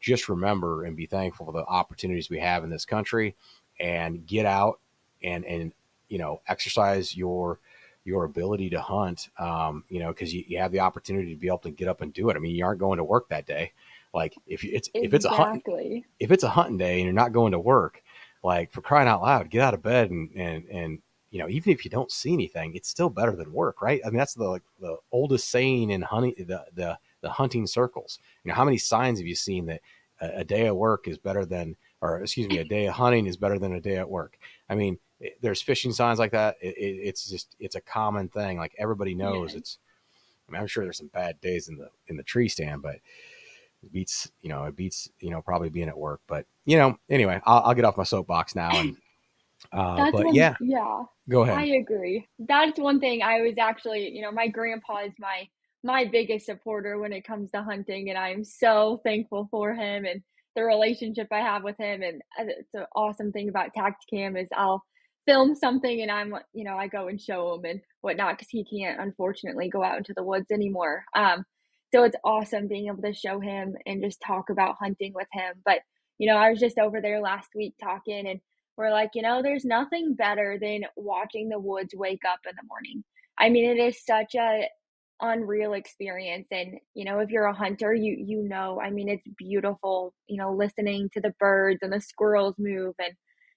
just 0.00 0.28
remember 0.28 0.84
and 0.84 0.96
be 0.96 1.06
thankful 1.06 1.46
for 1.46 1.52
the 1.52 1.64
opportunities 1.64 2.30
we 2.30 2.38
have 2.38 2.64
in 2.64 2.70
this 2.70 2.84
country 2.84 3.34
and 3.80 4.26
get 4.26 4.46
out 4.46 4.80
and 5.22 5.44
and 5.44 5.72
you 6.08 6.18
know 6.18 6.40
exercise 6.48 7.16
your 7.16 7.58
your 8.04 8.24
ability 8.24 8.70
to 8.70 8.80
hunt 8.80 9.28
um, 9.38 9.84
you 9.88 9.98
know 9.98 10.08
because 10.08 10.32
you, 10.32 10.44
you 10.46 10.58
have 10.58 10.72
the 10.72 10.80
opportunity 10.80 11.34
to 11.34 11.40
be 11.40 11.48
able 11.48 11.58
to 11.58 11.70
get 11.70 11.88
up 11.88 12.00
and 12.00 12.12
do 12.12 12.30
it 12.30 12.36
i 12.36 12.38
mean 12.38 12.54
you 12.54 12.64
aren't 12.64 12.80
going 12.80 12.98
to 12.98 13.04
work 13.04 13.28
that 13.28 13.46
day 13.46 13.72
like 14.14 14.34
if 14.46 14.62
you, 14.62 14.70
it's 14.72 14.88
exactly. 14.88 15.06
if 15.06 15.14
it's 15.14 15.24
a 15.24 15.30
hunt 15.30 15.64
if 16.20 16.30
it's 16.30 16.44
a 16.44 16.48
hunting 16.48 16.78
day 16.78 16.96
and 16.96 17.04
you're 17.04 17.12
not 17.12 17.32
going 17.32 17.52
to 17.52 17.58
work 17.58 18.02
like 18.46 18.70
for 18.70 18.80
crying 18.80 19.08
out 19.08 19.22
loud, 19.22 19.50
get 19.50 19.60
out 19.60 19.74
of 19.74 19.82
bed 19.82 20.10
and 20.10 20.30
and 20.36 20.64
and 20.70 21.02
you 21.30 21.40
know, 21.40 21.48
even 21.48 21.72
if 21.72 21.84
you 21.84 21.90
don't 21.90 22.12
see 22.12 22.32
anything, 22.32 22.74
it's 22.74 22.88
still 22.88 23.10
better 23.10 23.34
than 23.34 23.52
work, 23.52 23.82
right? 23.82 24.00
I 24.06 24.08
mean, 24.08 24.18
that's 24.18 24.34
the 24.34 24.44
like, 24.44 24.62
the 24.80 24.96
oldest 25.10 25.50
saying 25.50 25.90
in 25.90 26.02
hunting 26.02 26.34
the 26.38 26.64
the 26.72 26.98
the 27.20 27.30
hunting 27.30 27.66
circles. 27.66 28.18
You 28.44 28.50
know, 28.50 28.54
how 28.54 28.64
many 28.64 28.78
signs 28.78 29.18
have 29.18 29.26
you 29.26 29.34
seen 29.34 29.66
that 29.66 29.80
a, 30.20 30.40
a 30.40 30.44
day 30.44 30.66
of 30.66 30.76
work 30.76 31.08
is 31.08 31.18
better 31.18 31.44
than, 31.44 31.76
or 32.00 32.20
excuse 32.20 32.48
me, 32.48 32.58
a 32.58 32.64
day 32.64 32.86
of 32.86 32.94
hunting 32.94 33.26
is 33.26 33.36
better 33.36 33.58
than 33.58 33.74
a 33.74 33.80
day 33.80 33.96
at 33.96 34.08
work? 34.08 34.38
I 34.68 34.74
mean, 34.74 34.98
it, 35.20 35.38
there's 35.40 35.62
fishing 35.62 35.92
signs 35.92 36.18
like 36.18 36.32
that. 36.32 36.56
It, 36.60 36.76
it, 36.76 37.00
it's 37.02 37.28
just 37.28 37.56
it's 37.58 37.76
a 37.76 37.80
common 37.80 38.28
thing. 38.28 38.58
Like 38.58 38.74
everybody 38.78 39.14
knows 39.14 39.52
yeah. 39.52 39.58
it's. 39.58 39.78
I 40.48 40.52
mean, 40.52 40.60
I'm 40.60 40.68
sure 40.68 40.84
there's 40.84 40.98
some 40.98 41.08
bad 41.08 41.40
days 41.40 41.68
in 41.68 41.76
the 41.76 41.88
in 42.06 42.16
the 42.16 42.22
tree 42.22 42.48
stand, 42.48 42.82
but 42.82 42.96
it 43.82 43.92
beats 43.92 44.30
you 44.42 44.48
know 44.48 44.64
it 44.64 44.76
beats 44.76 45.08
you 45.20 45.30
know 45.30 45.40
probably 45.40 45.68
being 45.68 45.88
at 45.88 45.96
work 45.96 46.20
but 46.26 46.46
you 46.64 46.76
know 46.76 46.98
anyway 47.08 47.40
i'll, 47.44 47.62
I'll 47.64 47.74
get 47.74 47.84
off 47.84 47.96
my 47.96 48.04
soapbox 48.04 48.54
now 48.54 48.70
and 48.72 48.96
uh, 49.72 50.10
but 50.10 50.24
one, 50.26 50.34
yeah 50.34 50.54
yeah 50.60 51.02
go 51.28 51.42
ahead 51.42 51.58
i 51.58 51.64
agree 51.64 52.26
that's 52.40 52.78
one 52.78 53.00
thing 53.00 53.22
i 53.22 53.40
was 53.40 53.54
actually 53.58 54.10
you 54.10 54.22
know 54.22 54.32
my 54.32 54.48
grandpa 54.48 54.98
is 54.98 55.12
my 55.18 55.48
my 55.86 56.04
biggest 56.04 56.46
supporter 56.46 56.98
when 56.98 57.12
it 57.12 57.26
comes 57.26 57.50
to 57.50 57.62
hunting 57.62 58.10
and 58.10 58.18
i'm 58.18 58.44
so 58.44 59.00
thankful 59.04 59.48
for 59.50 59.74
him 59.74 60.04
and 60.04 60.22
the 60.56 60.62
relationship 60.62 61.28
i 61.32 61.40
have 61.40 61.62
with 61.62 61.76
him 61.78 62.02
and 62.02 62.20
uh, 62.38 62.44
it's 62.46 62.74
an 62.74 62.86
awesome 62.94 63.32
thing 63.32 63.48
about 63.48 63.70
tactacam 63.76 64.40
is 64.40 64.48
i'll 64.56 64.82
film 65.26 65.54
something 65.54 66.02
and 66.02 66.10
i'm 66.10 66.34
you 66.52 66.64
know 66.64 66.76
i 66.76 66.86
go 66.86 67.08
and 67.08 67.20
show 67.20 67.54
him 67.54 67.64
and 67.64 67.80
whatnot 68.02 68.36
because 68.36 68.48
he 68.50 68.64
can't 68.64 69.00
unfortunately 69.00 69.68
go 69.68 69.82
out 69.82 69.98
into 69.98 70.14
the 70.14 70.22
woods 70.22 70.50
anymore 70.50 71.04
um 71.16 71.44
so 71.94 72.04
it's 72.04 72.16
awesome 72.24 72.68
being 72.68 72.88
able 72.88 73.02
to 73.02 73.14
show 73.14 73.40
him 73.40 73.76
and 73.86 74.02
just 74.02 74.20
talk 74.20 74.50
about 74.50 74.76
hunting 74.78 75.12
with 75.14 75.28
him. 75.32 75.54
But, 75.64 75.80
you 76.18 76.28
know, 76.28 76.36
I 76.36 76.50
was 76.50 76.60
just 76.60 76.78
over 76.78 77.00
there 77.00 77.20
last 77.20 77.48
week 77.54 77.74
talking 77.82 78.26
and 78.26 78.40
we're 78.76 78.90
like, 78.90 79.10
you 79.14 79.22
know, 79.22 79.42
there's 79.42 79.64
nothing 79.64 80.14
better 80.14 80.58
than 80.60 80.82
watching 80.96 81.48
the 81.48 81.58
woods 81.58 81.94
wake 81.94 82.22
up 82.30 82.40
in 82.48 82.54
the 82.56 82.66
morning. 82.68 83.04
I 83.38 83.48
mean, 83.48 83.70
it 83.70 83.80
is 83.80 84.04
such 84.04 84.34
a 84.34 84.68
unreal 85.20 85.72
experience 85.72 86.46
and 86.50 86.78
you 86.94 87.04
know 87.04 87.20
if 87.20 87.30
you're 87.30 87.46
a 87.46 87.54
hunter 87.54 87.94
you 87.94 88.14
you 88.18 88.42
know 88.42 88.78
i 88.82 88.90
mean 88.90 89.08
it's 89.08 89.26
beautiful 89.38 90.12
you 90.26 90.36
know 90.36 90.52
listening 90.52 91.08
to 91.12 91.20
the 91.22 91.32
birds 91.40 91.78
and 91.82 91.92
the 91.92 92.00
squirrels 92.00 92.54
move 92.58 92.94
and 92.98 93.14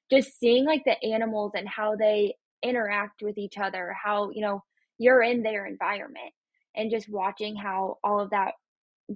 just 0.10 0.40
seeing 0.40 0.66
like 0.66 0.84
the 0.86 1.04
animals 1.04 1.52
and 1.56 1.68
how 1.68 1.96
they 1.96 2.34
interact 2.64 3.22
with 3.22 3.38
each 3.38 3.58
other 3.58 3.94
how 4.02 4.30
you 4.32 4.42
know 4.42 4.64
you're 4.98 5.22
in 5.22 5.44
their 5.44 5.66
environment 5.66 6.32
and 6.76 6.92
just 6.92 7.10
watching 7.10 7.56
how 7.56 7.98
all 8.04 8.22
of 8.22 8.30
that 8.30 8.54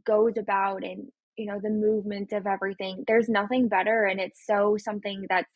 goes 0.06 0.34
about 0.38 0.84
and 0.84 1.08
you 1.38 1.46
know 1.46 1.60
the 1.64 1.70
movement 1.70 2.34
of 2.34 2.46
everything 2.46 3.04
there's 3.08 3.30
nothing 3.30 3.70
better 3.70 4.06
and 4.06 4.20
it's 4.20 4.46
so 4.46 4.76
something 4.78 5.26
that's 5.30 5.50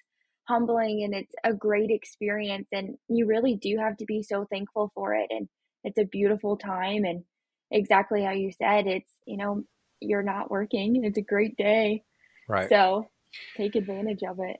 humbling 0.47 1.04
and 1.04 1.13
it's 1.13 1.34
a 1.43 1.54
great 1.54 1.91
experience 1.91 2.67
and 2.71 2.95
you 3.10 3.26
really 3.26 3.56
do 3.56 3.78
have 3.78 3.97
to 3.97 4.06
be 4.06 4.23
so 4.23 4.45
thankful 4.50 4.89
for 4.95 5.13
it 5.13 5.28
and 5.30 5.50
it's 5.88 5.97
a 5.97 6.06
beautiful 6.06 6.58
time 6.58 7.04
and 7.06 7.23
exactly 7.71 8.23
how 8.23 8.31
you 8.31 8.52
said 8.52 8.88
it's 8.88 9.12
you 9.25 9.38
know 9.38 9.63
you're 10.00 10.23
not 10.23 10.52
working 10.52 11.04
it's 11.04 11.17
a 11.17 11.21
great 11.21 11.58
day. 11.58 12.04
Right. 12.48 12.69
So 12.69 13.10
take 13.56 13.75
advantage 13.75 14.23
of 14.23 14.40
it. 14.40 14.58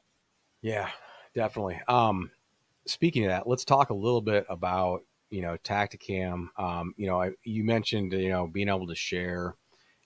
Yeah 0.62 0.90
definitely. 1.36 1.80
Um 1.88 2.32
speaking 2.86 3.26
of 3.26 3.30
that 3.30 3.48
let's 3.48 3.66
talk 3.66 3.90
a 3.90 3.96
little 3.96 4.22
bit 4.22 4.46
about 4.50 5.04
you 5.30 5.42
know, 5.42 5.58
Tactacam. 5.64 6.48
Um, 6.58 6.94
you 6.98 7.08
know, 7.08 7.22
I, 7.22 7.32
you 7.44 7.64
mentioned 7.64 8.14
you 8.14 8.30
know 8.30 8.48
being 8.48 8.70
able 8.70 8.88
to 8.88 8.96
share, 8.96 9.56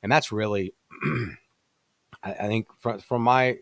and 0.03 0.11
that's 0.11 0.31
really, 0.31 0.73
I, 2.23 2.33
I, 2.33 2.47
think 2.47 2.67
from 2.79 2.99
from 2.99 3.21
my 3.21 3.57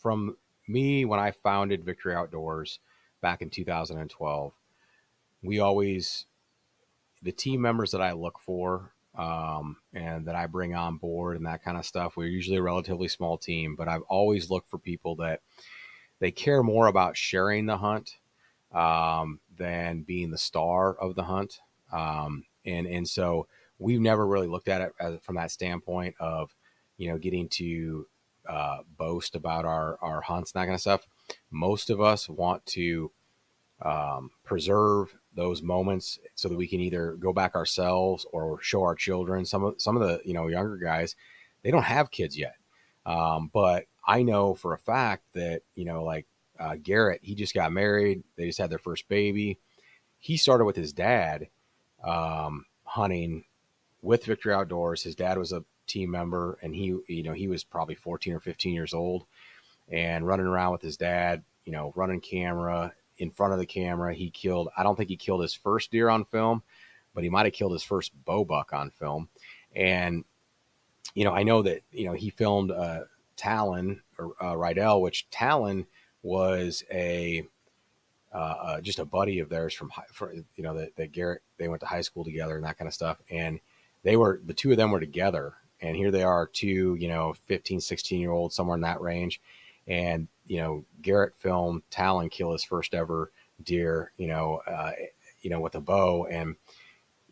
from 0.00 0.36
me 0.68 1.04
when 1.04 1.20
I 1.20 1.32
founded 1.32 1.84
Victory 1.84 2.14
Outdoors 2.14 2.78
back 3.20 3.42
in 3.42 3.50
2012, 3.50 4.52
we 5.42 5.58
always 5.58 6.26
the 7.22 7.32
team 7.32 7.60
members 7.60 7.90
that 7.92 8.00
I 8.00 8.12
look 8.12 8.38
for 8.38 8.92
um, 9.16 9.76
and 9.92 10.26
that 10.26 10.34
I 10.34 10.46
bring 10.46 10.74
on 10.74 10.96
board 10.96 11.36
and 11.36 11.46
that 11.46 11.62
kind 11.62 11.76
of 11.76 11.84
stuff. 11.84 12.16
We're 12.16 12.28
usually 12.28 12.56
a 12.56 12.62
relatively 12.62 13.08
small 13.08 13.36
team, 13.36 13.74
but 13.76 13.88
I've 13.88 14.02
always 14.02 14.50
looked 14.50 14.70
for 14.70 14.78
people 14.78 15.16
that 15.16 15.40
they 16.20 16.30
care 16.30 16.62
more 16.62 16.86
about 16.86 17.16
sharing 17.16 17.66
the 17.66 17.78
hunt 17.78 18.16
um, 18.72 19.40
than 19.56 20.02
being 20.02 20.30
the 20.30 20.38
star 20.38 20.94
of 20.94 21.14
the 21.14 21.24
hunt. 21.24 21.60
Um, 21.92 22.44
and 22.64 22.86
and 22.86 23.08
so 23.08 23.46
we've 23.78 24.00
never 24.00 24.26
really 24.26 24.46
looked 24.46 24.68
at 24.68 24.80
it 24.80 24.92
as, 25.00 25.18
from 25.22 25.36
that 25.36 25.50
standpoint 25.50 26.14
of, 26.20 26.54
you 26.98 27.10
know, 27.10 27.18
getting 27.18 27.48
to 27.48 28.06
uh, 28.48 28.78
boast 28.96 29.34
about 29.34 29.64
our 29.64 29.98
our 30.00 30.20
hunts 30.20 30.52
and 30.52 30.60
that 30.60 30.66
kind 30.66 30.74
of 30.74 30.80
stuff. 30.80 31.06
Most 31.50 31.90
of 31.90 32.00
us 32.00 32.28
want 32.28 32.64
to 32.66 33.10
um, 33.82 34.30
preserve 34.44 35.16
those 35.34 35.62
moments 35.62 36.18
so 36.34 36.48
that 36.48 36.56
we 36.56 36.66
can 36.66 36.80
either 36.80 37.12
go 37.12 37.32
back 37.32 37.54
ourselves 37.54 38.26
or 38.32 38.60
show 38.62 38.82
our 38.82 38.94
children. 38.94 39.44
Some 39.44 39.64
of 39.64 39.74
some 39.78 39.96
of 39.96 40.06
the 40.06 40.20
you 40.24 40.34
know 40.34 40.48
younger 40.48 40.76
guys, 40.76 41.16
they 41.62 41.70
don't 41.70 41.82
have 41.82 42.10
kids 42.10 42.38
yet, 42.38 42.56
um, 43.06 43.50
but 43.52 43.86
I 44.06 44.22
know 44.22 44.54
for 44.54 44.74
a 44.74 44.78
fact 44.78 45.24
that 45.34 45.62
you 45.74 45.84
know 45.84 46.04
like 46.04 46.26
uh, 46.58 46.76
Garrett, 46.82 47.20
he 47.22 47.34
just 47.34 47.54
got 47.54 47.72
married. 47.72 48.22
They 48.36 48.46
just 48.46 48.58
had 48.58 48.70
their 48.70 48.78
first 48.78 49.08
baby. 49.08 49.58
He 50.18 50.36
started 50.36 50.64
with 50.64 50.76
his 50.76 50.92
dad 50.92 51.48
um, 52.04 52.66
hunting 52.84 53.44
with 54.02 54.24
Victory 54.24 54.52
Outdoors. 54.52 55.02
His 55.02 55.14
dad 55.14 55.38
was 55.38 55.52
a 55.52 55.64
team 55.86 56.10
member, 56.10 56.58
and 56.62 56.74
he 56.74 56.96
you 57.06 57.22
know 57.22 57.32
he 57.32 57.48
was 57.48 57.64
probably 57.64 57.94
14 57.94 58.34
or 58.34 58.40
15 58.40 58.74
years 58.74 58.94
old, 58.94 59.26
and 59.88 60.26
running 60.26 60.46
around 60.46 60.72
with 60.72 60.82
his 60.82 60.96
dad. 60.96 61.42
You 61.64 61.72
know, 61.72 61.92
running 61.94 62.20
camera 62.20 62.92
in 63.20 63.30
front 63.30 63.52
of 63.52 63.58
the 63.58 63.66
camera. 63.66 64.14
He 64.14 64.30
killed, 64.30 64.68
I 64.76 64.82
don't 64.82 64.96
think 64.96 65.10
he 65.10 65.16
killed 65.16 65.42
his 65.42 65.54
first 65.54 65.90
deer 65.90 66.08
on 66.08 66.24
film, 66.24 66.62
but 67.14 67.22
he 67.22 67.30
might 67.30 67.46
have 67.46 67.52
killed 67.52 67.72
his 67.72 67.82
first 67.82 68.12
bow 68.24 68.44
buck 68.44 68.72
on 68.72 68.90
film. 68.90 69.28
And, 69.76 70.24
you 71.14 71.24
know, 71.24 71.32
I 71.32 71.42
know 71.42 71.62
that, 71.62 71.82
you 71.92 72.06
know, 72.06 72.14
he 72.14 72.30
filmed 72.30 72.70
uh, 72.70 73.02
Talon 73.36 74.02
or 74.18 74.32
uh, 74.40 74.54
Rydell, 74.54 75.00
which 75.02 75.28
Talon 75.30 75.86
was 76.22 76.82
a, 76.90 77.46
uh, 78.32 78.36
uh, 78.36 78.80
just 78.80 78.98
a 78.98 79.04
buddy 79.04 79.40
of 79.40 79.48
theirs 79.48 79.74
from, 79.74 79.90
for, 80.12 80.32
you 80.32 80.62
know, 80.62 80.74
that, 80.74 80.96
that 80.96 81.12
Garrett, 81.12 81.42
they 81.58 81.68
went 81.68 81.80
to 81.80 81.86
high 81.86 82.00
school 82.00 82.24
together 82.24 82.56
and 82.56 82.64
that 82.64 82.78
kind 82.78 82.88
of 82.88 82.94
stuff. 82.94 83.18
And 83.30 83.60
they 84.02 84.16
were, 84.16 84.40
the 84.44 84.54
two 84.54 84.70
of 84.70 84.76
them 84.76 84.90
were 84.90 85.00
together. 85.00 85.54
And 85.82 85.96
here 85.96 86.10
they 86.10 86.22
are, 86.22 86.46
two, 86.46 86.96
you 86.98 87.08
know, 87.08 87.34
15, 87.46 87.80
16 87.80 88.20
year 88.20 88.30
olds, 88.30 88.54
somewhere 88.54 88.76
in 88.76 88.82
that 88.82 89.00
range. 89.00 89.40
And 89.86 90.28
you 90.50 90.58
know, 90.58 90.84
Garrett 91.00 91.36
filmed 91.36 91.82
Talon 91.90 92.28
kill 92.28 92.50
his 92.50 92.64
first 92.64 92.92
ever 92.92 93.30
deer, 93.62 94.10
you 94.16 94.26
know, 94.26 94.60
uh, 94.66 94.92
you 95.42 95.48
know, 95.48 95.60
with 95.60 95.76
a 95.76 95.80
bow. 95.80 96.26
And, 96.26 96.56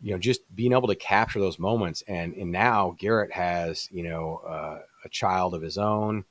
you 0.01 0.13
know, 0.13 0.17
just 0.17 0.41
being 0.55 0.71
able 0.71 0.87
to 0.87 0.95
capture 0.95 1.41
those 1.41 1.59
moments. 1.59 2.01
And, 2.07 2.33
and 2.35 2.49
now 2.49 2.95
Garrett 2.97 3.33
has, 3.33 3.89
you 3.91 4.03
know, 4.03 4.41
uh, 4.47 4.79
a 5.03 5.09
child 5.09 5.53
of 5.53 5.61
his 5.61 5.77
own. 5.77 6.23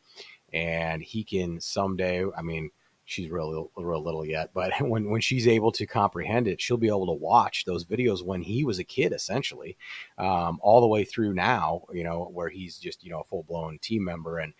And 0.50 1.02
he 1.02 1.24
can 1.24 1.60
someday, 1.60 2.24
I 2.34 2.40
mean, 2.40 2.70
she's 3.04 3.28
really 3.30 3.66
real 3.76 4.02
little 4.02 4.24
yet, 4.24 4.50
but 4.54 4.72
when, 4.80 5.10
when 5.10 5.20
she's 5.20 5.46
able 5.46 5.72
to 5.72 5.86
comprehend 5.86 6.48
it, 6.48 6.58
she'll 6.58 6.78
be 6.78 6.88
able 6.88 7.06
to 7.06 7.12
watch 7.12 7.66
those 7.66 7.84
videos 7.84 8.24
when 8.24 8.40
he 8.40 8.64
was 8.64 8.78
a 8.78 8.84
kid, 8.84 9.12
essentially, 9.12 9.76
um, 10.16 10.58
all 10.62 10.80
the 10.80 10.86
way 10.86 11.04
through 11.04 11.34
now, 11.34 11.82
you 11.92 12.04
know, 12.04 12.30
where 12.32 12.48
he's 12.48 12.78
just, 12.78 13.04
you 13.04 13.10
know, 13.10 13.20
a 13.20 13.24
full 13.24 13.42
blown 13.42 13.78
team 13.78 14.04
member. 14.04 14.38
And, 14.38 14.54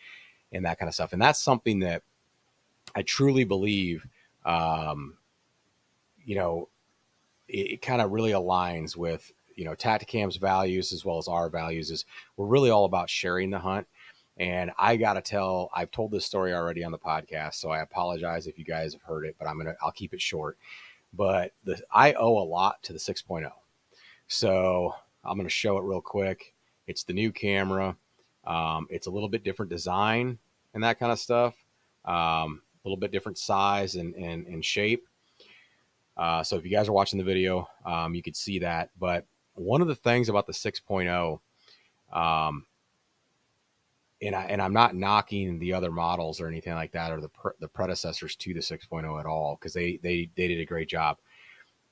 and 0.53 0.65
that 0.65 0.79
kind 0.79 0.89
of 0.89 0.95
stuff. 0.95 1.13
And 1.13 1.21
that's 1.21 1.41
something 1.41 1.81
that, 1.81 2.03
I 2.95 3.03
truly 3.03 3.45
believe, 3.45 4.07
um, 4.45 5.17
you 6.25 6.35
know, 6.35 6.69
it, 7.49 7.73
it 7.73 7.83
kind 7.83 8.01
of 8.01 8.11
really 8.11 8.33
aligns 8.33 8.97
with 8.97 9.33
you 9.55 9.65
know 9.65 9.75
Tactacam's 9.75 10.37
values 10.37 10.93
as 10.93 11.05
well 11.05 11.19
as 11.19 11.29
our 11.29 11.49
values. 11.51 11.91
Is 11.91 12.05
we're 12.37 12.47
really 12.47 12.71
all 12.71 12.85
about 12.85 13.11
sharing 13.11 13.51
the 13.51 13.59
hunt. 13.59 13.87
And 14.37 14.71
I 14.79 14.97
gotta 14.97 15.21
tell, 15.21 15.69
I've 15.75 15.91
told 15.91 16.13
this 16.13 16.25
story 16.25 16.55
already 16.55 16.85
on 16.85 16.93
the 16.93 16.99
podcast, 16.99 17.55
so 17.55 17.71
I 17.71 17.81
apologize 17.81 18.47
if 18.47 18.57
you 18.57 18.65
guys 18.65 18.93
have 18.93 19.03
heard 19.03 19.27
it, 19.27 19.35
but 19.37 19.49
I'm 19.49 19.59
gonna 19.59 19.75
I'll 19.83 19.91
keep 19.91 20.15
it 20.15 20.21
short. 20.21 20.57
But 21.13 21.53
the 21.65 21.81
I 21.93 22.13
owe 22.13 22.39
a 22.39 22.45
lot 22.47 22.83
to 22.85 22.93
the 22.93 22.99
6.0, 23.01 23.51
so 24.29 24.95
I'm 25.25 25.37
gonna 25.37 25.49
show 25.49 25.77
it 25.79 25.85
real 25.85 26.01
quick. 26.01 26.55
It's 26.87 27.03
the 27.03 27.13
new 27.13 27.33
camera. 27.33 27.97
Um, 28.49 28.87
it's 28.91 29.07
a 29.07 29.11
little 29.11 29.29
bit 29.29 29.45
different 29.45 29.71
design 29.71 30.39
and 30.75 30.83
that 30.83 30.99
kind 30.99 31.13
of 31.13 31.19
stuff. 31.21 31.55
Um, 32.05 32.63
a 32.85 32.89
little 32.89 32.97
bit 32.97 33.13
different 33.13 33.39
size 33.39 33.95
and, 33.97 34.15
and, 34.15 34.47
and 34.47 34.65
shape. 34.65 35.07
Uh, 36.17 36.43
so 36.43 36.57
if 36.57 36.65
you 36.65 36.71
guys 36.71 36.89
are 36.89 36.93
watching 36.93 37.19
the 37.19 37.25
video, 37.25 37.69
um, 37.85 38.15
you 38.15 38.23
could 38.23 38.35
see 38.35 38.59
that. 38.61 38.91
But 38.99 39.27
one 39.55 39.83
of 39.83 39.89
the 39.89 39.95
things 39.95 40.29
about 40.29 40.47
the 40.47 40.53
6.0, 40.53 41.41
um, 42.13 42.67
and 44.21 44.35
I 44.35 44.45
and 44.47 44.61
I'm 44.61 44.73
not 44.73 44.97
knocking 44.97 45.61
the 45.61 45.73
other 45.73 45.93
models 45.93 46.41
or 46.41 46.49
anything 46.49 46.75
like 46.75 46.91
that 46.93 47.13
or 47.13 47.21
the 47.21 47.29
pre- 47.29 47.53
the 47.61 47.69
predecessors 47.69 48.35
to 48.37 48.53
the 48.53 48.61
6.0 48.61 49.21
at 49.21 49.27
all 49.27 49.55
because 49.55 49.73
they 49.73 49.99
they 50.03 50.29
they 50.35 50.49
did 50.49 50.61
a 50.61 50.65
great 50.65 50.89
job. 50.89 51.19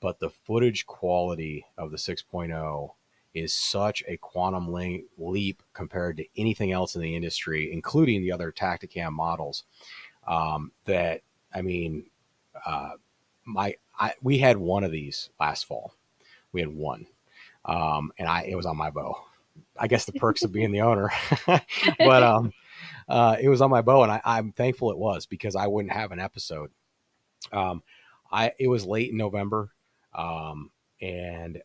But 0.01 0.19
the 0.19 0.29
footage 0.29 0.85
quality 0.85 1.65
of 1.77 1.91
the 1.91 1.97
6.0 1.97 2.89
is 3.37 3.53
such 3.53 4.03
a 4.07 4.17
quantum 4.17 4.71
leap 5.17 5.61
compared 5.73 6.17
to 6.17 6.25
anything 6.37 6.71
else 6.71 6.95
in 6.95 7.01
the 7.01 7.15
industry, 7.15 7.71
including 7.71 8.21
the 8.21 8.31
other 8.31 8.51
Tactacam 8.51 9.11
models 9.11 9.63
um, 10.27 10.71
that 10.85 11.21
I 11.53 11.61
mean, 11.61 12.05
uh, 12.65 12.91
my 13.45 13.75
I, 13.97 14.13
we 14.21 14.37
had 14.37 14.57
one 14.57 14.83
of 14.83 14.91
these 14.91 15.29
last 15.39 15.65
fall. 15.65 15.93
We 16.51 16.61
had 16.61 16.69
one, 16.69 17.07
um, 17.65 18.11
and 18.17 18.27
I 18.27 18.43
it 18.43 18.55
was 18.55 18.65
on 18.65 18.77
my 18.77 18.89
bow. 18.89 19.15
I 19.77 19.87
guess 19.87 20.05
the 20.05 20.13
perks 20.13 20.43
of 20.43 20.51
being 20.51 20.71
the 20.71 20.81
owner, 20.81 21.11
but 21.45 22.23
um, 22.23 22.53
uh, 23.07 23.37
it 23.39 23.49
was 23.49 23.61
on 23.61 23.71
my 23.71 23.81
bow, 23.81 24.03
and 24.03 24.11
I, 24.11 24.21
I'm 24.23 24.51
thankful 24.51 24.91
it 24.91 24.97
was 24.97 25.25
because 25.25 25.55
I 25.55 25.67
wouldn't 25.67 25.93
have 25.93 26.11
an 26.11 26.19
episode. 26.19 26.71
Um, 27.51 27.81
I 28.31 28.51
it 28.59 28.67
was 28.67 28.85
late 28.85 29.11
in 29.11 29.17
November, 29.17 29.71
um, 30.13 30.71
and 31.01 31.61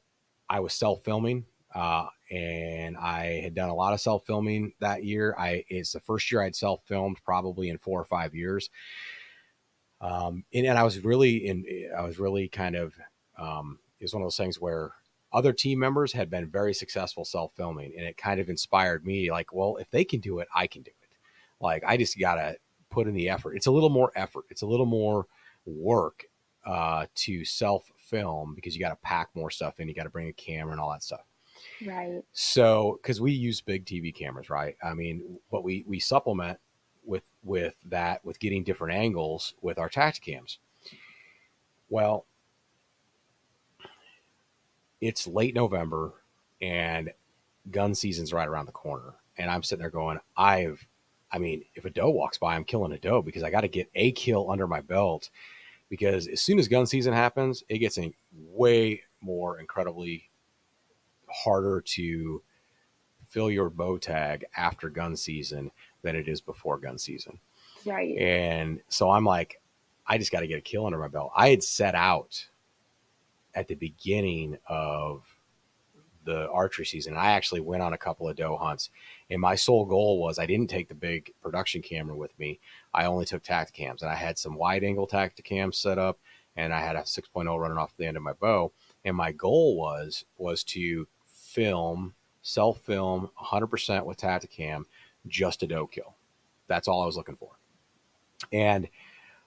I 0.48 0.60
was 0.60 0.72
self 0.72 1.02
filming 1.04 1.46
uh, 1.74 2.06
and 2.30 2.96
I 2.96 3.40
had 3.42 3.54
done 3.54 3.68
a 3.68 3.74
lot 3.74 3.92
of 3.92 4.00
self 4.00 4.24
filming 4.26 4.72
that 4.80 5.04
year. 5.04 5.34
I 5.38 5.64
it's 5.68 5.92
the 5.92 6.00
first 6.00 6.30
year 6.30 6.42
I'd 6.42 6.56
self 6.56 6.82
filmed 6.84 7.18
probably 7.24 7.68
in 7.68 7.78
four 7.78 8.00
or 8.00 8.04
five 8.04 8.34
years. 8.34 8.70
Um, 10.00 10.44
and, 10.52 10.66
and 10.66 10.78
I 10.78 10.82
was 10.82 11.02
really 11.04 11.46
in, 11.46 11.64
I 11.96 12.02
was 12.02 12.18
really 12.18 12.48
kind 12.48 12.74
of, 12.74 12.92
um, 13.38 13.78
it 14.00 14.04
was 14.04 14.12
one 14.12 14.22
of 14.22 14.26
those 14.26 14.36
things 14.36 14.60
where 14.60 14.90
other 15.32 15.52
team 15.52 15.78
members 15.78 16.12
had 16.12 16.28
been 16.28 16.50
very 16.50 16.74
successful 16.74 17.24
self 17.24 17.52
filming, 17.56 17.92
and 17.96 18.06
it 18.06 18.16
kind 18.16 18.40
of 18.40 18.48
inspired 18.48 19.06
me. 19.06 19.30
Like, 19.30 19.52
well, 19.54 19.76
if 19.76 19.90
they 19.90 20.04
can 20.04 20.20
do 20.20 20.40
it, 20.40 20.48
I 20.54 20.66
can 20.66 20.82
do 20.82 20.90
it. 20.90 21.18
Like, 21.60 21.84
I 21.86 21.96
just 21.96 22.18
gotta 22.18 22.56
put 22.90 23.06
in 23.06 23.14
the 23.14 23.30
effort. 23.30 23.54
It's 23.54 23.66
a 23.66 23.70
little 23.70 23.90
more 23.90 24.12
effort. 24.14 24.44
It's 24.50 24.62
a 24.62 24.66
little 24.66 24.86
more 24.86 25.26
work 25.64 26.26
uh, 26.66 27.06
to 27.14 27.44
self 27.44 27.90
film 27.96 28.54
because 28.54 28.74
you 28.74 28.80
got 28.80 28.90
to 28.90 28.96
pack 28.96 29.30
more 29.34 29.50
stuff 29.50 29.80
in. 29.80 29.88
You 29.88 29.94
got 29.94 30.04
to 30.04 30.10
bring 30.10 30.28
a 30.28 30.32
camera 30.32 30.72
and 30.72 30.80
all 30.80 30.90
that 30.90 31.02
stuff. 31.02 31.24
Right. 31.86 32.22
So, 32.32 32.98
because 33.02 33.20
we 33.20 33.32
use 33.32 33.60
big 33.60 33.84
TV 33.84 34.14
cameras, 34.14 34.50
right? 34.50 34.76
I 34.82 34.94
mean, 34.94 35.38
but 35.50 35.64
we 35.64 35.84
we 35.86 35.98
supplement 36.00 36.58
with 37.04 37.24
with 37.42 37.74
that 37.86 38.24
with 38.24 38.38
getting 38.38 38.64
different 38.64 38.94
angles 38.94 39.54
with 39.60 39.78
our 39.78 39.88
Tactacams. 39.88 40.58
Well, 41.88 42.26
it's 45.00 45.26
late 45.26 45.54
November 45.54 46.14
and 46.60 47.12
gun 47.70 47.94
season's 47.94 48.32
right 48.32 48.48
around 48.48 48.66
the 48.66 48.72
corner, 48.72 49.14
and 49.36 49.50
I'm 49.50 49.62
sitting 49.62 49.82
there 49.82 49.90
going, 49.90 50.18
I've, 50.36 50.86
I 51.30 51.38
mean, 51.38 51.64
if 51.74 51.84
a 51.84 51.90
doe 51.90 52.10
walks 52.10 52.38
by, 52.38 52.54
I'm 52.54 52.64
killing 52.64 52.92
a 52.92 52.98
doe 52.98 53.22
because 53.22 53.42
I 53.42 53.50
got 53.50 53.62
to 53.62 53.68
get 53.68 53.90
a 53.94 54.12
kill 54.12 54.50
under 54.50 54.66
my 54.66 54.80
belt. 54.80 55.30
Because 55.90 56.26
as 56.26 56.40
soon 56.40 56.58
as 56.58 56.68
gun 56.68 56.86
season 56.86 57.12
happens, 57.12 57.64
it 57.68 57.78
gets 57.78 57.98
way 58.32 59.02
more 59.20 59.58
incredibly 59.58 60.30
harder 61.32 61.80
to 61.80 62.42
fill 63.28 63.50
your 63.50 63.70
bow 63.70 63.98
tag 63.98 64.44
after 64.56 64.90
gun 64.90 65.16
season 65.16 65.70
than 66.02 66.16
it 66.16 66.28
is 66.28 66.40
before 66.40 66.78
gun 66.78 66.98
season. 66.98 67.38
Right. 67.86 68.16
And 68.18 68.80
so 68.88 69.10
I'm 69.10 69.24
like, 69.24 69.60
I 70.06 70.18
just 70.18 70.32
got 70.32 70.40
to 70.40 70.46
get 70.46 70.58
a 70.58 70.62
kill 70.62 70.86
under 70.86 70.98
my 70.98 71.08
belt. 71.08 71.32
I 71.36 71.48
had 71.48 71.62
set 71.62 71.94
out 71.94 72.48
at 73.54 73.68
the 73.68 73.74
beginning 73.74 74.58
of 74.66 75.22
the 76.24 76.48
archery 76.50 76.86
season. 76.86 77.16
I 77.16 77.32
actually 77.32 77.60
went 77.60 77.82
on 77.82 77.92
a 77.92 77.98
couple 77.98 78.28
of 78.28 78.36
doe 78.36 78.56
hunts, 78.56 78.90
and 79.30 79.40
my 79.40 79.54
sole 79.54 79.86
goal 79.86 80.20
was 80.20 80.38
I 80.38 80.46
didn't 80.46 80.68
take 80.68 80.88
the 80.88 80.94
big 80.94 81.32
production 81.42 81.82
camera 81.82 82.16
with 82.16 82.38
me. 82.38 82.60
I 82.94 83.06
only 83.06 83.24
took 83.24 83.42
Tactacams, 83.42 84.02
and 84.02 84.10
I 84.10 84.14
had 84.14 84.38
some 84.38 84.54
wide 84.54 84.84
angle 84.84 85.08
Tactacams 85.08 85.74
set 85.74 85.98
up, 85.98 86.18
and 86.56 86.72
I 86.72 86.80
had 86.80 86.96
a 86.96 87.00
6.0 87.00 87.58
running 87.58 87.78
off 87.78 87.96
the 87.96 88.06
end 88.06 88.16
of 88.16 88.22
my 88.22 88.34
bow. 88.34 88.72
And 89.04 89.16
my 89.16 89.32
goal 89.32 89.76
was 89.76 90.24
was 90.38 90.62
to 90.64 91.08
film, 91.52 92.14
self 92.42 92.80
film 92.80 93.30
100% 93.40 94.04
with 94.04 94.18
Tactacam, 94.18 94.84
just 95.28 95.62
a 95.62 95.66
doe 95.66 95.86
kill. 95.86 96.14
That's 96.66 96.88
all 96.88 97.02
I 97.02 97.06
was 97.06 97.16
looking 97.16 97.36
for. 97.36 97.50
And 98.52 98.88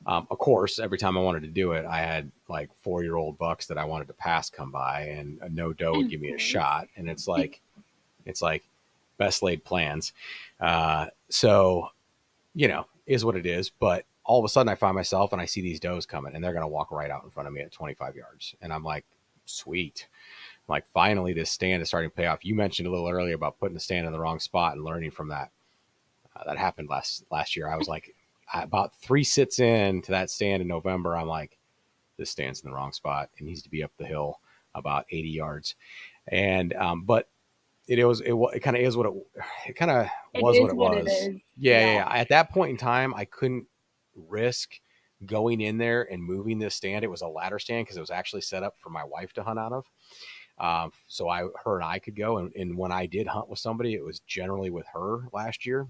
um, 0.06 0.28
of 0.30 0.38
course, 0.38 0.80
every 0.80 0.98
time 0.98 1.18
I 1.18 1.22
wanted 1.22 1.42
to 1.44 1.50
do 1.50 1.72
it, 1.72 1.86
I 1.86 1.98
had 1.98 2.32
like 2.48 2.70
four 2.82 3.04
year 3.04 3.16
old 3.16 3.38
bucks 3.38 3.66
that 3.68 3.78
I 3.78 3.86
wanted 3.86 4.08
to 4.08 4.14
pass 4.14 4.50
come 4.50 4.72
by, 4.72 5.02
and 5.04 5.40
a 5.42 5.50
no 5.50 5.74
doe 5.74 5.94
would 5.94 6.10
give 6.10 6.22
me 6.22 6.34
a 6.34 6.38
shot. 6.38 6.88
And 6.96 7.10
it's 7.10 7.28
like, 7.28 7.62
it's 8.26 8.42
like 8.42 8.64
best 9.18 9.42
laid 9.42 9.64
plans. 9.64 10.14
Uh, 10.60 11.08
so, 11.30 11.90
you 12.54 12.68
know, 12.68 12.86
is 13.08 13.26
what 13.26 13.36
it 13.36 13.46
is. 13.46 13.70
But 13.70 14.06
all 14.24 14.40
of 14.40 14.46
a 14.46 14.50
sudden, 14.50 14.70
I 14.70 14.76
find 14.76 14.96
myself 14.96 15.34
and 15.34 15.42
I 15.42 15.46
see 15.46 15.62
these 15.62 15.80
does 15.80 16.06
coming, 16.06 16.36
and 16.36 16.44
they're 16.44 16.54
going 16.54 16.62
to 16.62 16.68
walk 16.68 16.92
right 16.92 17.10
out 17.10 17.24
in 17.24 17.32
front 17.32 17.48
of 17.48 17.54
me 17.54 17.62
at 17.62 17.72
25 17.72 18.16
yards. 18.16 18.56
And 18.62 18.72
I'm 18.72 18.84
like, 18.84 19.06
sweet 19.46 20.08
like 20.68 20.86
finally 20.94 21.34
this 21.34 21.52
stand 21.52 21.82
is 21.82 21.88
starting 21.88 22.10
to 22.10 22.16
pay 22.16 22.26
off. 22.26 22.44
You 22.44 22.56
mentioned 22.56 22.88
a 22.88 22.92
little 22.92 23.10
earlier 23.10 23.36
about 23.36 23.60
putting 23.60 23.76
the 23.76 23.80
stand 23.80 24.06
in 24.06 24.14
the 24.14 24.20
wrong 24.20 24.40
spot 24.40 24.76
and 24.76 24.84
learning 24.84 25.12
from 25.12 25.30
that. 25.30 25.52
Uh, 26.36 26.44
that 26.46 26.58
happened 26.58 26.90
last 26.90 27.24
last 27.32 27.56
year. 27.56 27.70
I 27.70 27.78
was 27.78 27.88
like 27.88 28.16
about 28.54 28.96
three 28.96 29.24
sits 29.24 29.60
in 29.60 30.02
to 30.04 30.12
that 30.12 30.30
stand 30.30 30.62
in 30.62 30.68
November. 30.68 31.16
I'm 31.16 31.28
like, 31.28 31.58
this 32.18 32.30
stands 32.30 32.62
in 32.62 32.70
the 32.70 32.76
wrong 32.76 32.92
spot. 32.92 33.30
It 33.38 33.44
needs 33.44 33.62
to 33.64 33.70
be 33.70 33.84
up 33.84 33.92
the 33.98 34.06
hill 34.06 34.40
about 34.74 35.06
80 35.10 35.30
yards. 35.30 35.76
And 36.28 36.74
um, 36.74 37.04
but 37.04 37.30
it 37.88 38.04
was 38.04 38.22
it, 38.22 38.34
it 38.34 38.62
kind 38.62 38.76
of 38.76 38.82
is 38.82 38.98
what 38.98 39.06
it 39.06 39.14
it 39.68 39.76
kind 39.76 39.92
of 39.92 40.08
was 40.34 40.60
what 40.60 40.70
it 40.70 40.76
what 40.76 41.04
was. 41.04 41.08
It 41.08 41.42
Yeah. 41.58 41.80
yeah, 41.80 41.94
yeah. 41.96 42.10
At 42.10 42.30
that 42.30 42.52
point 42.52 42.72
in 42.72 42.78
time, 42.78 43.14
I 43.14 43.26
couldn't 43.26 43.68
risk 44.16 44.80
going 45.26 45.62
in 45.62 45.78
there 45.78 46.12
and 46.12 46.22
moving 46.22 46.60
this 46.60 46.76
stand. 46.76 47.04
It 47.04 47.12
was 47.12 47.22
a 47.22 47.28
ladder 47.28 47.60
stand 47.60 47.86
because 47.86 47.98
it 47.98 48.02
was 48.02 48.12
actually 48.12 48.42
set 48.42 48.64
up 48.64 48.76
for 48.80 48.90
my 48.90 49.04
wife 49.04 49.34
to 49.34 49.44
hunt 49.44 49.60
out 49.60 49.72
of. 49.72 49.86
Um, 50.58 50.92
so 51.08 51.28
I, 51.28 51.44
her 51.64 51.76
and 51.76 51.86
I 51.86 52.00
could 52.00 52.16
go. 52.16 52.38
And, 52.38 52.54
and 52.56 52.78
when 52.78 52.92
I 52.92 53.06
did 53.06 53.28
hunt 53.28 53.50
with 53.50 53.60
somebody, 53.60 53.94
it 53.94 54.04
was 54.04 54.20
generally 54.22 54.70
with 54.70 54.86
her 54.94 55.28
last 55.34 55.66
year. 55.66 55.88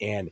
And 0.00 0.30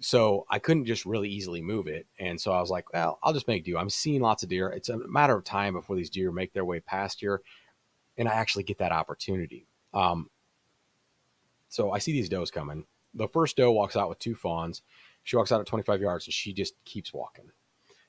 so 0.00 0.46
I 0.48 0.58
couldn't 0.58 0.86
just 0.86 1.06
really 1.06 1.28
easily 1.28 1.60
move 1.60 1.86
it. 1.86 2.06
And 2.18 2.40
so 2.40 2.52
I 2.52 2.60
was 2.60 2.70
like, 2.70 2.92
well, 2.92 3.18
I'll 3.22 3.32
just 3.32 3.48
make 3.48 3.64
do. 3.64 3.76
I'm 3.76 3.90
seeing 3.90 4.20
lots 4.20 4.42
of 4.42 4.48
deer. 4.48 4.68
It's 4.68 4.88
a 4.88 4.98
matter 5.08 5.36
of 5.36 5.44
time 5.44 5.74
before 5.74 5.96
these 5.96 6.10
deer 6.10 6.30
make 6.30 6.52
their 6.52 6.64
way 6.64 6.80
past 6.80 7.20
here. 7.20 7.40
And 8.16 8.28
I 8.28 8.34
actually 8.34 8.64
get 8.64 8.78
that 8.78 8.92
opportunity. 8.92 9.66
Um, 9.94 10.30
so 11.68 11.92
I 11.92 11.98
see 11.98 12.12
these 12.12 12.28
does 12.28 12.50
coming. 12.50 12.84
The 13.14 13.28
first 13.28 13.56
doe 13.56 13.72
walks 13.72 13.96
out 13.96 14.08
with 14.08 14.18
two 14.18 14.34
fawns. 14.34 14.82
She 15.24 15.36
walks 15.36 15.52
out 15.52 15.60
at 15.60 15.66
25 15.66 16.00
yards 16.00 16.26
and 16.26 16.34
she 16.34 16.52
just 16.52 16.74
keeps 16.84 17.12
walking. 17.12 17.50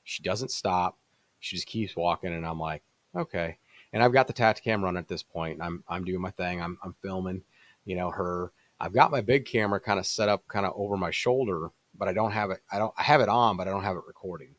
She 0.03 0.23
doesn't 0.23 0.51
stop. 0.51 0.97
She 1.39 1.55
just 1.55 1.67
keeps 1.67 1.95
walking. 1.95 2.33
And 2.33 2.45
I'm 2.45 2.59
like, 2.59 2.83
okay. 3.15 3.57
And 3.91 4.03
I've 4.03 4.13
got 4.13 4.27
the 4.27 4.33
Tactacam 4.33 4.83
running 4.83 4.99
at 4.99 5.07
this 5.07 5.23
point. 5.23 5.61
I'm, 5.61 5.83
I'm 5.87 6.03
doing 6.03 6.21
my 6.21 6.31
thing. 6.31 6.61
I'm, 6.61 6.77
I'm 6.83 6.95
filming, 7.01 7.41
you 7.85 7.95
know, 7.95 8.11
her. 8.11 8.51
I've 8.79 8.93
got 8.93 9.11
my 9.11 9.21
big 9.21 9.45
camera 9.45 9.79
kind 9.79 9.99
of 9.99 10.05
set 10.05 10.29
up 10.29 10.47
kind 10.47 10.65
of 10.65 10.73
over 10.75 10.95
my 10.95 11.11
shoulder, 11.11 11.71
but 11.97 12.07
I 12.07 12.13
don't 12.13 12.31
have 12.31 12.51
it. 12.51 12.59
I 12.71 12.77
don't, 12.77 12.93
I 12.97 13.03
have 13.03 13.21
it 13.21 13.29
on, 13.29 13.57
but 13.57 13.67
I 13.67 13.71
don't 13.71 13.83
have 13.83 13.97
it 13.97 14.03
recording. 14.07 14.55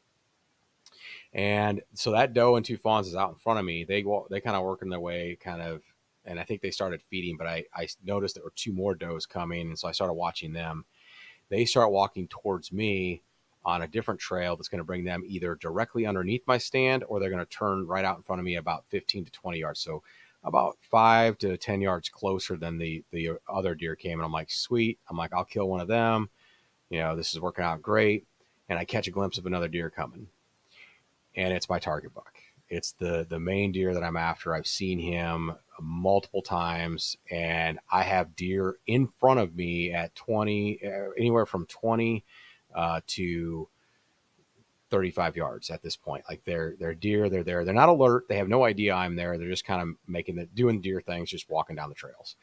And 1.32 1.80
so 1.94 2.10
that 2.10 2.34
doe 2.34 2.56
and 2.56 2.66
two 2.66 2.76
fawns 2.76 3.06
is 3.06 3.14
out 3.14 3.30
in 3.30 3.36
front 3.36 3.60
of 3.60 3.64
me. 3.64 3.84
They 3.84 4.02
go, 4.02 4.26
they 4.30 4.40
kind 4.40 4.56
of 4.56 4.64
working 4.64 4.88
their 4.88 5.00
way 5.00 5.38
kind 5.40 5.62
of, 5.62 5.82
and 6.24 6.38
I 6.40 6.44
think 6.44 6.60
they 6.60 6.72
started 6.72 7.00
feeding, 7.02 7.36
but 7.36 7.46
I, 7.46 7.64
I 7.74 7.88
noticed 8.04 8.34
there 8.34 8.44
were 8.44 8.52
two 8.56 8.72
more 8.72 8.94
does 8.94 9.26
coming. 9.26 9.68
And 9.68 9.78
so 9.78 9.88
I 9.88 9.92
started 9.92 10.14
watching 10.14 10.52
them. 10.52 10.84
They 11.48 11.64
start 11.64 11.92
walking 11.92 12.28
towards 12.28 12.72
me 12.72 13.22
on 13.64 13.82
a 13.82 13.88
different 13.88 14.20
trail 14.20 14.56
that's 14.56 14.68
going 14.68 14.78
to 14.78 14.84
bring 14.84 15.04
them 15.04 15.22
either 15.26 15.54
directly 15.54 16.06
underneath 16.06 16.42
my 16.46 16.58
stand 16.58 17.04
or 17.08 17.20
they're 17.20 17.30
going 17.30 17.44
to 17.44 17.50
turn 17.50 17.86
right 17.86 18.04
out 18.04 18.16
in 18.16 18.22
front 18.22 18.40
of 18.40 18.44
me 18.44 18.56
about 18.56 18.84
15 18.88 19.26
to 19.26 19.30
20 19.30 19.58
yards. 19.58 19.80
So 19.80 20.02
about 20.42 20.78
five 20.80 21.36
to 21.38 21.56
10 21.56 21.80
yards 21.82 22.08
closer 22.08 22.56
than 22.56 22.78
the, 22.78 23.04
the 23.10 23.32
other 23.48 23.74
deer 23.74 23.94
came. 23.94 24.18
And 24.18 24.24
I'm 24.24 24.32
like, 24.32 24.50
sweet. 24.50 24.98
I'm 25.08 25.16
like, 25.16 25.34
I'll 25.34 25.44
kill 25.44 25.68
one 25.68 25.80
of 25.80 25.88
them. 25.88 26.30
You 26.88 27.00
know, 27.00 27.16
this 27.16 27.34
is 27.34 27.40
working 27.40 27.64
out 27.64 27.82
great. 27.82 28.26
And 28.68 28.78
I 28.78 28.84
catch 28.84 29.06
a 29.08 29.10
glimpse 29.10 29.36
of 29.36 29.46
another 29.46 29.68
deer 29.68 29.90
coming 29.90 30.28
and 31.36 31.52
it's 31.52 31.68
my 31.68 31.78
target 31.78 32.14
buck. 32.14 32.34
It's 32.68 32.92
the, 32.92 33.26
the 33.28 33.40
main 33.40 33.72
deer 33.72 33.94
that 33.94 34.04
I'm 34.04 34.16
after. 34.16 34.54
I've 34.54 34.66
seen 34.66 34.98
him 34.98 35.52
multiple 35.80 36.42
times 36.42 37.16
and 37.30 37.78
I 37.90 38.04
have 38.04 38.36
deer 38.36 38.76
in 38.86 39.08
front 39.08 39.40
of 39.40 39.56
me 39.56 39.92
at 39.92 40.14
20, 40.14 40.80
uh, 40.84 41.10
anywhere 41.18 41.46
from 41.46 41.66
20 41.66 42.24
uh, 42.74 43.00
to 43.08 43.68
35 44.90 45.36
yards 45.36 45.70
at 45.70 45.82
this 45.82 45.96
point. 45.96 46.24
Like 46.28 46.44
they're 46.44 46.74
they're 46.78 46.94
deer, 46.94 47.28
they're 47.28 47.44
there. 47.44 47.64
They're 47.64 47.74
not 47.74 47.88
alert. 47.88 48.26
They 48.28 48.36
have 48.36 48.48
no 48.48 48.64
idea 48.64 48.94
I'm 48.94 49.16
there. 49.16 49.38
They're 49.38 49.48
just 49.48 49.64
kind 49.64 49.82
of 49.82 49.96
making 50.06 50.36
the 50.36 50.46
doing 50.46 50.80
deer 50.80 51.00
things, 51.00 51.30
just 51.30 51.48
walking 51.48 51.76
down 51.76 51.88
the 51.88 51.94
trails. 51.94 52.36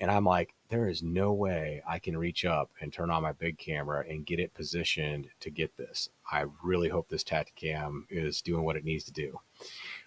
And 0.00 0.10
I'm 0.10 0.24
like, 0.24 0.54
there 0.68 0.88
is 0.88 1.02
no 1.02 1.32
way 1.32 1.80
I 1.88 2.00
can 2.00 2.16
reach 2.16 2.44
up 2.44 2.70
and 2.80 2.92
turn 2.92 3.10
on 3.10 3.22
my 3.22 3.32
big 3.32 3.56
camera 3.56 4.04
and 4.08 4.26
get 4.26 4.40
it 4.40 4.52
positioned 4.52 5.28
to 5.40 5.50
get 5.50 5.76
this. 5.76 6.08
I 6.30 6.46
really 6.64 6.88
hope 6.88 7.08
this 7.08 7.22
Tactacam 7.22 8.04
is 8.10 8.42
doing 8.42 8.64
what 8.64 8.74
it 8.74 8.84
needs 8.84 9.04
to 9.04 9.12
do. 9.12 9.38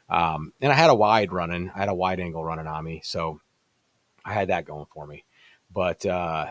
Um, 0.10 0.52
and 0.60 0.72
I 0.72 0.76
had 0.76 0.90
a 0.90 0.96
wide 0.96 1.32
running, 1.32 1.72
I 1.74 1.80
had 1.80 1.90
a 1.90 1.96
wide 1.96 2.20
angle 2.20 2.44
running 2.44 2.68
on 2.68 2.84
me, 2.84 3.02
so 3.06 3.40
I 4.26 4.34
had 4.34 4.50
that 4.50 4.66
going 4.66 4.86
for 4.94 5.08
me. 5.08 5.24
But 5.72 6.06
uh, 6.06 6.48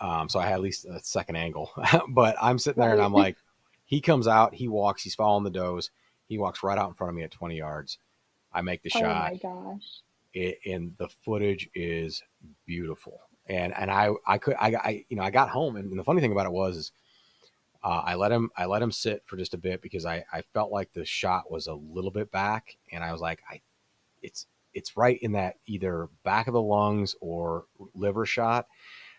um, 0.00 0.28
so 0.28 0.38
I 0.38 0.44
had 0.44 0.54
at 0.54 0.60
least 0.60 0.84
a 0.84 1.00
second 1.00 1.36
angle. 1.36 1.70
but 2.10 2.36
I'm 2.40 2.58
sitting 2.58 2.80
there 2.80 2.92
and 2.92 3.00
I'm 3.00 3.12
like, 3.12 3.36
he 3.84 4.00
comes 4.00 4.26
out, 4.26 4.54
he 4.54 4.68
walks, 4.68 5.02
he's 5.02 5.14
following 5.14 5.44
the 5.44 5.50
does. 5.50 5.90
He 6.28 6.38
walks 6.38 6.62
right 6.62 6.78
out 6.78 6.88
in 6.88 6.94
front 6.94 7.10
of 7.10 7.16
me 7.16 7.22
at 7.22 7.30
20 7.30 7.56
yards. 7.56 7.98
I 8.52 8.62
make 8.62 8.82
the 8.82 8.90
Oh 8.94 9.00
shot, 9.00 9.32
Oh 9.32 9.34
my 9.34 9.36
gosh. 9.36 10.02
it, 10.34 10.58
and 10.66 10.94
the 10.98 11.08
footage 11.24 11.68
is 11.74 12.22
beautiful. 12.66 13.20
And 13.48 13.72
and 13.74 13.90
I 13.90 14.10
I 14.26 14.38
could 14.38 14.56
I, 14.58 14.74
I 14.74 15.04
you 15.08 15.16
know 15.16 15.22
I 15.22 15.30
got 15.30 15.50
home 15.50 15.76
and, 15.76 15.96
the 15.98 16.04
funny 16.04 16.20
thing 16.20 16.32
about 16.32 16.46
it 16.46 16.52
was 16.52 16.76
is 16.76 16.92
uh, 17.84 18.02
I 18.04 18.14
let 18.16 18.32
him 18.32 18.50
I 18.56 18.66
let 18.66 18.82
him 18.82 18.90
sit 18.90 19.22
for 19.26 19.36
just 19.36 19.54
a 19.54 19.58
bit 19.58 19.82
because 19.82 20.04
I 20.04 20.24
I 20.32 20.42
felt 20.42 20.72
like 20.72 20.92
the 20.92 21.04
shot 21.04 21.50
was 21.50 21.66
a 21.68 21.74
little 21.74 22.10
bit 22.10 22.30
back 22.32 22.76
and 22.92 23.04
I 23.04 23.12
was 23.12 23.20
like 23.20 23.42
I 23.50 23.60
it's 24.22 24.46
it's 24.74 24.96
right 24.96 25.18
in 25.22 25.32
that 25.32 25.56
either 25.66 26.08
back 26.24 26.48
of 26.48 26.54
the 26.54 26.62
lungs 26.62 27.14
or 27.20 27.66
liver 27.94 28.26
shot 28.26 28.66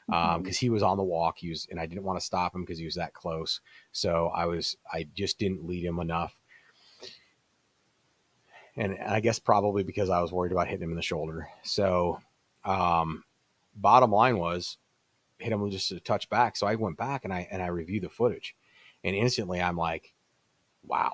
um 0.10 0.40
Mhm. 0.40 0.44
because 0.44 0.58
he 0.58 0.70
was 0.70 0.84
on 0.84 0.98
the 0.98 1.04
walk 1.04 1.38
he 1.40 1.50
was 1.50 1.68
and 1.70 1.80
i 1.80 1.86
didn't 1.86 2.04
want 2.04 2.20
to 2.20 2.26
stop 2.26 2.56
him 2.56 2.62
because 2.62 2.80
he 2.80 2.86
was 2.86 2.96
that 2.96 3.14
close. 3.14 3.60
So 3.92 4.28
i 4.34 4.46
was 4.46 4.78
i 4.94 5.08
just 5.14 5.38
didn't 5.40 5.66
lead 5.66 5.84
him 5.84 6.00
enough. 6.00 6.38
And, 8.76 8.94
and 8.94 9.10
i 9.10 9.20
guess 9.20 9.40
probably 9.40 9.84
because 9.84 10.10
i 10.10 10.22
was 10.22 10.32
worried 10.32 10.52
about 10.52 10.68
hitting 10.68 10.84
him 10.84 10.92
in 10.92 10.96
the 10.96 11.02
shoulder. 11.02 11.50
So 11.64 12.22
um 12.64 13.24
bottom 13.76 14.12
line 14.12 14.38
was 14.38 14.78
hit 15.40 15.52
him 15.54 15.62
with 15.62 15.72
just 15.72 15.92
a 15.92 16.00
touch 16.00 16.30
back. 16.30 16.56
So 16.56 16.68
i 16.68 16.76
went 16.76 16.98
back 16.98 17.24
and 17.24 17.34
i 17.34 17.48
and 17.52 17.62
i 17.62 17.68
reviewed 17.68 18.04
the 18.04 18.10
footage. 18.10 18.56
And 19.04 19.16
instantly 19.16 19.62
i'm 19.62 19.78
like 19.78 20.14
wow. 20.86 21.14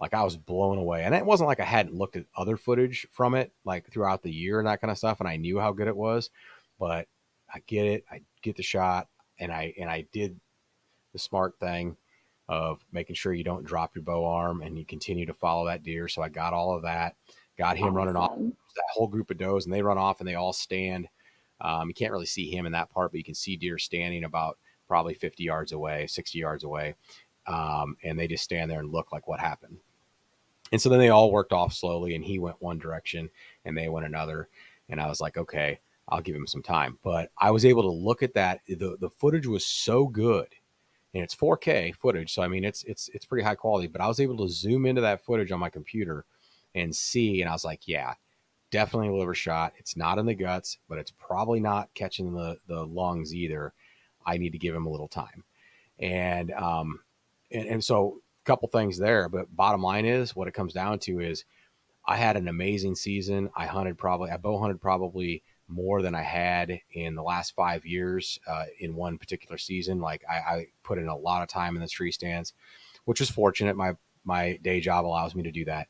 Like 0.00 0.14
i 0.14 0.22
was 0.22 0.36
blown 0.36 0.78
away. 0.78 1.02
And 1.04 1.14
it 1.14 1.26
wasn't 1.26 1.48
like 1.48 1.60
i 1.60 1.64
hadn't 1.64 1.94
looked 1.94 2.16
at 2.16 2.26
other 2.36 2.56
footage 2.56 3.06
from 3.10 3.34
it 3.34 3.52
like 3.64 3.90
throughout 3.90 4.22
the 4.22 4.32
year 4.32 4.58
and 4.58 4.68
that 4.68 4.80
kind 4.80 4.90
of 4.90 4.98
stuff 4.98 5.18
and 5.20 5.28
i 5.28 5.36
knew 5.36 5.58
how 5.58 5.72
good 5.72 5.88
it 5.88 5.96
was. 5.96 6.30
But 6.78 7.08
I 7.54 7.60
get 7.66 7.86
it. 7.86 8.04
I 8.10 8.20
get 8.42 8.56
the 8.56 8.62
shot, 8.62 9.08
and 9.38 9.52
I 9.52 9.74
and 9.78 9.90
I 9.90 10.06
did 10.12 10.38
the 11.12 11.18
smart 11.18 11.58
thing 11.58 11.96
of 12.48 12.84
making 12.92 13.14
sure 13.14 13.32
you 13.32 13.44
don't 13.44 13.64
drop 13.64 13.94
your 13.94 14.02
bow 14.02 14.24
arm 14.24 14.62
and 14.62 14.78
you 14.78 14.84
continue 14.84 15.26
to 15.26 15.34
follow 15.34 15.66
that 15.66 15.82
deer. 15.82 16.08
So 16.08 16.22
I 16.22 16.28
got 16.28 16.52
all 16.52 16.74
of 16.74 16.82
that, 16.82 17.14
got 17.56 17.76
him 17.76 17.94
running 17.94 18.16
off 18.16 18.36
that 18.36 18.84
whole 18.92 19.06
group 19.06 19.30
of 19.30 19.38
does, 19.38 19.64
and 19.64 19.72
they 19.72 19.82
run 19.82 19.98
off 19.98 20.20
and 20.20 20.28
they 20.28 20.34
all 20.34 20.52
stand. 20.52 21.08
Um, 21.60 21.88
you 21.88 21.94
can't 21.94 22.12
really 22.12 22.26
see 22.26 22.50
him 22.50 22.66
in 22.66 22.72
that 22.72 22.90
part, 22.90 23.12
but 23.12 23.18
you 23.18 23.24
can 23.24 23.34
see 23.34 23.56
deer 23.56 23.78
standing 23.78 24.24
about 24.24 24.58
probably 24.88 25.14
50 25.14 25.44
yards 25.44 25.72
away, 25.72 26.06
60 26.06 26.38
yards 26.38 26.64
away, 26.64 26.94
um, 27.46 27.96
and 28.02 28.18
they 28.18 28.26
just 28.26 28.44
stand 28.44 28.70
there 28.70 28.80
and 28.80 28.92
look 28.92 29.12
like 29.12 29.28
what 29.28 29.40
happened. 29.40 29.78
And 30.72 30.80
so 30.80 30.88
then 30.88 30.98
they 30.98 31.10
all 31.10 31.30
worked 31.30 31.52
off 31.52 31.72
slowly, 31.72 32.14
and 32.14 32.24
he 32.24 32.38
went 32.38 32.60
one 32.60 32.78
direction 32.78 33.30
and 33.64 33.76
they 33.76 33.88
went 33.88 34.06
another. 34.06 34.48
And 34.88 35.00
I 35.00 35.06
was 35.06 35.20
like, 35.20 35.36
okay, 35.36 35.78
I'll 36.08 36.20
give 36.20 36.36
him 36.36 36.46
some 36.46 36.62
time. 36.62 36.98
But 37.02 37.30
I 37.38 37.50
was 37.50 37.64
able 37.64 37.82
to 37.82 37.90
look 37.90 38.22
at 38.22 38.34
that. 38.34 38.60
The 38.66 38.96
the 39.00 39.10
footage 39.10 39.46
was 39.46 39.64
so 39.64 40.06
good, 40.06 40.48
and 41.14 41.22
it's 41.22 41.34
4K 41.34 41.94
footage, 41.94 42.32
so 42.32 42.42
I 42.42 42.48
mean 42.48 42.64
it's 42.64 42.84
it's 42.84 43.08
it's 43.14 43.24
pretty 43.24 43.44
high 43.44 43.54
quality. 43.54 43.88
But 43.88 44.00
I 44.00 44.08
was 44.08 44.20
able 44.20 44.36
to 44.38 44.48
zoom 44.48 44.86
into 44.86 45.00
that 45.02 45.24
footage 45.24 45.52
on 45.52 45.60
my 45.60 45.70
computer 45.70 46.24
and 46.74 46.94
see, 46.94 47.40
and 47.40 47.48
I 47.48 47.52
was 47.52 47.64
like, 47.64 47.86
yeah, 47.86 48.14
definitely 48.70 49.08
a 49.08 49.14
liver 49.14 49.34
shot. 49.34 49.74
It's 49.78 49.96
not 49.96 50.18
in 50.18 50.26
the 50.26 50.34
guts, 50.34 50.78
but 50.88 50.98
it's 50.98 51.12
probably 51.12 51.60
not 51.60 51.94
catching 51.94 52.32
the 52.34 52.58
the 52.66 52.84
lungs 52.84 53.34
either. 53.34 53.72
I 54.24 54.38
need 54.38 54.52
to 54.52 54.58
give 54.58 54.74
him 54.74 54.86
a 54.86 54.90
little 54.90 55.08
time, 55.08 55.44
and 55.98 56.50
um, 56.52 57.00
and, 57.52 57.68
and 57.68 57.84
so 57.84 58.20
a 58.42 58.44
couple 58.44 58.68
things 58.68 58.98
there. 58.98 59.28
But 59.28 59.54
bottom 59.54 59.82
line 59.82 60.04
is, 60.04 60.34
what 60.34 60.48
it 60.48 60.54
comes 60.54 60.72
down 60.72 60.98
to 61.00 61.20
is, 61.20 61.44
I 62.06 62.16
had 62.16 62.36
an 62.36 62.48
amazing 62.48 62.96
season. 62.96 63.50
I 63.54 63.66
hunted 63.66 63.98
probably, 63.98 64.30
I 64.30 64.36
bow 64.36 64.58
hunted 64.58 64.80
probably 64.80 65.42
more 65.72 66.02
than 66.02 66.14
I 66.14 66.22
had 66.22 66.80
in 66.92 67.14
the 67.14 67.22
last 67.22 67.54
five 67.54 67.86
years 67.86 68.38
uh, 68.46 68.64
in 68.78 68.94
one 68.94 69.18
particular 69.18 69.58
season. 69.58 70.00
Like 70.00 70.22
I, 70.30 70.34
I 70.34 70.66
put 70.82 70.98
in 70.98 71.08
a 71.08 71.16
lot 71.16 71.42
of 71.42 71.48
time 71.48 71.76
in 71.76 71.82
the 71.82 71.88
tree 71.88 72.12
stands, 72.12 72.52
which 73.04 73.20
was 73.20 73.30
fortunate. 73.30 73.76
My 73.76 73.96
my 74.24 74.58
day 74.62 74.80
job 74.80 75.04
allows 75.04 75.34
me 75.34 75.42
to 75.44 75.50
do 75.50 75.64
that, 75.64 75.88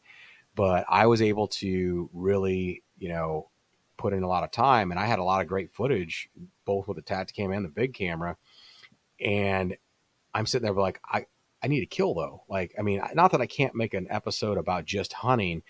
but 0.55 0.87
I 0.89 1.07
was 1.07 1.21
able 1.21 1.49
to 1.49 2.09
really, 2.13 2.83
you 2.99 3.09
know, 3.09 3.51
put 3.99 4.13
in 4.13 4.23
a 4.23 4.29
lot 4.29 4.45
of 4.45 4.51
time, 4.51 4.91
and 4.91 4.99
I 4.99 5.07
had 5.07 5.19
a 5.19 5.25
lot 5.25 5.43
of 5.43 5.49
great 5.49 5.71
footage, 5.71 6.31
both 6.65 6.89
with 6.89 6.97
the 6.97 7.03
Tactacam 7.03 7.55
and 7.55 7.65
the 7.65 7.71
big 7.71 7.93
camera. 7.93 8.37
And 9.21 9.77
I'm 10.33 10.47
sitting 10.47 10.65
there 10.65 10.75
like 10.75 11.01
I 11.05 11.27
I 11.63 11.69
need 11.69 11.81
to 11.81 11.87
kill 11.87 12.15
though. 12.15 12.45
Like 12.49 12.75
I 12.79 12.83
mean, 12.83 13.03
not 13.15 13.33
that 13.33 13.41
I 13.41 13.47
can't 13.47 13.75
make 13.75 13.95
an 13.95 14.07
episode 14.11 14.59
about 14.59 14.85
just 14.85 15.13
hunting, 15.13 15.63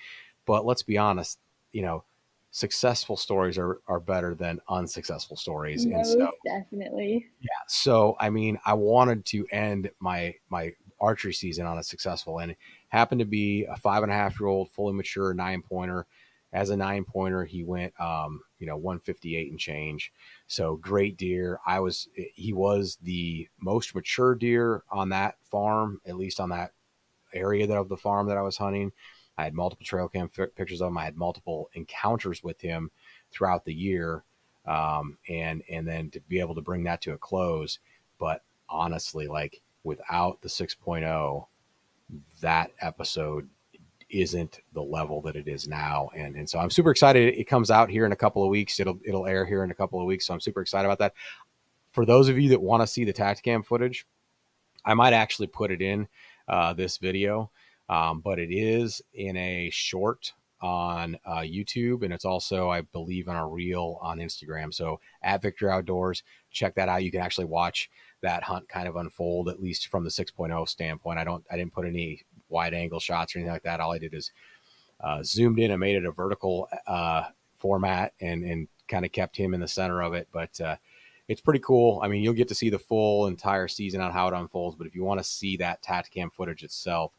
but 0.46 0.64
let's 0.64 0.82
be 0.82 0.98
honest, 0.98 1.38
you 1.72 1.82
know 1.82 2.04
successful 2.52 3.16
stories 3.16 3.56
are, 3.56 3.80
are 3.88 3.98
better 3.98 4.34
than 4.34 4.60
unsuccessful 4.68 5.36
stories. 5.36 5.86
And 5.86 6.06
so, 6.06 6.30
definitely. 6.44 7.26
yeah. 7.40 7.48
So, 7.66 8.14
I 8.20 8.28
mean, 8.28 8.58
I 8.64 8.74
wanted 8.74 9.24
to 9.26 9.46
end 9.50 9.90
my, 10.00 10.34
my 10.50 10.72
archery 11.00 11.32
season 11.32 11.64
on 11.64 11.78
a 11.78 11.82
successful 11.82 12.38
and 12.38 12.54
happened 12.88 13.20
to 13.20 13.24
be 13.24 13.64
a 13.64 13.76
five 13.76 14.02
and 14.02 14.12
a 14.12 14.14
half 14.14 14.38
year 14.38 14.48
old, 14.48 14.70
fully 14.70 14.92
mature 14.92 15.32
nine 15.32 15.62
pointer. 15.62 16.06
as 16.52 16.68
a 16.68 16.76
nine 16.76 17.04
pointer, 17.04 17.46
he 17.46 17.64
went, 17.64 17.98
um, 17.98 18.42
you 18.58 18.66
know, 18.66 18.76
158 18.76 19.50
and 19.50 19.58
change. 19.58 20.12
So 20.46 20.76
great 20.76 21.16
deer. 21.16 21.58
I 21.66 21.80
was, 21.80 22.06
he 22.34 22.52
was 22.52 22.98
the 23.02 23.48
most 23.62 23.94
mature 23.94 24.34
deer 24.34 24.84
on 24.90 25.08
that 25.08 25.36
farm, 25.50 26.02
at 26.06 26.18
least 26.18 26.38
on 26.38 26.50
that 26.50 26.72
area 27.32 27.66
of 27.80 27.88
the 27.88 27.96
farm 27.96 28.28
that 28.28 28.36
I 28.36 28.42
was 28.42 28.58
hunting. 28.58 28.92
I 29.38 29.44
had 29.44 29.54
multiple 29.54 29.84
trail 29.84 30.08
cam 30.08 30.28
f- 30.36 30.54
pictures 30.54 30.80
of 30.80 30.88
him. 30.88 30.98
I 30.98 31.04
had 31.04 31.16
multiple 31.16 31.70
encounters 31.74 32.42
with 32.42 32.60
him 32.60 32.90
throughout 33.30 33.64
the 33.64 33.74
year. 33.74 34.24
Um, 34.66 35.18
and, 35.28 35.62
and 35.68 35.86
then 35.88 36.10
to 36.10 36.20
be 36.20 36.38
able 36.38 36.54
to 36.54 36.60
bring 36.60 36.84
that 36.84 37.00
to 37.02 37.12
a 37.12 37.18
close. 37.18 37.78
But 38.18 38.42
honestly, 38.68 39.26
like 39.26 39.60
without 39.84 40.40
the 40.42 40.48
6.0, 40.48 41.46
that 42.40 42.70
episode 42.80 43.48
isn't 44.12 44.60
the 44.74 44.82
level 44.82 45.22
that 45.22 45.36
it 45.36 45.48
is 45.48 45.66
now. 45.66 46.10
And 46.14 46.36
and 46.36 46.48
so 46.48 46.58
I'm 46.58 46.70
super 46.70 46.90
excited. 46.90 47.34
It 47.34 47.44
comes 47.44 47.70
out 47.70 47.90
here 47.90 48.04
in 48.06 48.12
a 48.12 48.16
couple 48.16 48.44
of 48.44 48.50
weeks. 48.50 48.78
It'll 48.78 49.00
it'll 49.04 49.26
air 49.26 49.46
here 49.46 49.64
in 49.64 49.70
a 49.70 49.74
couple 49.74 50.00
of 50.00 50.06
weeks. 50.06 50.26
So 50.26 50.34
I'm 50.34 50.40
super 50.40 50.60
excited 50.60 50.86
about 50.86 50.98
that. 50.98 51.14
For 51.92 52.04
those 52.04 52.28
of 52.28 52.38
you 52.38 52.50
that 52.50 52.62
want 52.62 52.82
to 52.82 52.86
see 52.86 53.04
the 53.04 53.12
Tactacam 53.12 53.64
footage, 53.64 54.06
I 54.84 54.94
might 54.94 55.12
actually 55.12 55.48
put 55.48 55.70
it 55.70 55.82
in 55.82 56.08
uh, 56.48 56.72
this 56.74 56.98
video, 56.98 57.50
um, 57.88 58.20
but 58.20 58.38
it 58.38 58.52
is 58.52 59.02
in 59.14 59.36
a 59.36 59.70
short 59.70 60.32
on 60.60 61.18
uh, 61.24 61.40
YouTube, 61.40 62.02
and 62.04 62.12
it's 62.12 62.24
also, 62.24 62.70
I 62.70 62.82
believe, 62.82 63.28
on 63.28 63.36
a 63.36 63.46
reel 63.46 63.98
on 64.00 64.18
Instagram. 64.18 64.72
So 64.72 65.00
at 65.22 65.42
Victory 65.42 65.70
Outdoors, 65.70 66.22
check 66.52 66.74
that 66.76 66.88
out. 66.88 67.02
You 67.02 67.10
can 67.10 67.20
actually 67.20 67.46
watch 67.46 67.90
that 68.22 68.44
hunt 68.44 68.68
kind 68.68 68.86
of 68.86 68.94
unfold, 68.94 69.48
at 69.48 69.60
least 69.60 69.88
from 69.88 70.04
the 70.04 70.10
6.0 70.10 70.68
standpoint. 70.68 71.18
I 71.18 71.24
don't, 71.24 71.44
I 71.50 71.56
didn't 71.56 71.72
put 71.72 71.86
any 71.86 72.22
wide 72.48 72.74
angle 72.74 73.00
shots 73.00 73.34
or 73.34 73.40
anything 73.40 73.52
like 73.52 73.64
that. 73.64 73.80
All 73.80 73.92
I 73.92 73.98
did 73.98 74.14
is 74.14 74.30
uh, 75.00 75.22
zoomed 75.24 75.58
in 75.58 75.72
and 75.72 75.80
made 75.80 75.96
it 75.96 76.04
a 76.04 76.12
vertical 76.12 76.68
uh, 76.86 77.24
format 77.56 78.12
and 78.20 78.44
and 78.44 78.68
kind 78.88 79.04
of 79.04 79.12
kept 79.12 79.36
him 79.36 79.54
in 79.54 79.60
the 79.60 79.68
center 79.68 80.02
of 80.02 80.14
it. 80.14 80.28
But 80.32 80.60
uh, 80.60 80.76
it's 81.28 81.40
pretty 81.40 81.60
cool. 81.60 82.00
I 82.02 82.08
mean, 82.08 82.22
you'll 82.22 82.34
get 82.34 82.48
to 82.48 82.54
see 82.54 82.70
the 82.70 82.78
full 82.78 83.26
entire 83.26 83.68
season 83.68 84.00
on 84.00 84.12
how 84.12 84.28
it 84.28 84.34
unfolds. 84.34 84.76
But 84.76 84.86
if 84.86 84.94
you 84.94 85.02
want 85.02 85.18
to 85.20 85.24
see 85.24 85.56
that 85.56 85.82
Tactacam 85.82 86.32
footage 86.32 86.62
itself, 86.62 87.12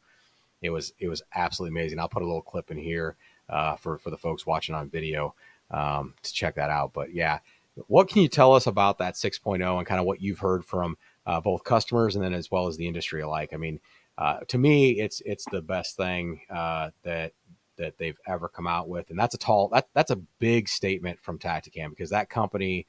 it 0.64 0.72
was 0.72 0.94
it 0.98 1.10
was 1.10 1.22
absolutely 1.36 1.80
amazing. 1.80 2.00
I'll 2.00 2.10
put 2.10 2.24
a 2.24 2.26
little 2.26 2.42
clip 2.42 2.72
in 2.72 2.78
here 2.78 3.18
uh, 3.50 3.76
for 3.76 4.00
for 4.00 4.10
the 4.10 4.18
folks 4.18 4.48
watching 4.48 4.74
on 4.74 4.90
video 4.90 5.36
um, 5.70 6.16
to 6.24 6.34
check 6.34 6.56
that 6.56 6.72
out. 6.72 6.94
But 6.94 7.14
yeah, 7.14 7.40
what 7.88 8.08
can 8.08 8.22
you 8.22 8.28
tell 8.30 8.54
us 8.54 8.66
about 8.66 8.98
that 9.00 9.16
6.0 9.16 9.78
and 9.78 9.88
kind 9.88 10.00
of 10.00 10.06
what 10.06 10.22
you've 10.22 10.40
heard 10.40 10.66
from 10.66 10.98
uh, 11.26 11.42
both 11.42 11.64
customers 11.64 12.16
and 12.16 12.24
then 12.24 12.34
as 12.34 12.50
well 12.50 12.68
as 12.68 12.78
the 12.78 12.88
industry 12.88 13.22
alike? 13.22 13.50
I 13.54 13.58
mean, 13.58 13.80
uh, 14.18 14.40
to 14.48 14.58
me, 14.58 15.00
it's 15.02 15.22
it's 15.26 15.46
the 15.52 15.62
best 15.62 15.98
thing 15.98 16.42
uh, 16.50 16.92
that 17.04 17.34
that 17.78 17.98
they've 17.98 18.20
ever 18.28 18.48
come 18.48 18.68
out 18.68 18.88
with, 18.88 19.10
and 19.10 19.20
that's 19.20 19.36
a 19.36 19.40
tall 19.40 19.68
that 19.70 19.90
that's 19.94 20.12
a 20.12 20.22
big 20.40 20.70
statement 20.70 21.20
from 21.22 21.40
Tactacam 21.40 21.90
because 21.90 22.12
that 22.12 22.30
company, 22.30 22.86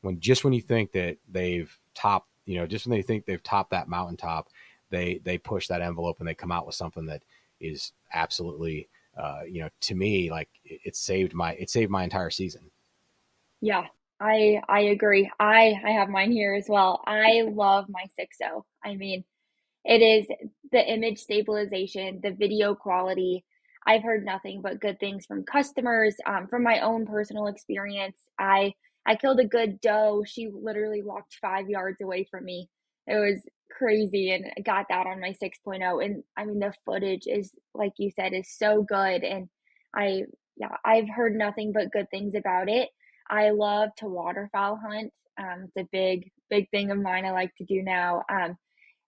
when 0.00 0.18
just 0.18 0.42
when 0.42 0.52
you 0.52 0.62
think 0.62 0.92
that 0.92 1.18
they've 1.30 1.78
topped, 1.94 2.28
you 2.46 2.56
know, 2.56 2.66
just 2.66 2.86
when 2.86 2.96
they 2.96 3.02
think 3.02 3.26
they've 3.26 3.42
topped 3.42 3.70
that 3.70 3.88
mountaintop, 3.88 4.48
they 4.90 5.20
they 5.24 5.38
push 5.38 5.68
that 5.68 5.80
envelope 5.80 6.16
and 6.18 6.28
they 6.28 6.34
come 6.34 6.52
out 6.52 6.66
with 6.66 6.74
something 6.74 7.06
that 7.06 7.22
is 7.60 7.92
absolutely, 8.12 8.88
uh, 9.16 9.40
you 9.48 9.60
know, 9.60 9.68
to 9.82 9.94
me 9.94 10.30
like 10.30 10.48
it, 10.64 10.80
it 10.84 10.96
saved 10.96 11.34
my 11.34 11.52
it 11.54 11.70
saved 11.70 11.90
my 11.90 12.04
entire 12.04 12.30
season. 12.30 12.70
Yeah, 13.60 13.86
I 14.20 14.60
I 14.68 14.80
agree. 14.80 15.30
I 15.38 15.74
I 15.84 15.90
have 15.90 16.08
mine 16.08 16.32
here 16.32 16.54
as 16.54 16.66
well. 16.68 17.02
I 17.06 17.42
love 17.42 17.86
my 17.88 18.04
6.0. 18.18 18.62
I 18.84 18.96
mean, 18.96 19.24
it 19.84 20.00
is 20.02 20.26
the 20.72 20.92
image 20.92 21.18
stabilization, 21.18 22.20
the 22.22 22.32
video 22.32 22.74
quality. 22.74 23.44
I've 23.86 24.02
heard 24.02 24.24
nothing 24.24 24.62
but 24.62 24.80
good 24.80 24.98
things 24.98 25.26
from 25.26 25.44
customers. 25.44 26.16
Um, 26.26 26.46
from 26.48 26.62
my 26.62 26.80
own 26.80 27.06
personal 27.06 27.48
experience, 27.48 28.16
I 28.38 28.72
I 29.06 29.16
killed 29.16 29.40
a 29.40 29.44
good 29.44 29.80
doe. 29.80 30.24
She 30.26 30.48
literally 30.48 31.02
walked 31.02 31.34
five 31.40 31.68
yards 31.68 32.00
away 32.00 32.24
from 32.30 32.44
me. 32.44 32.68
It 33.06 33.16
was 33.16 33.46
crazy, 33.76 34.32
and 34.32 34.46
got 34.64 34.86
that 34.88 35.06
on 35.06 35.20
my 35.20 35.34
6.0. 35.42 36.04
And 36.04 36.22
I 36.36 36.44
mean, 36.44 36.58
the 36.58 36.72
footage 36.84 37.26
is 37.26 37.52
like 37.74 37.92
you 37.98 38.10
said 38.14 38.32
is 38.32 38.50
so 38.50 38.82
good, 38.82 39.22
and 39.24 39.48
I 39.94 40.24
yeah 40.56 40.76
I've 40.84 41.08
heard 41.08 41.34
nothing 41.34 41.72
but 41.72 41.92
good 41.92 42.10
things 42.10 42.34
about 42.34 42.68
it. 42.68 42.90
I 43.28 43.50
love 43.50 43.90
to 43.98 44.06
waterfowl 44.06 44.80
hunt. 44.84 45.12
Um, 45.38 45.64
it's 45.64 45.76
a 45.76 45.88
big 45.92 46.30
big 46.50 46.70
thing 46.70 46.90
of 46.90 46.98
mine. 46.98 47.24
I 47.24 47.32
like 47.32 47.54
to 47.56 47.64
do 47.64 47.82
now. 47.82 48.22
Um, 48.30 48.56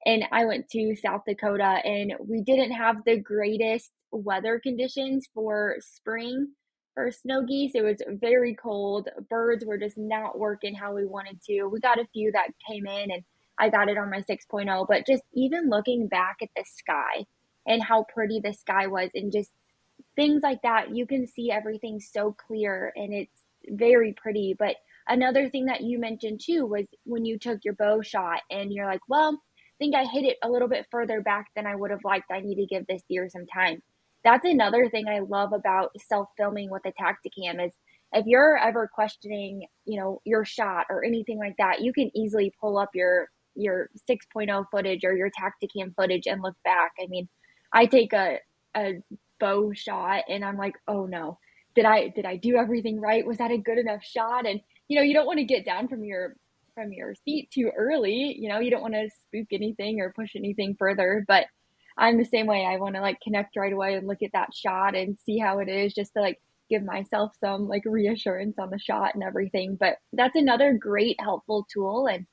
and 0.04 0.24
I 0.32 0.44
went 0.44 0.68
to 0.70 0.94
South 0.96 1.22
Dakota 1.26 1.80
and 1.84 2.14
we 2.20 2.42
didn't 2.42 2.72
have 2.72 3.04
the 3.04 3.18
greatest 3.18 3.90
weather 4.12 4.60
conditions 4.60 5.28
for 5.34 5.76
spring 5.80 6.48
for 6.94 7.10
snow 7.10 7.44
geese. 7.44 7.72
It 7.74 7.82
was 7.82 7.98
very 8.08 8.54
cold. 8.54 9.08
Birds 9.28 9.64
were 9.64 9.78
just 9.78 9.98
not 9.98 10.38
working 10.38 10.74
how 10.74 10.94
we 10.94 11.06
wanted 11.06 11.40
to. 11.48 11.64
We 11.66 11.80
got 11.80 11.98
a 11.98 12.06
few 12.12 12.32
that 12.32 12.50
came 12.68 12.86
in 12.86 13.10
and 13.10 13.22
I 13.58 13.70
got 13.70 13.88
it 13.88 13.98
on 13.98 14.10
my 14.10 14.20
6.0, 14.20 14.86
but 14.88 15.06
just 15.06 15.22
even 15.34 15.70
looking 15.70 16.08
back 16.08 16.36
at 16.42 16.50
the 16.56 16.64
sky 16.64 17.24
and 17.66 17.82
how 17.82 18.04
pretty 18.12 18.40
the 18.40 18.52
sky 18.52 18.86
was 18.86 19.10
and 19.14 19.32
just 19.32 19.50
things 20.14 20.42
like 20.42 20.62
that, 20.62 20.94
you 20.94 21.06
can 21.06 21.26
see 21.26 21.50
everything 21.50 22.00
so 22.00 22.32
clear 22.32 22.92
and 22.96 23.12
it's 23.12 23.42
very 23.68 24.12
pretty. 24.12 24.54
But 24.58 24.76
another 25.08 25.48
thing 25.48 25.66
that 25.66 25.82
you 25.82 25.98
mentioned 25.98 26.40
too 26.44 26.66
was 26.66 26.86
when 27.04 27.24
you 27.24 27.38
took 27.38 27.64
your 27.64 27.74
bow 27.74 28.02
shot 28.02 28.40
and 28.50 28.72
you're 28.72 28.86
like, 28.86 29.00
well, 29.08 29.32
I 29.34 29.76
think 29.78 29.94
I 29.94 30.04
hit 30.04 30.24
it 30.24 30.38
a 30.42 30.50
little 30.50 30.68
bit 30.68 30.86
further 30.90 31.20
back 31.20 31.46
than 31.54 31.66
I 31.66 31.76
would 31.76 31.90
have 31.90 32.04
liked. 32.04 32.30
I 32.30 32.40
need 32.40 32.56
to 32.56 32.66
give 32.66 32.86
this 32.86 33.02
deer 33.08 33.28
some 33.28 33.46
time. 33.46 33.82
That's 34.24 34.44
another 34.44 34.88
thing 34.88 35.06
I 35.08 35.20
love 35.20 35.52
about 35.52 35.90
self 36.08 36.28
filming 36.36 36.70
with 36.70 36.82
a 36.86 36.92
Tactacam 36.92 37.64
is 37.64 37.72
if 38.12 38.26
you're 38.26 38.56
ever 38.56 38.88
questioning, 38.92 39.66
you 39.84 40.00
know, 40.00 40.20
your 40.24 40.44
shot 40.44 40.86
or 40.88 41.04
anything 41.04 41.38
like 41.38 41.56
that, 41.58 41.80
you 41.80 41.92
can 41.92 42.10
easily 42.16 42.52
pull 42.60 42.78
up 42.78 42.90
your 42.94 43.28
your 43.56 43.90
6.0 44.08 44.66
footage 44.70 45.04
or 45.04 45.14
your 45.14 45.30
Tactacam 45.30 45.94
footage 45.96 46.26
and 46.26 46.42
look 46.42 46.56
back. 46.64 46.92
I 47.02 47.06
mean, 47.08 47.28
I 47.72 47.86
take 47.86 48.12
a 48.12 48.38
a 48.76 49.02
bow 49.40 49.72
shot 49.74 50.24
and 50.28 50.44
I'm 50.44 50.56
like, 50.56 50.74
oh 50.88 51.06
no, 51.06 51.38
did 51.74 51.84
I 51.84 52.08
did 52.08 52.24
I 52.26 52.36
do 52.36 52.56
everything 52.56 53.00
right? 53.00 53.26
Was 53.26 53.38
that 53.38 53.50
a 53.50 53.58
good 53.58 53.78
enough 53.78 54.04
shot? 54.04 54.46
And 54.46 54.60
you 54.88 54.96
know, 54.96 55.02
you 55.02 55.14
don't 55.14 55.26
want 55.26 55.38
to 55.38 55.44
get 55.44 55.64
down 55.64 55.88
from 55.88 56.04
your 56.04 56.36
from 56.74 56.92
your 56.92 57.14
seat 57.24 57.50
too 57.50 57.70
early. 57.76 58.36
You 58.38 58.48
know, 58.48 58.60
you 58.60 58.70
don't 58.70 58.82
want 58.82 58.94
to 58.94 59.10
spook 59.10 59.48
anything 59.52 60.00
or 60.00 60.12
push 60.12 60.36
anything 60.36 60.76
further. 60.78 61.24
But 61.26 61.46
I'm 61.98 62.18
the 62.18 62.24
same 62.24 62.46
way. 62.46 62.66
I 62.66 62.76
want 62.76 62.94
to 62.94 63.00
like 63.00 63.20
connect 63.22 63.56
right 63.56 63.72
away 63.72 63.94
and 63.94 64.06
look 64.06 64.22
at 64.22 64.32
that 64.32 64.54
shot 64.54 64.94
and 64.94 65.18
see 65.18 65.38
how 65.38 65.58
it 65.60 65.68
is 65.68 65.94
just 65.94 66.12
to 66.14 66.20
like 66.20 66.40
give 66.68 66.82
myself 66.82 67.32
some 67.40 67.68
like 67.68 67.82
reassurance 67.86 68.58
on 68.58 68.70
the 68.70 68.78
shot 68.78 69.14
and 69.14 69.22
everything. 69.22 69.76
But 69.78 69.96
that's 70.12 70.36
another 70.36 70.74
great 70.74 71.16
helpful 71.20 71.66
tool. 71.72 72.06
And, 72.06 72.26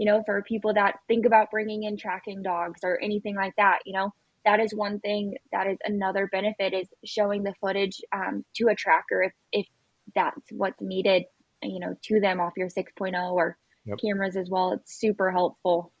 you 0.00 0.06
know, 0.06 0.22
for 0.24 0.40
people 0.40 0.72
that 0.72 0.98
think 1.08 1.26
about 1.26 1.50
bringing 1.50 1.82
in 1.82 1.94
tracking 1.94 2.42
dogs 2.42 2.80
or 2.82 2.98
anything 3.02 3.36
like 3.36 3.54
that, 3.56 3.80
you 3.84 3.92
know, 3.92 4.14
that 4.46 4.58
is 4.58 4.72
one 4.74 4.98
thing 4.98 5.34
that 5.52 5.66
is 5.66 5.76
another 5.84 6.26
benefit 6.32 6.72
is 6.72 6.88
showing 7.04 7.42
the 7.42 7.52
footage 7.60 8.00
um, 8.10 8.42
to 8.54 8.68
a 8.68 8.74
tracker 8.74 9.24
if, 9.24 9.32
if 9.52 9.66
that's 10.14 10.40
what's 10.52 10.80
needed, 10.80 11.24
you 11.62 11.78
know, 11.78 11.94
to 12.00 12.18
them 12.18 12.40
off 12.40 12.54
your 12.56 12.70
6.0 12.70 13.32
or 13.32 13.58
yep. 13.84 13.98
cameras 14.02 14.38
as 14.38 14.48
well. 14.48 14.72
It's 14.72 14.98
super 14.98 15.30
helpful. 15.30 15.92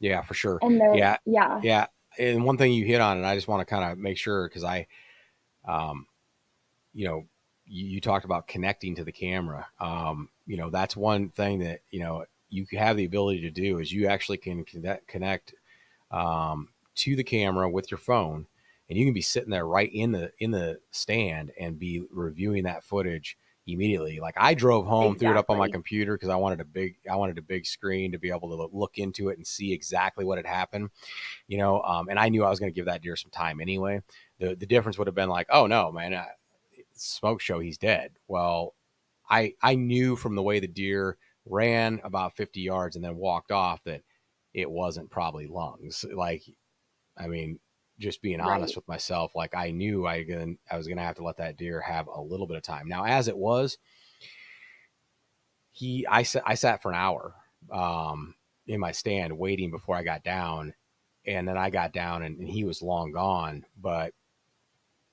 Yeah, 0.00 0.22
for 0.22 0.34
sure. 0.34 0.58
And 0.60 0.82
yeah, 0.96 1.18
yeah, 1.24 1.60
yeah. 1.62 1.86
And 2.18 2.44
one 2.44 2.58
thing 2.58 2.72
you 2.72 2.86
hit 2.86 3.00
on, 3.00 3.18
and 3.18 3.26
I 3.26 3.36
just 3.36 3.46
want 3.46 3.60
to 3.60 3.72
kind 3.72 3.92
of 3.92 3.98
make 3.98 4.18
sure 4.18 4.48
because 4.48 4.64
I, 4.64 4.88
um, 5.64 6.08
you 6.92 7.06
know, 7.06 7.26
you, 7.66 7.86
you, 7.86 8.00
talked 8.00 8.24
about 8.24 8.48
connecting 8.48 8.96
to 8.96 9.04
the 9.04 9.12
camera. 9.12 9.68
Um, 9.78 10.28
you 10.44 10.56
know, 10.56 10.70
that's 10.70 10.96
one 10.96 11.28
thing 11.28 11.60
that 11.60 11.82
you 11.92 12.00
know 12.00 12.24
you 12.50 12.66
have 12.72 12.96
the 12.96 13.04
ability 13.04 13.40
to 13.42 13.50
do 13.50 13.78
is 13.78 13.92
you 13.92 14.06
actually 14.06 14.38
can 14.38 14.64
connect, 14.64 15.06
connect 15.06 15.54
um, 16.10 16.68
to 16.96 17.16
the 17.16 17.24
camera 17.24 17.68
with 17.68 17.90
your 17.90 17.98
phone, 17.98 18.46
and 18.88 18.98
you 18.98 19.04
can 19.04 19.14
be 19.14 19.22
sitting 19.22 19.50
there 19.50 19.66
right 19.66 19.90
in 19.92 20.12
the 20.12 20.32
in 20.38 20.50
the 20.50 20.78
stand 20.90 21.52
and 21.60 21.78
be 21.78 22.02
reviewing 22.10 22.64
that 22.64 22.84
footage 22.84 23.36
immediately. 23.66 24.18
Like 24.20 24.34
I 24.36 24.54
drove 24.54 24.86
home, 24.86 25.12
exactly. 25.12 25.26
threw 25.26 25.36
it 25.36 25.38
up 25.38 25.50
on 25.50 25.58
my 25.58 25.68
computer 25.68 26.14
because 26.14 26.30
I 26.30 26.36
wanted 26.36 26.60
a 26.60 26.64
big, 26.64 26.96
I 27.10 27.16
wanted 27.16 27.38
a 27.38 27.42
big 27.42 27.66
screen 27.66 28.12
to 28.12 28.18
be 28.18 28.30
able 28.30 28.48
to 28.48 28.76
look 28.76 28.98
into 28.98 29.28
it 29.28 29.36
and 29.36 29.46
see 29.46 29.72
exactly 29.72 30.24
what 30.24 30.38
had 30.38 30.46
happened, 30.46 30.90
you 31.46 31.58
know. 31.58 31.82
Um, 31.82 32.08
and 32.08 32.18
I 32.18 32.28
knew 32.28 32.44
I 32.44 32.50
was 32.50 32.58
going 32.58 32.72
to 32.72 32.74
give 32.74 32.86
that 32.86 33.02
deer 33.02 33.16
some 33.16 33.30
time 33.30 33.60
anyway. 33.60 34.02
The 34.38 34.54
the 34.54 34.66
difference 34.66 34.98
would 34.98 35.06
have 35.06 35.14
been 35.14 35.28
like, 35.28 35.48
oh 35.50 35.66
no, 35.66 35.92
man, 35.92 36.14
uh, 36.14 36.24
smoke 36.94 37.40
show, 37.40 37.58
he's 37.58 37.78
dead. 37.78 38.12
Well, 38.26 38.74
I 39.28 39.54
I 39.62 39.74
knew 39.74 40.16
from 40.16 40.34
the 40.34 40.42
way 40.42 40.60
the 40.60 40.66
deer 40.66 41.16
ran 41.48 42.00
about 42.04 42.36
50 42.36 42.60
yards 42.60 42.96
and 42.96 43.04
then 43.04 43.16
walked 43.16 43.50
off 43.50 43.82
that 43.84 44.02
it 44.54 44.70
wasn't 44.70 45.10
probably 45.10 45.46
lungs. 45.46 46.04
Like, 46.12 46.42
I 47.16 47.26
mean, 47.26 47.58
just 47.98 48.22
being 48.22 48.40
honest 48.40 48.72
right. 48.72 48.76
with 48.76 48.88
myself, 48.88 49.32
like 49.34 49.54
I 49.54 49.70
knew 49.70 50.06
I 50.06 50.22
gonna, 50.22 50.54
I 50.70 50.76
was 50.76 50.86
gonna 50.86 51.02
have 51.02 51.16
to 51.16 51.24
let 51.24 51.38
that 51.38 51.56
deer 51.56 51.80
have 51.80 52.06
a 52.06 52.20
little 52.20 52.46
bit 52.46 52.56
of 52.56 52.62
time. 52.62 52.88
Now, 52.88 53.04
as 53.04 53.28
it 53.28 53.36
was, 53.36 53.78
he 55.72 56.06
I 56.08 56.22
sat 56.22 56.42
I 56.46 56.54
sat 56.54 56.82
for 56.82 56.90
an 56.90 56.96
hour 56.96 57.34
um, 57.72 58.34
in 58.66 58.80
my 58.80 58.92
stand 58.92 59.36
waiting 59.36 59.70
before 59.70 59.96
I 59.96 60.02
got 60.02 60.24
down, 60.24 60.74
and 61.26 61.46
then 61.46 61.56
I 61.56 61.70
got 61.70 61.92
down 61.92 62.22
and, 62.22 62.38
and 62.38 62.48
he 62.48 62.64
was 62.64 62.82
long 62.82 63.12
gone. 63.12 63.64
But 63.80 64.12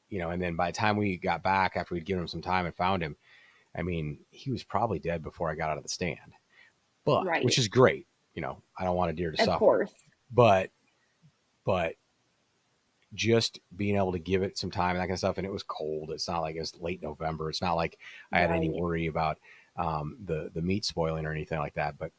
you 0.09 0.19
know, 0.19 0.29
and 0.29 0.41
then 0.41 0.55
by 0.55 0.71
the 0.71 0.77
time 0.77 0.97
we 0.97 1.17
got 1.17 1.43
back 1.43 1.75
after 1.75 1.93
we'd 1.95 2.05
given 2.05 2.21
him 2.21 2.27
some 2.27 2.41
time 2.41 2.65
and 2.65 2.75
found 2.75 3.03
him, 3.03 3.15
I 3.77 3.81
mean, 3.81 4.19
he 4.31 4.51
was 4.51 4.63
probably 4.63 4.99
dead 4.99 5.23
before 5.23 5.49
I 5.49 5.55
got 5.55 5.69
out 5.69 5.77
of 5.77 5.83
the 5.83 5.89
stand. 5.89 6.33
But 7.03 7.25
right. 7.25 7.45
which 7.45 7.57
is 7.57 7.67
great. 7.67 8.07
You 8.33 8.41
know, 8.41 8.61
I 8.77 8.83
don't 8.83 8.95
want 8.95 9.11
a 9.11 9.13
deer 9.13 9.31
to 9.31 9.39
of 9.39 9.45
suffer. 9.45 9.59
Course. 9.59 9.91
But 10.31 10.71
but 11.65 11.95
just 13.13 13.59
being 13.75 13.95
able 13.95 14.11
to 14.11 14.19
give 14.19 14.43
it 14.43 14.57
some 14.57 14.71
time 14.71 14.91
and 14.91 14.99
that 14.99 15.03
kind 15.03 15.13
of 15.13 15.19
stuff. 15.19 15.37
And 15.37 15.47
it 15.47 15.53
was 15.53 15.63
cold. 15.63 16.11
It's 16.11 16.27
not 16.27 16.41
like 16.41 16.55
it's 16.55 16.77
late 16.79 17.01
November. 17.01 17.49
It's 17.49 17.61
not 17.61 17.75
like 17.75 17.97
I 18.31 18.39
had 18.39 18.49
right. 18.49 18.57
any 18.57 18.69
worry 18.69 19.07
about 19.07 19.37
um, 19.77 20.17
the 20.23 20.51
the 20.53 20.61
meat 20.61 20.85
spoiling 20.85 21.25
or 21.25 21.31
anything 21.31 21.59
like 21.59 21.75
that. 21.75 21.97
But 21.97 22.11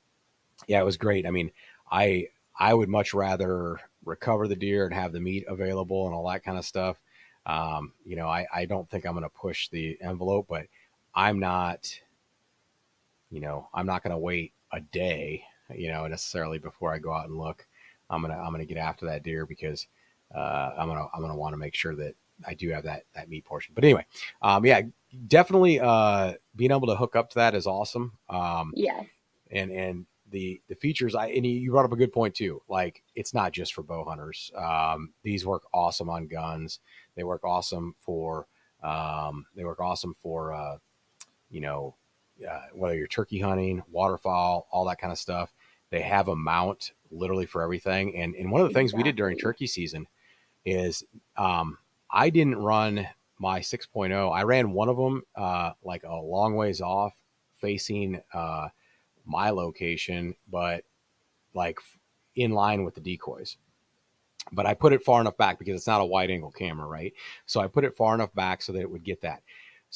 yeah, 0.66 0.80
it 0.80 0.84
was 0.84 0.96
great. 0.96 1.26
I 1.26 1.30
mean, 1.30 1.50
I 1.90 2.28
I 2.58 2.72
would 2.72 2.88
much 2.88 3.12
rather 3.14 3.78
recover 4.04 4.48
the 4.48 4.56
deer 4.56 4.86
and 4.86 4.94
have 4.94 5.12
the 5.12 5.20
meat 5.20 5.44
available 5.48 6.06
and 6.06 6.14
all 6.14 6.28
that 6.30 6.44
kind 6.44 6.58
of 6.58 6.64
stuff. 6.64 6.98
Um, 7.44 7.92
you 8.04 8.16
know, 8.16 8.28
I, 8.28 8.46
I 8.52 8.64
don't 8.64 8.88
think 8.88 9.04
I'm 9.04 9.12
going 9.12 9.22
to 9.22 9.28
push 9.28 9.68
the 9.68 9.96
envelope, 10.00 10.46
but 10.48 10.66
I'm 11.16 11.40
not, 11.40 11.90
you 13.30 13.40
know, 13.40 13.68
I'm 13.74 13.86
not 13.86 14.02
going 14.02 14.12
to 14.12 14.18
wait 14.18 14.52
a 14.72 14.80
day, 14.80 15.42
you 15.74 15.90
know, 15.90 16.06
necessarily 16.06 16.58
before 16.58 16.92
I 16.92 16.98
go 16.98 17.12
out 17.12 17.28
and 17.28 17.36
look. 17.36 17.66
I'm 18.08 18.22
gonna 18.22 18.38
I'm 18.38 18.52
gonna 18.52 18.64
get 18.64 18.76
after 18.76 19.06
that 19.06 19.24
deer 19.24 19.46
because 19.46 19.88
uh, 20.32 20.70
I'm 20.78 20.86
gonna 20.86 21.06
I'm 21.12 21.20
gonna 21.20 21.36
want 21.36 21.54
to 21.54 21.58
make 21.58 21.74
sure 21.74 21.96
that 21.96 22.14
I 22.46 22.54
do 22.54 22.70
have 22.70 22.84
that 22.84 23.02
that 23.14 23.28
meat 23.28 23.44
portion. 23.44 23.74
But 23.74 23.84
anyway, 23.84 24.06
um, 24.42 24.64
yeah, 24.64 24.82
definitely 25.26 25.80
uh, 25.80 26.34
being 26.54 26.70
able 26.70 26.86
to 26.88 26.94
hook 26.94 27.16
up 27.16 27.30
to 27.30 27.34
that 27.36 27.54
is 27.56 27.66
awesome. 27.66 28.12
Um, 28.28 28.72
yeah, 28.76 29.02
and 29.50 29.70
and 29.70 30.06
the 30.30 30.60
the 30.68 30.74
features 30.74 31.14
I 31.14 31.28
and 31.28 31.46
you 31.46 31.70
brought 31.70 31.84
up 31.84 31.92
a 31.92 31.96
good 31.96 32.12
point 32.12 32.34
too. 32.34 32.62
Like 32.68 33.02
it's 33.14 33.34
not 33.34 33.52
just 33.52 33.74
for 33.74 33.82
bow 33.82 34.04
hunters. 34.04 34.50
Um, 34.56 35.12
these 35.22 35.46
work 35.46 35.64
awesome 35.72 36.10
on 36.10 36.26
guns. 36.26 36.80
They 37.16 37.24
work 37.24 37.44
awesome 37.44 37.94
for 37.98 38.46
um, 38.82 39.46
they 39.54 39.64
work 39.64 39.80
awesome 39.80 40.14
for 40.14 40.52
uh, 40.52 40.76
you 41.50 41.60
know 41.60 41.94
uh, 42.48 42.60
whether 42.74 42.96
you're 42.96 43.06
turkey 43.06 43.40
hunting, 43.40 43.82
waterfowl, 43.90 44.66
all 44.70 44.84
that 44.86 44.98
kind 44.98 45.12
of 45.12 45.18
stuff. 45.18 45.52
They 45.90 46.02
have 46.02 46.28
a 46.28 46.36
mount 46.36 46.92
literally 47.10 47.46
for 47.46 47.62
everything. 47.62 48.16
And 48.16 48.34
and 48.34 48.50
one 48.50 48.60
of 48.60 48.68
the 48.68 48.74
things 48.74 48.92
we 48.92 49.02
did 49.02 49.16
during 49.16 49.38
turkey 49.38 49.66
season 49.66 50.06
is 50.64 51.04
um, 51.36 51.78
I 52.10 52.30
didn't 52.30 52.56
run 52.56 53.06
my 53.38 53.60
6.0. 53.60 54.32
I 54.34 54.42
ran 54.42 54.72
one 54.72 54.88
of 54.88 54.96
them 54.96 55.22
uh, 55.34 55.72
like 55.82 56.02
a 56.04 56.14
long 56.14 56.56
ways 56.56 56.80
off, 56.80 57.14
facing 57.60 58.20
uh, 58.32 58.68
my 59.24 59.50
location, 59.50 60.34
but 60.50 60.84
like 61.54 61.78
in 62.34 62.52
line 62.52 62.84
with 62.84 62.94
the 62.94 63.00
decoys. 63.00 63.56
But 64.52 64.66
I 64.66 64.74
put 64.74 64.92
it 64.92 65.02
far 65.02 65.20
enough 65.20 65.36
back 65.36 65.58
because 65.58 65.74
it's 65.74 65.86
not 65.86 66.00
a 66.00 66.04
wide 66.04 66.30
angle 66.30 66.52
camera, 66.52 66.86
right? 66.86 67.12
So 67.46 67.60
I 67.60 67.66
put 67.66 67.84
it 67.84 67.96
far 67.96 68.14
enough 68.14 68.32
back 68.34 68.62
so 68.62 68.72
that 68.72 68.80
it 68.80 68.90
would 68.90 69.04
get 69.04 69.22
that. 69.22 69.42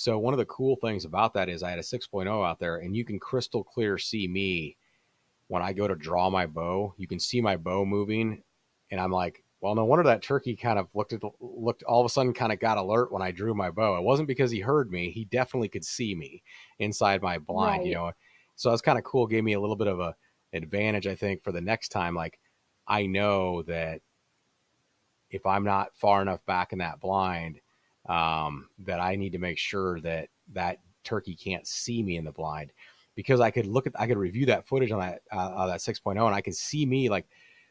So 0.00 0.18
one 0.18 0.32
of 0.32 0.38
the 0.38 0.46
cool 0.46 0.76
things 0.76 1.04
about 1.04 1.34
that 1.34 1.50
is 1.50 1.62
I 1.62 1.68
had 1.68 1.78
a 1.78 1.82
6.0 1.82 2.26
out 2.26 2.58
there, 2.58 2.78
and 2.78 2.96
you 2.96 3.04
can 3.04 3.18
crystal 3.18 3.62
clear 3.62 3.98
see 3.98 4.26
me 4.26 4.78
when 5.48 5.60
I 5.60 5.74
go 5.74 5.86
to 5.86 5.94
draw 5.94 6.30
my 6.30 6.46
bow. 6.46 6.94
You 6.96 7.06
can 7.06 7.20
see 7.20 7.42
my 7.42 7.58
bow 7.58 7.84
moving, 7.84 8.42
and 8.90 8.98
I'm 8.98 9.12
like, 9.12 9.44
well, 9.60 9.74
no 9.74 9.84
wonder 9.84 10.04
that 10.04 10.22
turkey 10.22 10.56
kind 10.56 10.78
of 10.78 10.88
looked 10.94 11.12
at 11.12 11.20
looked 11.38 11.82
all 11.82 12.00
of 12.00 12.06
a 12.06 12.08
sudden 12.08 12.32
kind 12.32 12.50
of 12.50 12.58
got 12.60 12.78
alert 12.78 13.12
when 13.12 13.20
I 13.20 13.30
drew 13.30 13.52
my 13.52 13.70
bow. 13.70 13.98
It 13.98 14.02
wasn't 14.02 14.26
because 14.26 14.50
he 14.50 14.60
heard 14.60 14.90
me; 14.90 15.10
he 15.10 15.26
definitely 15.26 15.68
could 15.68 15.84
see 15.84 16.14
me 16.14 16.42
inside 16.78 17.20
my 17.20 17.36
blind, 17.36 17.80
right. 17.80 17.86
you 17.86 17.94
know. 17.94 18.12
So 18.56 18.70
that's 18.70 18.80
kind 18.80 18.96
of 18.96 19.04
cool. 19.04 19.26
Gave 19.26 19.44
me 19.44 19.52
a 19.52 19.60
little 19.60 19.76
bit 19.76 19.86
of 19.86 20.00
a 20.00 20.16
advantage, 20.54 21.08
I 21.08 21.14
think, 21.14 21.44
for 21.44 21.52
the 21.52 21.60
next 21.60 21.90
time. 21.90 22.14
Like 22.14 22.38
I 22.88 23.04
know 23.04 23.60
that 23.64 24.00
if 25.28 25.44
I'm 25.44 25.64
not 25.64 25.94
far 25.94 26.22
enough 26.22 26.40
back 26.46 26.72
in 26.72 26.78
that 26.78 27.00
blind, 27.00 27.60
um, 28.08 28.68
that 28.80 29.00
I 29.00 29.16
need 29.16 29.32
to 29.32 29.38
make 29.38 29.58
sure 29.58 30.00
that 30.00 30.28
that 30.52 30.78
turkey 31.04 31.34
can't 31.34 31.66
see 31.66 32.02
me 32.02 32.16
in 32.16 32.24
the 32.24 32.32
blind 32.32 32.72
because 33.14 33.40
I 33.40 33.50
could 33.50 33.66
look 33.66 33.86
at 33.86 33.92
I 33.98 34.06
could 34.06 34.18
review 34.18 34.46
that 34.46 34.66
footage 34.66 34.90
on 34.90 35.00
that 35.00 35.22
uh, 35.32 35.66
that 35.66 35.80
6.0 35.80 36.26
and 36.26 36.34
I 36.34 36.40
can 36.40 36.52
see 36.52 36.86
me 36.86 37.08
like 37.08 37.26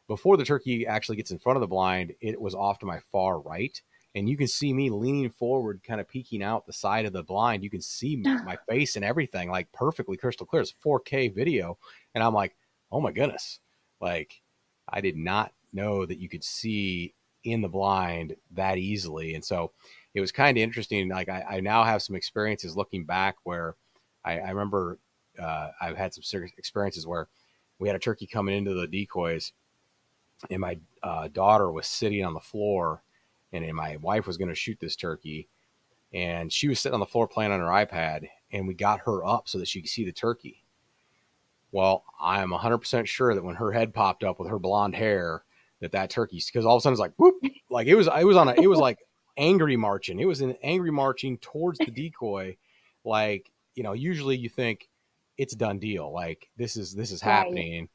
before 0.09 0.37
the 0.37 0.43
turkey 0.43 0.87
actually 0.87 1.17
gets 1.17 1.31
in 1.31 1.37
front 1.37 1.55
of 1.55 1.61
the 1.61 1.67
blind, 1.67 2.13
it 2.19 2.41
was 2.41 2.55
off 2.55 2.79
to 2.79 2.85
my 2.85 2.99
far 3.11 3.39
right. 3.39 3.79
And 4.15 4.27
you 4.27 4.35
can 4.35 4.47
see 4.47 4.73
me 4.73 4.89
leaning 4.89 5.29
forward, 5.29 5.81
kind 5.87 6.01
of 6.01 6.09
peeking 6.09 6.41
out 6.41 6.65
the 6.65 6.73
side 6.73 7.05
of 7.05 7.13
the 7.13 7.23
blind. 7.23 7.63
You 7.63 7.69
can 7.69 7.81
see 7.81 8.17
my 8.17 8.57
face 8.67 8.95
and 8.95 9.05
everything 9.05 9.51
like 9.51 9.71
perfectly 9.71 10.17
crystal 10.17 10.47
clear. 10.47 10.63
It's 10.63 10.73
4K 10.83 11.33
video. 11.33 11.77
And 12.15 12.23
I'm 12.23 12.33
like, 12.33 12.55
oh 12.91 12.99
my 12.99 13.11
goodness. 13.11 13.59
Like, 14.01 14.41
I 14.89 14.99
did 14.99 15.15
not 15.15 15.53
know 15.73 16.07
that 16.07 16.17
you 16.17 16.27
could 16.27 16.43
see 16.43 17.13
in 17.43 17.61
the 17.61 17.69
blind 17.69 18.35
that 18.53 18.79
easily. 18.79 19.35
And 19.35 19.45
so 19.45 19.73
it 20.13 20.21
was 20.21 20.31
kind 20.31 20.57
of 20.57 20.61
interesting. 20.61 21.09
Like, 21.09 21.29
I, 21.29 21.45
I 21.49 21.59
now 21.59 21.83
have 21.83 22.01
some 22.01 22.15
experiences 22.15 22.75
looking 22.75 23.05
back 23.05 23.35
where 23.43 23.75
I, 24.25 24.39
I 24.39 24.49
remember 24.49 24.99
uh, 25.41 25.69
I've 25.81 25.97
had 25.97 26.13
some 26.13 26.23
serious 26.23 26.51
experiences 26.57 27.07
where 27.07 27.27
we 27.79 27.87
had 27.87 27.95
a 27.95 27.99
turkey 27.99 28.27
coming 28.27 28.57
into 28.57 28.73
the 28.73 28.87
decoys 28.87 29.53
and 30.49 30.61
my 30.61 30.77
uh, 31.03 31.27
daughter 31.27 31.71
was 31.71 31.87
sitting 31.87 32.23
on 32.23 32.33
the 32.33 32.39
floor, 32.39 33.03
and 33.51 33.73
my 33.73 33.97
wife 33.97 34.27
was 34.27 34.37
going 34.37 34.49
to 34.49 34.55
shoot 34.55 34.77
this 34.79 34.95
turkey, 34.95 35.47
and 36.13 36.51
she 36.51 36.67
was 36.67 36.79
sitting 36.79 36.93
on 36.93 36.99
the 36.99 37.05
floor 37.05 37.27
playing 37.27 37.51
on 37.51 37.59
her 37.59 37.65
iPad, 37.65 38.27
and 38.51 38.67
we 38.67 38.73
got 38.73 39.01
her 39.01 39.25
up 39.25 39.49
so 39.49 39.57
that 39.57 39.67
she 39.67 39.81
could 39.81 39.89
see 39.89 40.05
the 40.05 40.11
turkey. 40.11 40.63
Well, 41.71 42.03
I 42.19 42.41
am 42.41 42.49
100% 42.49 43.05
sure 43.05 43.35
that 43.35 43.43
when 43.43 43.55
her 43.55 43.71
head 43.71 43.93
popped 43.93 44.23
up 44.23 44.39
with 44.39 44.49
her 44.49 44.59
blonde 44.59 44.95
hair, 44.95 45.43
that 45.81 45.91
that 45.91 46.09
turkey, 46.09 46.41
because 46.45 46.65
all 46.65 46.75
of 46.75 46.79
a 46.79 46.81
sudden 46.81 46.93
it's 46.93 46.99
like 46.99 47.13
whoop, 47.17 47.35
like 47.69 47.87
it 47.87 47.95
was, 47.95 48.07
it 48.07 48.25
was 48.25 48.37
on 48.37 48.49
a, 48.49 48.53
it 48.53 48.67
was 48.67 48.79
like 48.79 48.99
angry 49.39 49.75
marching. 49.75 50.19
It 50.19 50.25
was 50.25 50.41
an 50.41 50.55
angry 50.61 50.91
marching 50.91 51.39
towards 51.39 51.79
the 51.79 51.89
decoy, 51.91 52.57
like 53.03 53.51
you 53.73 53.81
know. 53.81 53.93
Usually 53.93 54.37
you 54.37 54.49
think 54.49 54.87
it's 55.37 55.55
done 55.55 55.79
deal, 55.79 56.13
like 56.13 56.49
this 56.57 56.77
is 56.77 56.93
this 56.93 57.11
is 57.11 57.23
right. 57.23 57.31
happening 57.31 57.89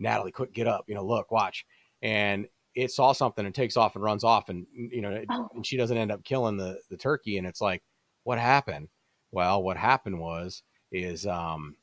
Natalie, 0.00 0.32
quick, 0.32 0.52
get 0.52 0.66
up, 0.66 0.84
you 0.88 0.94
know, 0.94 1.04
look, 1.04 1.30
watch. 1.30 1.66
And 2.02 2.48
it 2.74 2.90
saw 2.90 3.12
something 3.12 3.44
and 3.44 3.54
takes 3.54 3.76
off 3.76 3.94
and 3.94 4.02
runs 4.02 4.24
off 4.24 4.48
and, 4.48 4.66
you 4.74 5.02
know, 5.02 5.22
oh. 5.28 5.48
and 5.54 5.64
she 5.64 5.76
doesn't 5.76 5.96
end 5.96 6.10
up 6.10 6.24
killing 6.24 6.56
the, 6.56 6.80
the 6.88 6.96
turkey. 6.96 7.38
And 7.38 7.46
it's 7.46 7.60
like, 7.60 7.82
what 8.24 8.38
happened? 8.38 8.88
Well, 9.30 9.62
what 9.62 9.76
happened 9.76 10.18
was, 10.18 10.62
is, 10.90 11.26
um, 11.26 11.76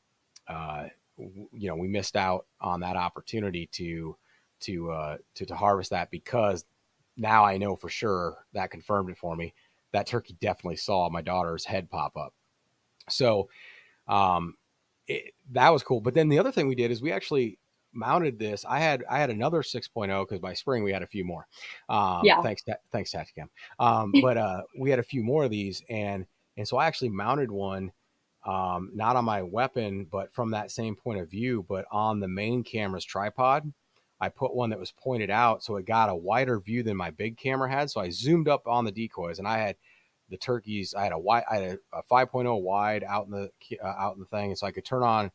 uh, 0.48 0.88
you 1.18 1.68
know, 1.70 1.76
we 1.76 1.88
missed 1.88 2.16
out 2.16 2.46
on 2.60 2.82
that 2.82 2.98
opportunity 2.98 3.68
to, 3.74 4.18
to, 4.62 4.92
uh, 4.92 5.18
to, 5.36 5.46
to 5.46 5.56
harvest 5.56 5.92
that 5.92 6.12
because 6.12 6.66
now 7.18 7.44
I 7.44 7.58
know 7.58 7.76
for 7.76 7.90
sure 7.90 8.38
that 8.54 8.72
confirmed 8.72 9.10
it 9.10 9.18
for 9.18 9.36
me. 9.36 9.54
That 9.92 10.08
turkey 10.08 10.38
definitely 10.40 10.78
saw 10.78 11.10
my 11.10 11.22
daughter's 11.22 11.66
head 11.66 11.90
pop 11.90 12.16
up. 12.16 12.34
So, 13.10 13.50
um, 14.08 14.56
it, 15.08 15.34
that 15.52 15.70
was 15.70 15.84
cool. 15.84 16.02
But 16.02 16.14
then 16.14 16.30
the 16.30 16.40
other 16.40 16.52
thing 16.52 16.68
we 16.68 16.76
did 16.76 16.92
is 16.92 17.02
we 17.02 17.12
actually 17.12 17.58
mounted 17.94 18.38
this. 18.38 18.66
I 18.68 18.80
had 18.80 19.04
I 19.10 19.20
had 19.20 19.30
another 19.30 19.62
6.0 19.62 20.24
because 20.24 20.40
by 20.40 20.54
spring 20.54 20.84
we 20.84 20.92
had 20.92 21.04
a 21.04 21.08
few 21.08 21.26
more. 21.26 21.48
Um, 21.90 22.22
yeah. 22.24 22.42
Thanks, 22.42 22.64
thanks, 22.92 23.12
Tactacam. 23.12 23.50
Um, 23.80 24.14
but 24.22 24.38
uh, 24.38 24.62
we 24.78 24.90
had 24.90 25.00
a 25.00 25.04
few 25.04 25.24
more 25.24 25.46
of 25.46 25.52
these, 25.52 25.82
and 25.90 26.26
and 26.56 26.68
so 26.68 26.78
I 26.78 26.88
actually 26.88 27.10
mounted 27.10 27.52
one, 27.52 27.92
um, 28.46 28.92
not 28.94 29.16
on 29.16 29.26
my 29.26 29.42
weapon, 29.42 30.08
but 30.12 30.34
from 30.34 30.52
that 30.52 30.72
same 30.72 30.96
point 30.96 31.20
of 31.20 31.30
view, 31.30 31.66
but 31.68 31.86
on 31.92 32.20
the 32.20 32.28
main 32.28 32.64
camera's 32.64 33.06
tripod. 33.06 33.72
I 34.20 34.30
put 34.30 34.56
one 34.56 34.70
that 34.72 34.80
was 34.80 34.92
pointed 34.92 35.30
out, 35.30 35.64
so 35.64 35.76
it 35.76 35.86
got 35.86 36.10
a 36.10 36.16
wider 36.16 36.60
view 36.60 36.84
than 36.84 36.98
my 36.98 37.12
big 37.12 37.38
camera 37.38 37.70
had. 37.70 37.92
So 37.92 38.02
I 38.02 38.10
zoomed 38.10 38.48
up 38.48 38.68
on 38.68 38.86
the 38.86 38.92
decoys, 38.92 39.40
and 39.40 39.48
I 39.48 39.60
had 39.60 39.76
the 40.30 40.38
turkeys. 40.38 40.94
I 40.96 41.04
had 41.04 41.14
a 41.14 41.20
wide, 41.20 41.44
I 41.50 41.56
had 41.58 41.80
a, 41.94 41.98
a 42.00 42.04
5.0 42.04 42.62
wide 42.62 43.04
out 43.04 43.28
in 43.28 43.32
the 43.32 43.52
uh, 43.84 43.88
out 43.88 44.16
in 44.16 44.20
the 44.20 44.26
thing, 44.26 44.50
and 44.50 44.58
so 44.58 44.68
I 44.68 44.72
could 44.72 44.86
turn 44.86 45.04
on 45.04 45.32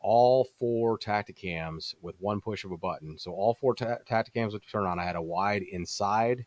all 0.00 0.44
four 0.58 0.98
Tactacams 0.98 1.94
with 2.02 2.14
one 2.20 2.40
push 2.40 2.64
of 2.64 2.72
a 2.72 2.76
button. 2.76 3.18
So 3.18 3.32
all 3.32 3.54
four 3.54 3.74
ta- 3.74 3.98
Tactacams 4.08 4.52
would 4.52 4.62
turn 4.70 4.84
on. 4.84 4.98
I 4.98 5.04
had 5.04 5.16
a 5.16 5.22
wide 5.22 5.62
inside 5.62 6.44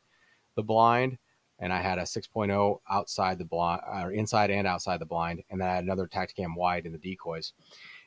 the 0.55 0.63
blind, 0.63 1.17
and 1.57 1.73
I 1.73 1.81
had 1.81 1.97
a 1.97 2.03
6.0 2.03 2.79
outside 2.89 3.39
the 3.39 3.45
blind, 3.45 3.81
or 3.85 4.11
inside 4.11 4.51
and 4.51 4.67
outside 4.67 4.99
the 4.99 5.05
blind, 5.05 5.43
and 5.49 5.59
then 5.59 5.67
I 5.67 5.75
had 5.75 5.83
another 5.83 6.07
Tactacam 6.07 6.55
wide 6.55 6.85
in 6.85 6.91
the 6.91 6.97
decoys. 6.99 7.53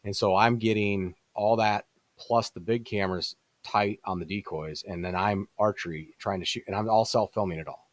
And 0.05 0.17
so 0.17 0.37
I'm 0.37 0.59
getting 0.59 1.15
all 1.35 1.57
that 1.57 1.87
plus 2.17 2.51
the 2.51 2.61
big 2.61 2.85
cameras 2.85 3.37
tight 3.63 4.01
on 4.05 4.19
the 4.19 4.25
decoys, 4.25 4.85
and 4.87 5.05
then 5.05 5.15
I'm 5.15 5.49
archery 5.59 6.15
trying 6.19 6.41
to 6.41 6.47
shoot, 6.47 6.65
and 6.67 6.77
I'm 6.77 6.89
all 6.89 7.05
self 7.05 7.33
filming 7.33 7.59
it 7.59 7.69
all, 7.69 7.91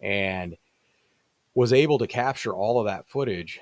and 0.00 0.56
was 1.54 1.72
able 1.72 1.98
to 1.98 2.06
capture 2.06 2.54
all 2.54 2.78
of 2.78 2.86
that 2.86 3.08
footage 3.08 3.60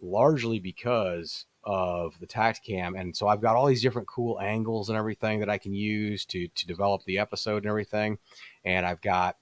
largely 0.00 0.58
because 0.58 1.46
of 1.64 2.18
the 2.20 2.26
Tactacam, 2.26 2.98
and 2.98 3.16
so 3.16 3.26
I've 3.26 3.40
got 3.40 3.56
all 3.56 3.66
these 3.66 3.82
different 3.82 4.08
cool 4.08 4.40
angles 4.40 4.88
and 4.88 4.98
everything 4.98 5.40
that 5.40 5.50
I 5.50 5.58
can 5.58 5.72
use 5.74 6.24
to 6.26 6.48
to 6.48 6.66
develop 6.66 7.02
the 7.04 7.18
episode 7.18 7.62
and 7.64 7.66
everything. 7.66 8.18
And 8.64 8.84
I've 8.84 9.00
got, 9.00 9.36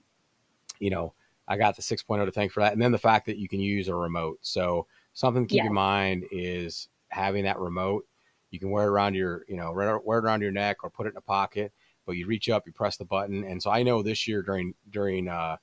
you 0.79 0.91
know, 0.91 1.15
I 1.49 1.57
got 1.57 1.77
the 1.77 1.83
6.0 1.83 2.25
to 2.25 2.31
thank 2.31 2.53
for 2.53 2.61
that, 2.61 2.73
and 2.73 2.81
then 2.81 2.93
the 2.93 2.99
fact 2.99 3.27
that 3.27 3.39
you 3.39 3.49
can 3.49 3.61
use 3.61 3.89
a 3.89 3.95
remote. 3.95 4.39
So 4.43 4.87
something 5.15 5.47
to 5.47 5.49
keep 5.49 5.63
yeah. 5.63 5.67
in 5.67 5.75
mind 5.75 6.25
is 6.31 6.89
having 7.09 7.45
that 7.45 7.59
remote. 7.59 8.07
You 8.53 8.61
can 8.61 8.71
wear 8.71 8.85
it 8.85 8.91
around 8.91 9.15
your, 9.15 9.45
you 9.49 9.57
know, 9.57 9.73
wear 9.73 9.99
it 9.99 10.25
around 10.25 10.43
your 10.43 10.53
neck 10.53 10.85
or 10.85 10.91
put 10.91 11.07
it 11.09 11.11
in 11.11 11.17
a 11.17 11.23
pocket. 11.23 11.73
But 12.07 12.13
you 12.13 12.27
reach 12.27 12.49
up, 12.49 12.67
you 12.67 12.73
press 12.73 12.97
the 12.97 13.05
button, 13.05 13.45
and 13.45 13.63
so 13.63 13.71
I 13.71 13.83
know 13.83 14.03
this 14.03 14.29
year 14.29 14.43
during 14.43 14.75
during 14.91 15.29
uh, 15.29 15.57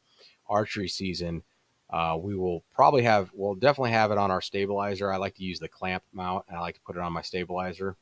archery 0.47 0.87
season, 0.87 1.43
uh, 1.89 2.17
we 2.19 2.35
will 2.35 2.63
probably 2.73 3.03
have, 3.03 3.31
we'll 3.33 3.55
definitely 3.55 3.91
have 3.91 4.11
it 4.11 4.17
on 4.17 4.31
our 4.31 4.41
stabilizer. 4.41 5.11
I 5.11 5.17
like 5.17 5.35
to 5.35 5.43
use 5.43 5.59
the 5.59 5.67
clamp 5.67 6.03
mount 6.13 6.45
and 6.47 6.57
I 6.57 6.61
like 6.61 6.75
to 6.75 6.81
put 6.81 6.95
it 6.95 7.01
on 7.01 7.13
my 7.13 7.21
stabilizer. 7.21 7.95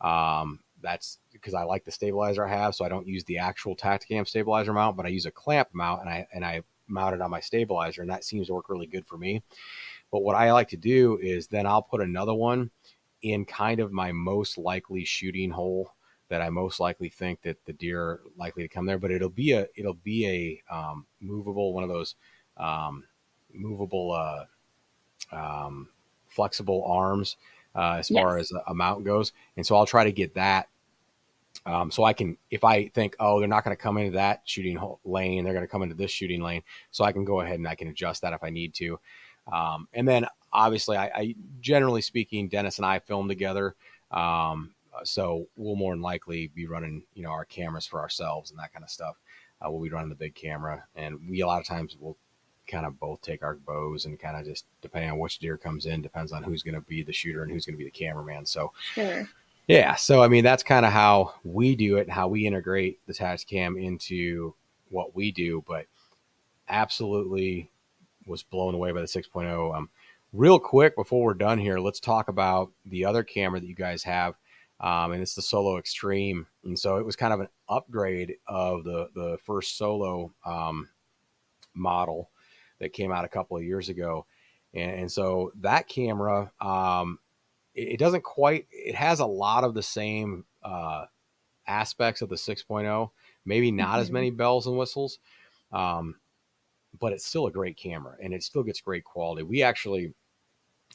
Um, 0.00 0.60
that's 0.80 1.18
because 1.32 1.54
I 1.54 1.62
like 1.62 1.84
the 1.84 1.92
stabilizer 1.92 2.44
I 2.44 2.50
have, 2.50 2.74
so 2.74 2.84
I 2.84 2.88
don't 2.88 3.06
use 3.06 3.24
the 3.24 3.38
actual 3.38 3.76
Tactacam 3.76 4.26
stabilizer 4.26 4.72
mount, 4.72 4.96
but 4.96 5.06
I 5.06 5.10
use 5.10 5.26
a 5.26 5.30
clamp 5.30 5.68
mount 5.72 6.00
and 6.00 6.10
I 6.10 6.26
and 6.32 6.44
I 6.44 6.62
mount 6.88 7.14
it 7.14 7.20
on 7.20 7.30
my 7.30 7.40
stabilizer, 7.40 8.02
and 8.02 8.10
that 8.10 8.24
seems 8.24 8.48
to 8.48 8.54
work 8.54 8.68
really 8.68 8.86
good 8.86 9.06
for 9.06 9.16
me. 9.16 9.42
But 10.10 10.22
what 10.22 10.34
I 10.34 10.52
like 10.52 10.68
to 10.70 10.76
do 10.76 11.18
is 11.22 11.46
then 11.46 11.66
I'll 11.66 11.82
put 11.82 12.00
another 12.00 12.34
one 12.34 12.70
in 13.22 13.44
kind 13.44 13.80
of 13.80 13.92
my 13.92 14.12
most 14.12 14.58
likely 14.58 15.04
shooting 15.04 15.50
hole 15.50 15.92
that 16.28 16.40
I 16.40 16.50
most 16.50 16.80
likely 16.80 17.08
think 17.08 17.42
that 17.42 17.64
the 17.66 17.72
deer 17.72 18.02
are 18.02 18.20
likely 18.36 18.62
to 18.62 18.68
come 18.68 18.86
there. 18.86 18.98
But 18.98 19.10
it'll 19.10 19.28
be 19.28 19.52
a 19.52 19.66
it'll 19.76 19.94
be 19.94 20.62
a 20.70 20.74
um, 20.74 21.06
movable 21.20 21.72
one 21.72 21.84
of 21.84 21.90
those 21.90 22.16
um, 22.56 23.04
movable 23.52 24.12
uh, 24.12 24.44
um, 25.32 25.88
flexible 26.28 26.84
arms 26.86 27.36
uh, 27.74 27.96
as 27.98 28.10
yes. 28.10 28.20
far 28.20 28.38
as 28.38 28.52
a, 28.66 28.74
mount 28.74 29.04
goes. 29.04 29.32
And 29.56 29.66
so 29.66 29.76
I'll 29.76 29.86
try 29.86 30.04
to 30.04 30.12
get 30.12 30.34
that. 30.34 30.68
Um, 31.64 31.90
so 31.90 32.02
I 32.02 32.12
can, 32.12 32.36
if 32.50 32.64
I 32.64 32.88
think, 32.88 33.14
oh, 33.20 33.38
they're 33.38 33.48
not 33.48 33.64
going 33.64 33.76
to 33.76 33.82
come 33.82 33.98
into 33.98 34.12
that 34.12 34.42
shooting 34.44 34.78
lane, 35.04 35.44
they're 35.44 35.52
going 35.52 35.64
to 35.64 35.70
come 35.70 35.82
into 35.82 35.94
this 35.94 36.10
shooting 36.10 36.42
lane. 36.42 36.62
So 36.90 37.04
I 37.04 37.12
can 37.12 37.24
go 37.24 37.40
ahead 37.40 37.58
and 37.58 37.68
I 37.68 37.74
can 37.74 37.88
adjust 37.88 38.22
that 38.22 38.32
if 38.32 38.42
I 38.42 38.50
need 38.50 38.74
to. 38.74 38.98
Um, 39.52 39.86
and 39.92 40.08
then 40.08 40.26
obviously, 40.52 40.96
I, 40.96 41.06
I, 41.06 41.34
generally 41.60 42.02
speaking, 42.02 42.48
Dennis 42.48 42.78
and 42.78 42.86
I 42.86 42.98
film 42.98 43.28
together. 43.28 43.74
Um, 44.10 44.74
so 45.04 45.46
we'll 45.56 45.76
more 45.76 45.94
than 45.94 46.02
likely 46.02 46.48
be 46.48 46.66
running, 46.66 47.02
you 47.14 47.22
know, 47.22 47.30
our 47.30 47.44
cameras 47.44 47.86
for 47.86 48.00
ourselves 48.00 48.50
and 48.50 48.58
that 48.58 48.72
kind 48.72 48.84
of 48.84 48.90
stuff. 48.90 49.16
Uh, 49.60 49.70
we'll 49.70 49.82
be 49.82 49.90
running 49.90 50.08
the 50.08 50.14
big 50.14 50.34
camera, 50.34 50.84
and 50.96 51.18
we 51.28 51.40
a 51.40 51.46
lot 51.46 51.60
of 51.60 51.66
times 51.66 51.96
will 51.98 52.16
kind 52.66 52.86
of 52.86 52.98
both 52.98 53.20
take 53.22 53.42
our 53.42 53.54
bows 53.54 54.04
and 54.04 54.18
kind 54.18 54.36
of 54.36 54.44
just 54.44 54.64
depending 54.80 55.10
on 55.10 55.18
which 55.18 55.38
deer 55.38 55.56
comes 55.56 55.86
in 55.86 56.00
depends 56.00 56.32
on 56.32 56.42
who's 56.42 56.62
going 56.62 56.74
to 56.74 56.80
be 56.82 57.02
the 57.02 57.12
shooter 57.12 57.42
and 57.42 57.50
who's 57.50 57.66
going 57.66 57.74
to 57.74 57.78
be 57.78 57.84
the 57.84 57.90
cameraman 57.90 58.46
so 58.46 58.72
sure. 58.94 59.28
yeah 59.66 59.94
so 59.96 60.22
i 60.22 60.28
mean 60.28 60.44
that's 60.44 60.62
kind 60.62 60.86
of 60.86 60.92
how 60.92 61.34
we 61.44 61.74
do 61.74 61.96
it 61.96 62.02
and 62.02 62.12
how 62.12 62.28
we 62.28 62.46
integrate 62.46 63.00
the 63.06 63.12
Tactacam 63.12 63.82
into 63.82 64.54
what 64.90 65.14
we 65.14 65.32
do 65.32 65.62
but 65.66 65.86
absolutely 66.68 67.68
was 68.26 68.42
blown 68.44 68.74
away 68.74 68.92
by 68.92 69.00
the 69.00 69.06
6.0 69.06 69.76
um, 69.76 69.90
real 70.32 70.58
quick 70.58 70.96
before 70.96 71.22
we're 71.22 71.34
done 71.34 71.58
here 71.58 71.78
let's 71.78 72.00
talk 72.00 72.28
about 72.28 72.70
the 72.86 73.04
other 73.04 73.22
camera 73.22 73.60
that 73.60 73.66
you 73.66 73.74
guys 73.74 74.02
have 74.02 74.34
um, 74.80 75.12
and 75.12 75.22
it's 75.22 75.34
the 75.34 75.42
solo 75.42 75.78
extreme 75.78 76.46
and 76.64 76.78
so 76.78 76.96
it 76.96 77.04
was 77.04 77.16
kind 77.16 77.32
of 77.32 77.40
an 77.40 77.48
upgrade 77.68 78.36
of 78.46 78.84
the 78.84 79.08
the 79.14 79.38
first 79.44 79.76
solo 79.76 80.32
um, 80.44 80.88
model 81.74 82.30
that 82.82 82.92
came 82.92 83.12
out 83.12 83.24
a 83.24 83.28
couple 83.28 83.56
of 83.56 83.62
years 83.62 83.88
ago. 83.88 84.26
And, 84.74 84.92
and 84.92 85.12
so 85.12 85.52
that 85.60 85.88
camera, 85.88 86.52
um, 86.60 87.18
it, 87.74 87.94
it, 87.94 87.98
doesn't 87.98 88.24
quite, 88.24 88.66
it 88.70 88.94
has 88.94 89.20
a 89.20 89.26
lot 89.26 89.64
of 89.64 89.74
the 89.74 89.82
same 89.82 90.44
uh, 90.62 91.06
aspects 91.66 92.22
of 92.22 92.28
the 92.28 92.36
6.0, 92.36 93.10
maybe 93.44 93.70
not 93.70 93.92
mm-hmm. 93.92 94.00
as 94.00 94.10
many 94.10 94.30
bells 94.30 94.66
and 94.66 94.76
whistles, 94.76 95.18
um, 95.72 96.16
but 96.98 97.12
it's 97.12 97.24
still 97.24 97.46
a 97.46 97.52
great 97.52 97.76
camera 97.76 98.16
and 98.22 98.34
it 98.34 98.42
still 98.42 98.62
gets 98.62 98.80
great 98.80 99.04
quality. 99.04 99.42
We 99.42 99.62
actually, 99.62 100.12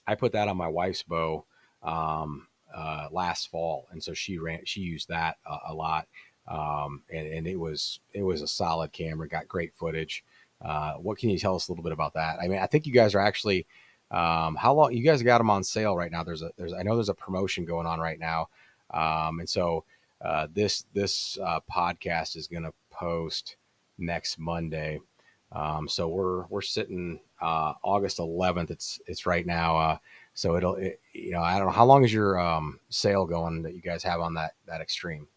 I 0.06 0.16
put 0.16 0.32
that 0.34 0.48
on 0.48 0.58
my 0.58 0.68
wife's 0.68 1.04
bow 1.04 1.46
um, 1.84 2.48
uh, 2.76 3.08
last 3.12 3.50
fall, 3.50 3.88
and 3.92 4.04
so 4.04 4.14
she 4.14 4.38
ran, 4.38 4.62
she 4.66 4.82
used 4.82 5.10
that 5.10 5.38
a, 5.46 5.72
a 5.72 5.74
lot, 5.74 6.08
um, 6.48 7.04
and, 7.12 7.28
and, 7.28 7.48
it 7.48 7.56
was 7.56 8.00
it 8.14 8.24
was 8.24 8.42
a 8.42 8.48
solid 8.48 8.92
camera, 8.92 9.28
got 9.28 9.48
great 9.48 9.74
footage. 9.74 10.24
Uh, 10.62 10.94
what 10.94 11.18
can 11.18 11.30
you 11.30 11.38
tell 11.38 11.56
us 11.56 11.68
a 11.68 11.72
little 11.72 11.84
bit 11.84 11.94
about 11.94 12.14
that? 12.14 12.40
I 12.42 12.48
mean, 12.48 12.60
I 12.60 12.68
think 12.68 12.86
you 12.86 12.94
guys 12.94 13.16
are 13.16 13.20
actually 13.20 13.66
um, 14.12 14.56
how 14.56 14.74
long 14.74 14.94
you 14.94 15.04
guys 15.04 15.22
got 15.22 15.40
them 15.40 15.50
on 15.50 15.64
sale 15.64 15.96
right 15.96 16.12
now? 16.12 16.24
There's 16.24 16.42
a 16.42 16.52
there's 16.58 16.74
I 16.74 16.84
know 16.84 16.96
there's 16.96 17.10
a 17.10 17.14
promotion 17.14 17.66
going 17.66 17.88
on 17.88 18.00
right 18.00 18.20
now, 18.20 18.48
um, 18.92 19.40
and 19.40 19.50
so 19.50 19.84
uh, 20.24 20.48
this 20.54 20.86
this 20.94 21.38
uh, 21.44 21.60
podcast 21.72 22.36
is 22.36 22.48
going 22.48 22.64
to 22.64 22.74
post 22.90 23.58
next 23.98 24.40
Monday. 24.40 25.00
Um, 25.52 25.88
so 25.88 26.08
we're 26.08 26.46
we're 26.48 26.62
sitting 26.62 27.20
uh, 27.42 27.74
August 27.84 28.18
11th. 28.18 28.72
It's 28.72 29.00
it's 29.08 29.26
right 29.26 29.46
now. 29.46 29.78
Uh, 29.78 29.98
so 30.34 30.56
it'll 30.56 30.76
it, 30.76 31.00
you 31.14 31.32
know 31.32 31.42
I 31.42 31.58
don't 31.58 31.68
know 31.68 31.74
how 31.74 31.86
long 31.86 32.04
is 32.04 32.14
your 32.14 32.40
um, 32.40 32.80
sale 32.90 33.26
going 33.26 33.64
that 33.64 33.76
you 33.76 33.82
guys 33.82 34.04
have 34.04 34.22
on 34.22 34.36
that 34.36 34.54
that 34.68 34.82
extreme. 34.82 35.28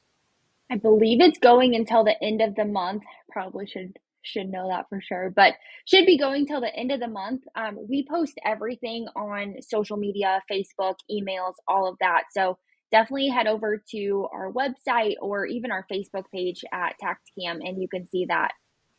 I 0.70 0.76
believe 0.76 1.20
it's 1.20 1.38
going 1.38 1.74
until 1.74 2.04
the 2.04 2.22
end 2.22 2.40
of 2.40 2.54
the 2.54 2.64
month. 2.64 3.02
Probably 3.30 3.66
should 3.66 3.98
should 4.22 4.50
know 4.50 4.68
that 4.68 4.86
for 4.88 5.00
sure, 5.00 5.32
but 5.34 5.54
should 5.86 6.04
be 6.06 6.18
going 6.18 6.46
till 6.46 6.60
the 6.60 6.74
end 6.76 6.92
of 6.92 7.00
the 7.00 7.08
month. 7.08 7.42
Um, 7.56 7.78
we 7.88 8.06
post 8.08 8.38
everything 8.44 9.06
on 9.16 9.56
social 9.62 9.96
media, 9.96 10.42
Facebook, 10.50 10.96
emails, 11.10 11.54
all 11.66 11.88
of 11.88 11.96
that. 12.00 12.24
So 12.32 12.58
definitely 12.90 13.28
head 13.28 13.46
over 13.46 13.82
to 13.92 14.28
our 14.32 14.52
website 14.52 15.14
or 15.20 15.46
even 15.46 15.70
our 15.70 15.86
Facebook 15.90 16.24
page 16.32 16.62
at 16.72 16.94
Tactacam 17.02 17.60
and 17.64 17.80
you 17.80 17.88
can 17.88 18.06
see 18.08 18.26
that 18.26 18.52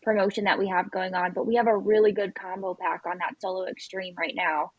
promotion 0.03 0.45
that 0.45 0.59
we 0.59 0.67
have 0.67 0.91
going 0.91 1.13
on. 1.13 1.33
But 1.33 1.47
we 1.47 1.55
have 1.55 1.67
a 1.67 1.77
really 1.77 2.11
good 2.11 2.35
combo 2.35 2.75
pack 2.79 3.03
on 3.05 3.17
that 3.19 3.39
Solo 3.41 3.65
Extreme 3.67 4.15
right 4.17 4.35
now. 4.35 4.71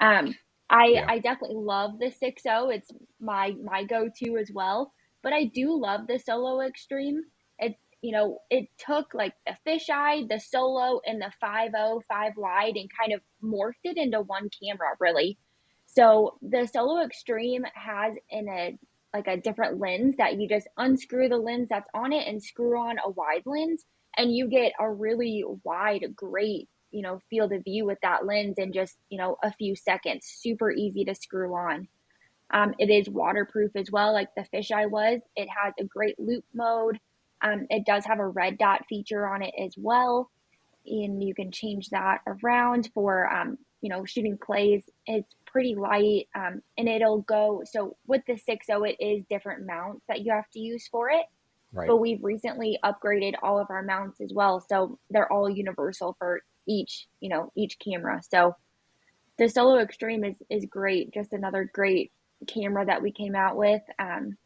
Um, 0.00 0.34
I 0.70 0.86
yeah. 0.86 1.04
I 1.08 1.18
definitely 1.18 1.56
love 1.56 1.98
the 1.98 2.06
6.0. 2.06 2.74
It's 2.74 2.90
my 3.20 3.54
my 3.62 3.84
go-to 3.84 4.38
as 4.38 4.50
well. 4.52 4.92
But 5.22 5.32
I 5.32 5.44
do 5.44 5.78
love 5.78 6.06
the 6.06 6.18
Solo 6.18 6.60
Extreme 6.60 7.22
It 7.58 7.76
you 8.02 8.12
know, 8.12 8.38
it 8.50 8.68
took 8.78 9.14
like 9.14 9.34
the 9.46 9.56
fisheye, 9.66 10.28
the 10.28 10.40
solo, 10.40 11.00
and 11.06 11.20
the 11.22 11.32
5.0, 11.42 12.00
5 12.08 12.32
wide 12.36 12.76
and 12.76 12.90
kind 12.98 13.12
of 13.12 13.20
morphed 13.42 13.84
it 13.84 13.96
into 13.96 14.20
one 14.22 14.50
camera, 14.60 14.96
really. 15.00 15.38
So 15.86 16.38
the 16.42 16.66
Solo 16.66 17.02
Extreme 17.04 17.64
has 17.74 18.14
in 18.30 18.48
a 18.48 18.78
like 19.14 19.28
a 19.28 19.36
different 19.36 19.78
lens 19.78 20.16
that 20.16 20.38
you 20.40 20.48
just 20.48 20.66
unscrew 20.78 21.28
the 21.28 21.36
lens 21.36 21.68
that's 21.68 21.88
on 21.94 22.12
it 22.12 22.26
and 22.26 22.42
screw 22.42 22.78
on 22.78 22.96
a 23.04 23.10
wide 23.10 23.42
lens, 23.44 23.84
and 24.16 24.34
you 24.34 24.48
get 24.48 24.72
a 24.78 24.90
really 24.90 25.44
wide, 25.64 26.04
great 26.14 26.68
you 26.90 27.02
know 27.02 27.20
field 27.30 27.52
of 27.52 27.64
view 27.64 27.86
with 27.86 27.98
that 28.02 28.26
lens 28.26 28.56
in 28.58 28.72
just 28.72 28.96
you 29.08 29.18
know 29.18 29.36
a 29.42 29.52
few 29.52 29.74
seconds. 29.76 30.26
Super 30.26 30.70
easy 30.70 31.04
to 31.04 31.14
screw 31.14 31.54
on. 31.54 31.88
Um, 32.50 32.74
it 32.78 32.90
is 32.90 33.08
waterproof 33.08 33.74
as 33.76 33.90
well, 33.90 34.12
like 34.12 34.28
the 34.36 34.44
fisheye 34.52 34.90
was. 34.90 35.20
It 35.36 35.48
has 35.48 35.72
a 35.80 35.84
great 35.84 36.18
loop 36.20 36.44
mode 36.54 36.98
um, 37.42 37.66
it 37.70 37.84
does 37.84 38.04
have 38.06 38.20
a 38.20 38.28
red 38.28 38.56
dot 38.56 38.86
feature 38.88 39.26
on 39.26 39.42
it 39.42 39.54
as 39.58 39.74
well, 39.76 40.30
and 40.86 41.22
you 41.22 41.34
can 41.34 41.50
change 41.50 41.90
that 41.90 42.20
around 42.26 42.88
for 42.94 43.30
um, 43.32 43.58
you 43.80 43.88
know 43.88 44.04
shooting 44.04 44.38
clays. 44.38 44.84
It's 45.06 45.34
pretty 45.44 45.74
light, 45.74 46.28
um, 46.34 46.62
and 46.78 46.88
it'll 46.88 47.22
go. 47.22 47.62
So 47.66 47.96
with 48.06 48.22
the 48.26 48.34
6.0, 48.34 48.90
it 48.90 49.04
is 49.04 49.24
different 49.28 49.66
mounts 49.66 50.04
that 50.08 50.24
you 50.24 50.32
have 50.32 50.48
to 50.52 50.60
use 50.60 50.86
for 50.88 51.10
it. 51.10 51.26
Right. 51.72 51.88
But 51.88 51.96
we've 51.96 52.22
recently 52.22 52.78
upgraded 52.84 53.34
all 53.42 53.58
of 53.58 53.70
our 53.70 53.82
mounts 53.82 54.20
as 54.20 54.32
well, 54.32 54.60
so 54.60 54.98
they're 55.10 55.30
all 55.32 55.48
universal 55.48 56.14
for 56.18 56.42
each 56.66 57.08
you 57.20 57.28
know 57.28 57.50
each 57.56 57.78
camera. 57.78 58.20
So 58.28 58.54
the 59.38 59.48
Solo 59.48 59.78
Extreme 59.78 60.24
is 60.24 60.36
is 60.50 60.66
great. 60.66 61.12
Just 61.12 61.32
another 61.32 61.70
great 61.72 62.12
camera 62.46 62.84
that 62.84 63.00
we 63.00 63.10
came 63.10 63.34
out 63.34 63.56
with. 63.56 63.82
Um, 63.98 64.36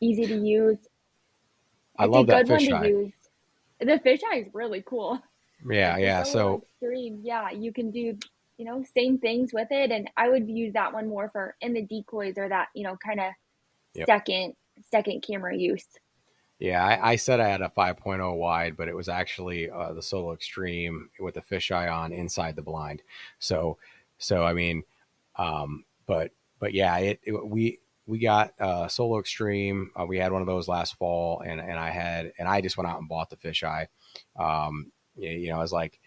easy 0.00 0.26
to 0.26 0.36
use 0.36 0.78
I 1.98 2.04
love 2.04 2.28
that 2.28 2.46
fisheye. 2.46 3.12
The 3.80 4.00
fisheye 4.04 4.46
is 4.46 4.54
really 4.54 4.82
cool. 4.86 5.20
Yeah, 5.68 5.96
yeah. 5.96 6.22
So 6.22 6.64
extreme. 6.80 7.20
Yeah, 7.22 7.50
you 7.50 7.72
can 7.72 7.90
do 7.90 8.16
you 8.58 8.64
know 8.64 8.84
same 8.94 9.18
things 9.18 9.52
with 9.52 9.68
it, 9.70 9.90
and 9.90 10.08
I 10.16 10.28
would 10.28 10.48
use 10.48 10.72
that 10.74 10.92
one 10.92 11.08
more 11.08 11.30
for 11.32 11.56
in 11.60 11.72
the 11.72 11.82
decoys 11.82 12.38
or 12.38 12.48
that 12.48 12.68
you 12.74 12.84
know 12.84 12.96
kind 13.04 13.20
of 13.20 13.32
yep. 13.94 14.06
second 14.06 14.54
second 14.90 15.24
camera 15.26 15.56
use. 15.56 15.86
Yeah, 16.58 16.84
I, 16.84 17.12
I, 17.12 17.16
said 17.16 17.38
I 17.38 17.48
had 17.48 17.62
a 17.62 17.72
5.0 17.76 18.36
wide, 18.36 18.76
but 18.76 18.88
it 18.88 18.96
was 18.96 19.08
actually 19.08 19.70
uh, 19.70 19.92
the 19.92 20.02
Solo 20.02 20.32
Extreme 20.32 21.10
with 21.20 21.34
the 21.34 21.40
fisheye 21.40 21.92
on 21.92 22.12
inside 22.12 22.56
the 22.56 22.62
blind. 22.62 23.02
So, 23.38 23.78
so 24.18 24.44
I 24.44 24.52
mean, 24.54 24.82
um, 25.36 25.84
but 26.06 26.32
but 26.58 26.74
yeah, 26.74 26.96
it, 26.98 27.20
it 27.22 27.46
we 27.46 27.78
we 28.06 28.18
got 28.18 28.54
uh, 28.58 28.88
Solo 28.88 29.20
Extreme. 29.20 29.90
Uh, 29.94 30.06
we 30.06 30.18
had 30.18 30.32
one 30.32 30.40
of 30.40 30.46
those 30.48 30.66
last 30.66 30.96
fall, 30.96 31.40
and 31.46 31.60
and 31.60 31.78
I 31.78 31.90
had 31.90 32.32
and 32.38 32.48
I 32.48 32.60
just 32.60 32.76
went 32.76 32.88
out 32.88 32.98
and 32.98 33.08
bought 33.08 33.30
the 33.30 33.36
fisheye. 33.36 33.86
Um, 34.36 34.90
you, 35.14 35.30
you 35.30 35.48
know, 35.50 35.58
I 35.58 35.62
was 35.62 35.72
like, 35.72 36.00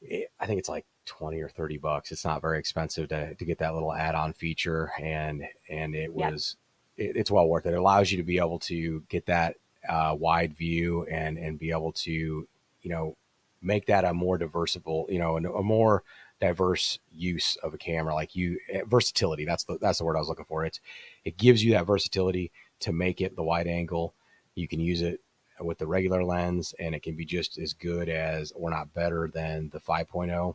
it, 0.00 0.30
I 0.40 0.46
think 0.46 0.58
it's 0.58 0.68
like 0.68 0.86
twenty 1.04 1.40
or 1.40 1.50
thirty 1.50 1.76
bucks. 1.76 2.12
It's 2.12 2.24
not 2.24 2.40
very 2.40 2.58
expensive 2.58 3.08
to 3.10 3.34
to 3.34 3.44
get 3.44 3.58
that 3.58 3.74
little 3.74 3.92
add-on 3.92 4.32
feature, 4.32 4.92
and 4.98 5.44
and 5.68 5.94
it 5.94 6.14
was 6.14 6.56
it, 6.98 7.16
it's 7.16 7.30
well 7.30 7.48
worth 7.48 7.66
it. 7.66 7.74
It 7.74 7.78
allows 7.78 8.10
you 8.10 8.18
to 8.18 8.24
be 8.24 8.38
able 8.38 8.58
to 8.60 9.02
get 9.08 9.26
that 9.26 9.56
uh, 9.88 10.14
wide 10.18 10.56
view 10.56 11.04
and 11.04 11.38
and 11.38 11.58
be 11.58 11.70
able 11.70 11.92
to 11.92 12.10
you 12.10 12.90
know 12.90 13.16
make 13.62 13.86
that 13.86 14.04
a 14.04 14.12
more 14.14 14.38
diversible, 14.38 15.06
you 15.08 15.18
know, 15.18 15.36
a 15.36 15.62
more 15.62 16.02
diverse 16.40 17.00
use 17.12 17.56
of 17.64 17.74
a 17.74 17.78
camera 17.78 18.14
like 18.14 18.36
you 18.36 18.60
eh, 18.70 18.82
versatility 18.86 19.44
that's 19.44 19.64
the 19.64 19.76
that's 19.80 19.98
the 19.98 20.04
word 20.04 20.14
i 20.14 20.20
was 20.20 20.28
looking 20.28 20.44
for 20.44 20.64
it's 20.64 20.78
it 21.24 21.36
gives 21.36 21.64
you 21.64 21.72
that 21.72 21.84
versatility 21.84 22.52
to 22.78 22.92
make 22.92 23.20
it 23.20 23.34
the 23.34 23.42
wide 23.42 23.66
angle 23.66 24.14
you 24.54 24.68
can 24.68 24.78
use 24.78 25.02
it 25.02 25.20
with 25.60 25.78
the 25.78 25.86
regular 25.86 26.24
lens, 26.24 26.74
and 26.78 26.94
it 26.94 27.02
can 27.02 27.14
be 27.14 27.24
just 27.24 27.58
as 27.58 27.72
good 27.72 28.08
as, 28.08 28.52
or 28.52 28.70
not 28.70 28.94
better 28.94 29.30
than 29.32 29.70
the 29.70 29.80
5.0 29.80 30.54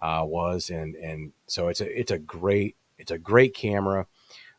uh, 0.00 0.24
was. 0.24 0.70
And 0.70 0.94
and 0.96 1.32
so 1.46 1.68
it's 1.68 1.80
a 1.80 1.98
it's 2.00 2.10
a 2.10 2.18
great 2.18 2.76
it's 2.98 3.10
a 3.10 3.18
great 3.18 3.54
camera, 3.54 4.06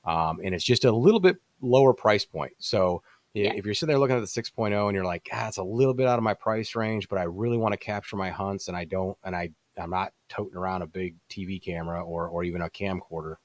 um, 0.05 0.39
and 0.43 0.53
it's 0.53 0.63
just 0.63 0.85
a 0.85 0.91
little 0.91 1.19
bit 1.19 1.37
lower 1.61 1.93
price 1.93 2.25
point. 2.25 2.53
So 2.59 3.01
yeah. 3.33 3.53
if 3.53 3.65
you're 3.65 3.73
sitting 3.73 3.91
there 3.91 3.99
looking 3.99 4.15
at 4.15 4.21
the 4.21 4.41
6.0 4.41 4.87
and 4.87 4.95
you're 4.95 5.05
like, 5.05 5.27
ah, 5.33 5.47
it's 5.47 5.57
a 5.57 5.63
little 5.63 5.93
bit 5.93 6.07
out 6.07 6.19
of 6.19 6.23
my 6.23 6.33
price 6.33 6.75
range, 6.75 7.09
but 7.09 7.17
I 7.17 7.23
really 7.23 7.57
want 7.57 7.73
to 7.73 7.77
capture 7.77 8.15
my 8.15 8.29
hunts, 8.29 8.67
and 8.67 8.77
I 8.77 8.85
don't, 8.85 9.17
and 9.23 9.35
I 9.35 9.51
I'm 9.77 9.89
not 9.89 10.13
toting 10.29 10.55
around 10.55 10.81
a 10.81 10.87
big 10.87 11.15
TV 11.29 11.61
camera 11.61 12.03
or 12.03 12.27
or 12.27 12.43
even 12.43 12.61
a 12.61 12.69
camcorder. 12.69 13.35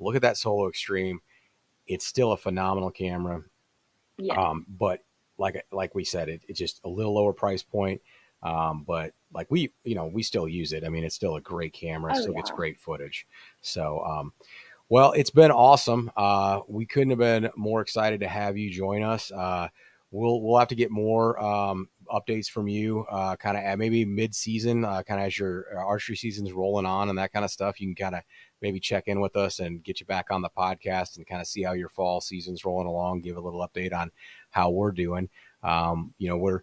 Look 0.00 0.16
at 0.16 0.22
that 0.22 0.36
Solo 0.36 0.68
Extreme. 0.68 1.20
It's 1.86 2.06
still 2.06 2.32
a 2.32 2.36
phenomenal 2.36 2.90
camera. 2.90 3.42
Yeah. 4.16 4.34
Um, 4.34 4.66
but 4.68 5.00
like 5.38 5.64
like 5.70 5.94
we 5.94 6.04
said, 6.04 6.28
it, 6.28 6.42
it's 6.48 6.58
just 6.58 6.80
a 6.84 6.88
little 6.88 7.14
lower 7.14 7.32
price 7.32 7.62
point. 7.62 8.00
Um, 8.42 8.84
but 8.86 9.14
like 9.32 9.50
we, 9.50 9.72
you 9.84 9.94
know, 9.94 10.06
we 10.06 10.22
still 10.22 10.46
use 10.46 10.72
it. 10.72 10.84
I 10.84 10.88
mean, 10.88 11.02
it's 11.02 11.14
still 11.14 11.36
a 11.36 11.40
great 11.40 11.72
camera. 11.72 12.12
It 12.12 12.18
oh, 12.18 12.20
still 12.20 12.32
yeah. 12.34 12.40
gets 12.40 12.50
great 12.50 12.78
footage. 12.78 13.26
So, 13.62 14.00
um, 14.04 14.32
well, 14.88 15.12
it's 15.12 15.30
been 15.30 15.50
awesome. 15.50 16.10
Uh, 16.16 16.60
we 16.68 16.86
couldn't 16.86 17.10
have 17.10 17.18
been 17.18 17.50
more 17.56 17.80
excited 17.80 18.20
to 18.20 18.28
have 18.28 18.56
you 18.56 18.70
join 18.70 19.02
us. 19.02 19.30
Uh, 19.30 19.68
we'll 20.10 20.40
we'll 20.42 20.58
have 20.58 20.68
to 20.68 20.74
get 20.74 20.90
more 20.90 21.38
um, 21.42 21.88
updates 22.12 22.48
from 22.48 22.68
you, 22.68 23.04
uh, 23.10 23.36
kind 23.36 23.56
of 23.56 23.78
maybe 23.78 24.04
mid 24.04 24.34
season, 24.34 24.84
uh, 24.84 25.02
kind 25.02 25.20
of 25.20 25.26
as 25.26 25.38
your 25.38 25.66
archery 25.76 26.16
season's 26.16 26.52
rolling 26.52 26.86
on 26.86 27.08
and 27.08 27.18
that 27.18 27.32
kind 27.32 27.44
of 27.44 27.50
stuff. 27.50 27.80
You 27.80 27.88
can 27.88 28.04
kind 28.04 28.14
of 28.14 28.22
maybe 28.60 28.78
check 28.78 29.08
in 29.08 29.20
with 29.20 29.36
us 29.36 29.58
and 29.58 29.82
get 29.82 30.00
you 30.00 30.06
back 30.06 30.26
on 30.30 30.42
the 30.42 30.50
podcast 30.50 31.16
and 31.16 31.26
kind 31.26 31.40
of 31.40 31.46
see 31.46 31.62
how 31.62 31.72
your 31.72 31.88
fall 31.88 32.20
season's 32.20 32.64
rolling 32.64 32.86
along. 32.86 33.22
Give 33.22 33.36
a 33.36 33.40
little 33.40 33.66
update 33.66 33.92
on 33.92 34.10
how 34.50 34.70
we're 34.70 34.92
doing. 34.92 35.28
Um, 35.62 36.14
you 36.18 36.28
know, 36.28 36.36
we're 36.36 36.60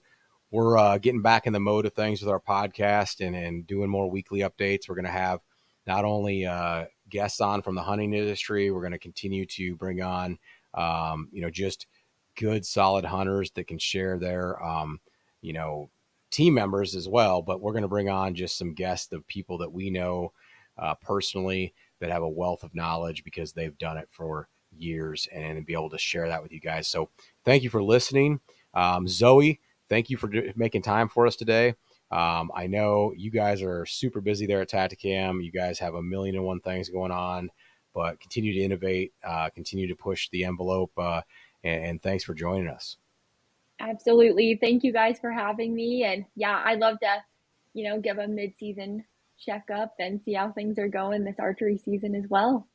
we're 0.51 0.78
uh, 0.78 0.97
getting 0.97 1.22
back 1.22 1.47
in 1.47 1.53
the 1.53 1.59
mode 1.59 1.86
of 1.86 1.93
things 1.93 2.22
with 2.22 2.30
our 2.30 2.39
podcast 2.39 3.26
and, 3.26 3.36
and 3.36 3.65
doing 3.65 3.89
more 3.89 4.09
weekly 4.09 4.41
updates. 4.41 4.88
We're 4.88 4.95
going 4.95 5.05
to 5.05 5.11
have 5.11 5.39
not 5.88 6.05
only 6.05 6.45
uh, 6.45 6.86
guests 7.12 7.41
on 7.41 7.62
from 7.62 7.76
the 7.76 7.84
hunting 7.84 8.14
industry, 8.14 8.72
we're 8.72 8.82
going 8.82 8.91
to 8.91 8.99
continue 8.99 9.45
to 9.45 9.76
bring 9.76 10.01
on, 10.01 10.39
um, 10.74 11.30
you 11.32 11.41
know, 11.41 11.49
just 11.49 11.88
good, 12.36 12.66
solid 12.66 13.05
hunters 13.05 13.51
that 13.51 13.68
can 13.68 13.78
share 13.78 14.18
their, 14.18 14.64
um, 14.64 14.99
you 15.41 15.53
know, 15.53 15.89
team 16.32 16.53
members 16.53 16.95
as 16.95 17.07
well. 17.07 17.41
But 17.41 17.62
we're 17.62 17.74
going 17.74 17.84
to 17.84 17.88
bring 17.88 18.09
on 18.09 18.34
just 18.34 18.57
some 18.57 18.74
guests 18.74 19.12
of 19.14 19.28
people 19.28 19.57
that 19.59 19.72
we 19.72 19.89
know 19.89 20.32
uh, 20.78 20.95
personally 20.95 21.74
that 21.99 22.09
have 22.09 22.24
a 22.24 22.30
wealth 22.30 22.64
of 22.64 22.74
knowledge 22.74 23.24
because 23.24 23.53
they've 23.53 23.78
done 23.78 23.97
it 23.97 24.07
for 24.09 24.47
years 24.76 25.28
and 25.32 25.66
be 25.66 25.74
able 25.74 25.89
to 25.89 25.97
share 25.97 26.28
that 26.28 26.41
with 26.41 26.51
you 26.51 26.59
guys. 26.59 26.88
So 26.88 27.09
thank 27.45 27.64
you 27.64 27.70
for 27.70 27.84
listening. 27.84 28.39
Um, 28.74 29.07
Zoe, 29.07 29.59
thank 29.89 30.09
you 30.09 30.18
for 30.18 30.32
making 30.55 30.82
time 30.82 31.09
for 31.09 31.28
us 31.28 31.36
today. 31.36 31.76
Um, 32.12 32.51
I 32.53 32.68
know 32.68 33.14
you 33.16 33.32
guys 33.32 33.62
are 33.62 33.86
super 33.86 34.20
busy 34.20 34.45
there 34.45 34.62
at 34.62 34.70
Tactacam. 34.70 35.43
You 35.43 35.51
guys 35.51 35.80
have 35.80 35.95
a 35.95 36.03
million 36.03 36.36
and 36.36 36.43
one 36.43 36.59
things 36.59 36.89
going 36.89 37.12
on, 37.12 37.49
but 37.93 38.20
continue 38.20 38.53
to 38.53 38.59
innovate, 38.59 39.14
uh, 39.24 39.49
continue 39.49 39.88
to 39.88 39.95
push 39.95 40.30
the 40.30 40.43
envelope, 40.43 40.91
uh, 40.97 41.22
and, 41.64 41.86
and, 41.86 42.01
thanks 42.01 42.24
for 42.24 42.34
joining 42.34 42.68
us. 42.68 42.97
Absolutely. 43.80 44.57
Thank 44.59 44.84
you 44.84 44.91
guys 44.91 45.20
for 45.20 45.32
having 45.32 45.74
me. 45.74 46.03
And 46.03 46.26
yeah, 46.36 46.62
I'd 46.66 46.80
love 46.80 46.99
to, 46.99 47.24
you 47.74 47.89
know, 47.89 47.99
give 47.99 48.18
a 48.18 48.28
mid-season 48.28 49.05
checkup 49.39 49.93
and 49.99 50.22
see 50.24 50.34
how 50.34 50.51
things 50.51 50.78
are 50.78 50.88
going 50.88 51.24
this 51.24 51.39
archery 51.39 51.78
season 51.78 52.16
as 52.16 52.26
well. 52.30 52.68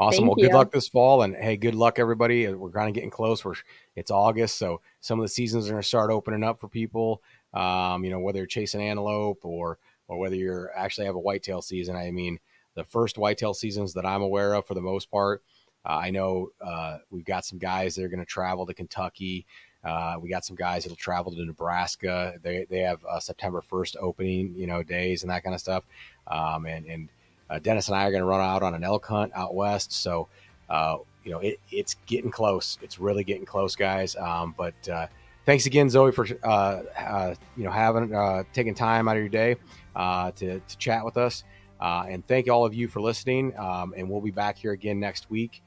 Awesome. 0.00 0.24
Thank 0.24 0.36
well, 0.36 0.38
you. 0.38 0.48
good 0.48 0.56
luck 0.56 0.72
this 0.72 0.88
fall, 0.88 1.22
and 1.22 1.36
hey, 1.36 1.56
good 1.56 1.74
luck 1.74 1.98
everybody. 1.98 2.48
We're 2.48 2.70
kind 2.70 2.88
of 2.88 2.94
getting 2.94 3.10
close. 3.10 3.44
We're 3.44 3.54
it's 3.96 4.10
August, 4.10 4.56
so 4.56 4.80
some 5.00 5.18
of 5.18 5.24
the 5.24 5.28
seasons 5.28 5.66
are 5.66 5.72
going 5.72 5.82
to 5.82 5.86
start 5.86 6.10
opening 6.10 6.42
up 6.42 6.58
for 6.58 6.68
people. 6.68 7.22
Um, 7.54 8.04
you 8.04 8.10
know, 8.10 8.18
whether 8.18 8.38
you're 8.38 8.46
chasing 8.46 8.82
antelope 8.82 9.44
or 9.44 9.78
or 10.08 10.18
whether 10.18 10.36
you're 10.36 10.70
actually 10.76 11.06
have 11.06 11.14
a 11.14 11.20
whitetail 11.20 11.62
season. 11.62 11.96
I 11.96 12.10
mean, 12.10 12.38
the 12.74 12.84
first 12.84 13.16
whitetail 13.16 13.54
seasons 13.54 13.94
that 13.94 14.04
I'm 14.04 14.22
aware 14.22 14.54
of, 14.54 14.66
for 14.66 14.74
the 14.74 14.82
most 14.82 15.10
part, 15.10 15.42
uh, 15.86 15.96
I 15.96 16.10
know 16.10 16.50
uh, 16.60 16.98
we've 17.10 17.24
got 17.24 17.44
some 17.44 17.58
guys 17.58 17.94
that 17.94 18.04
are 18.04 18.08
going 18.08 18.20
to 18.20 18.26
travel 18.26 18.66
to 18.66 18.74
Kentucky. 18.74 19.46
Uh, 19.84 20.16
we 20.20 20.28
got 20.28 20.44
some 20.44 20.56
guys 20.56 20.84
that'll 20.84 20.96
travel 20.96 21.32
to 21.32 21.44
Nebraska. 21.44 22.34
They 22.42 22.66
they 22.68 22.80
have 22.80 23.00
September 23.20 23.62
1st 23.62 23.96
opening, 24.00 24.54
you 24.56 24.66
know, 24.66 24.82
days 24.82 25.22
and 25.22 25.30
that 25.30 25.44
kind 25.44 25.54
of 25.54 25.60
stuff. 25.60 25.84
Um, 26.26 26.66
and 26.66 26.86
and 26.86 27.08
uh, 27.50 27.58
Dennis 27.58 27.88
and 27.88 27.96
I 27.96 28.06
are 28.06 28.10
going 28.10 28.22
to 28.22 28.26
run 28.26 28.40
out 28.40 28.62
on 28.62 28.74
an 28.74 28.82
elk 28.82 29.04
hunt 29.06 29.32
out 29.34 29.54
west. 29.54 29.92
So, 29.92 30.28
uh, 30.70 30.98
you 31.22 31.30
know, 31.30 31.38
it, 31.38 31.60
it's 31.70 31.96
getting 32.06 32.30
close. 32.30 32.78
It's 32.82 32.98
really 32.98 33.24
getting 33.24 33.44
close, 33.44 33.76
guys. 33.76 34.16
Um, 34.16 34.54
but 34.56 34.88
uh, 34.88 35.06
thanks 35.44 35.66
again, 35.66 35.90
Zoe, 35.90 36.12
for 36.12 36.26
uh, 36.42 36.82
uh, 36.98 37.34
you 37.56 37.64
know 37.64 37.70
having 37.70 38.14
uh, 38.14 38.44
taking 38.52 38.74
time 38.74 39.08
out 39.08 39.16
of 39.16 39.22
your 39.22 39.28
day 39.28 39.56
to 39.96 40.60
to 40.60 40.78
chat 40.78 41.04
with 41.04 41.16
us. 41.16 41.44
and 41.80 42.26
thank 42.26 42.48
all 42.48 42.64
of 42.64 42.74
you 42.74 42.88
for 42.88 43.00
listening. 43.00 43.56
Um, 43.58 43.94
and 43.96 44.08
we'll 44.08 44.20
be 44.20 44.30
back 44.30 44.56
here 44.58 44.72
again 44.72 45.00
next 45.00 45.30
week 45.30 45.62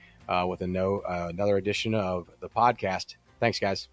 with 0.46 0.62
a 0.62 0.68
no 0.68 1.02
another 1.08 1.58
edition 1.58 1.94
of 1.94 2.28
the 2.40 2.50
podcast. 2.50 3.16
Thanks, 3.40 3.60
guys. 3.60 3.88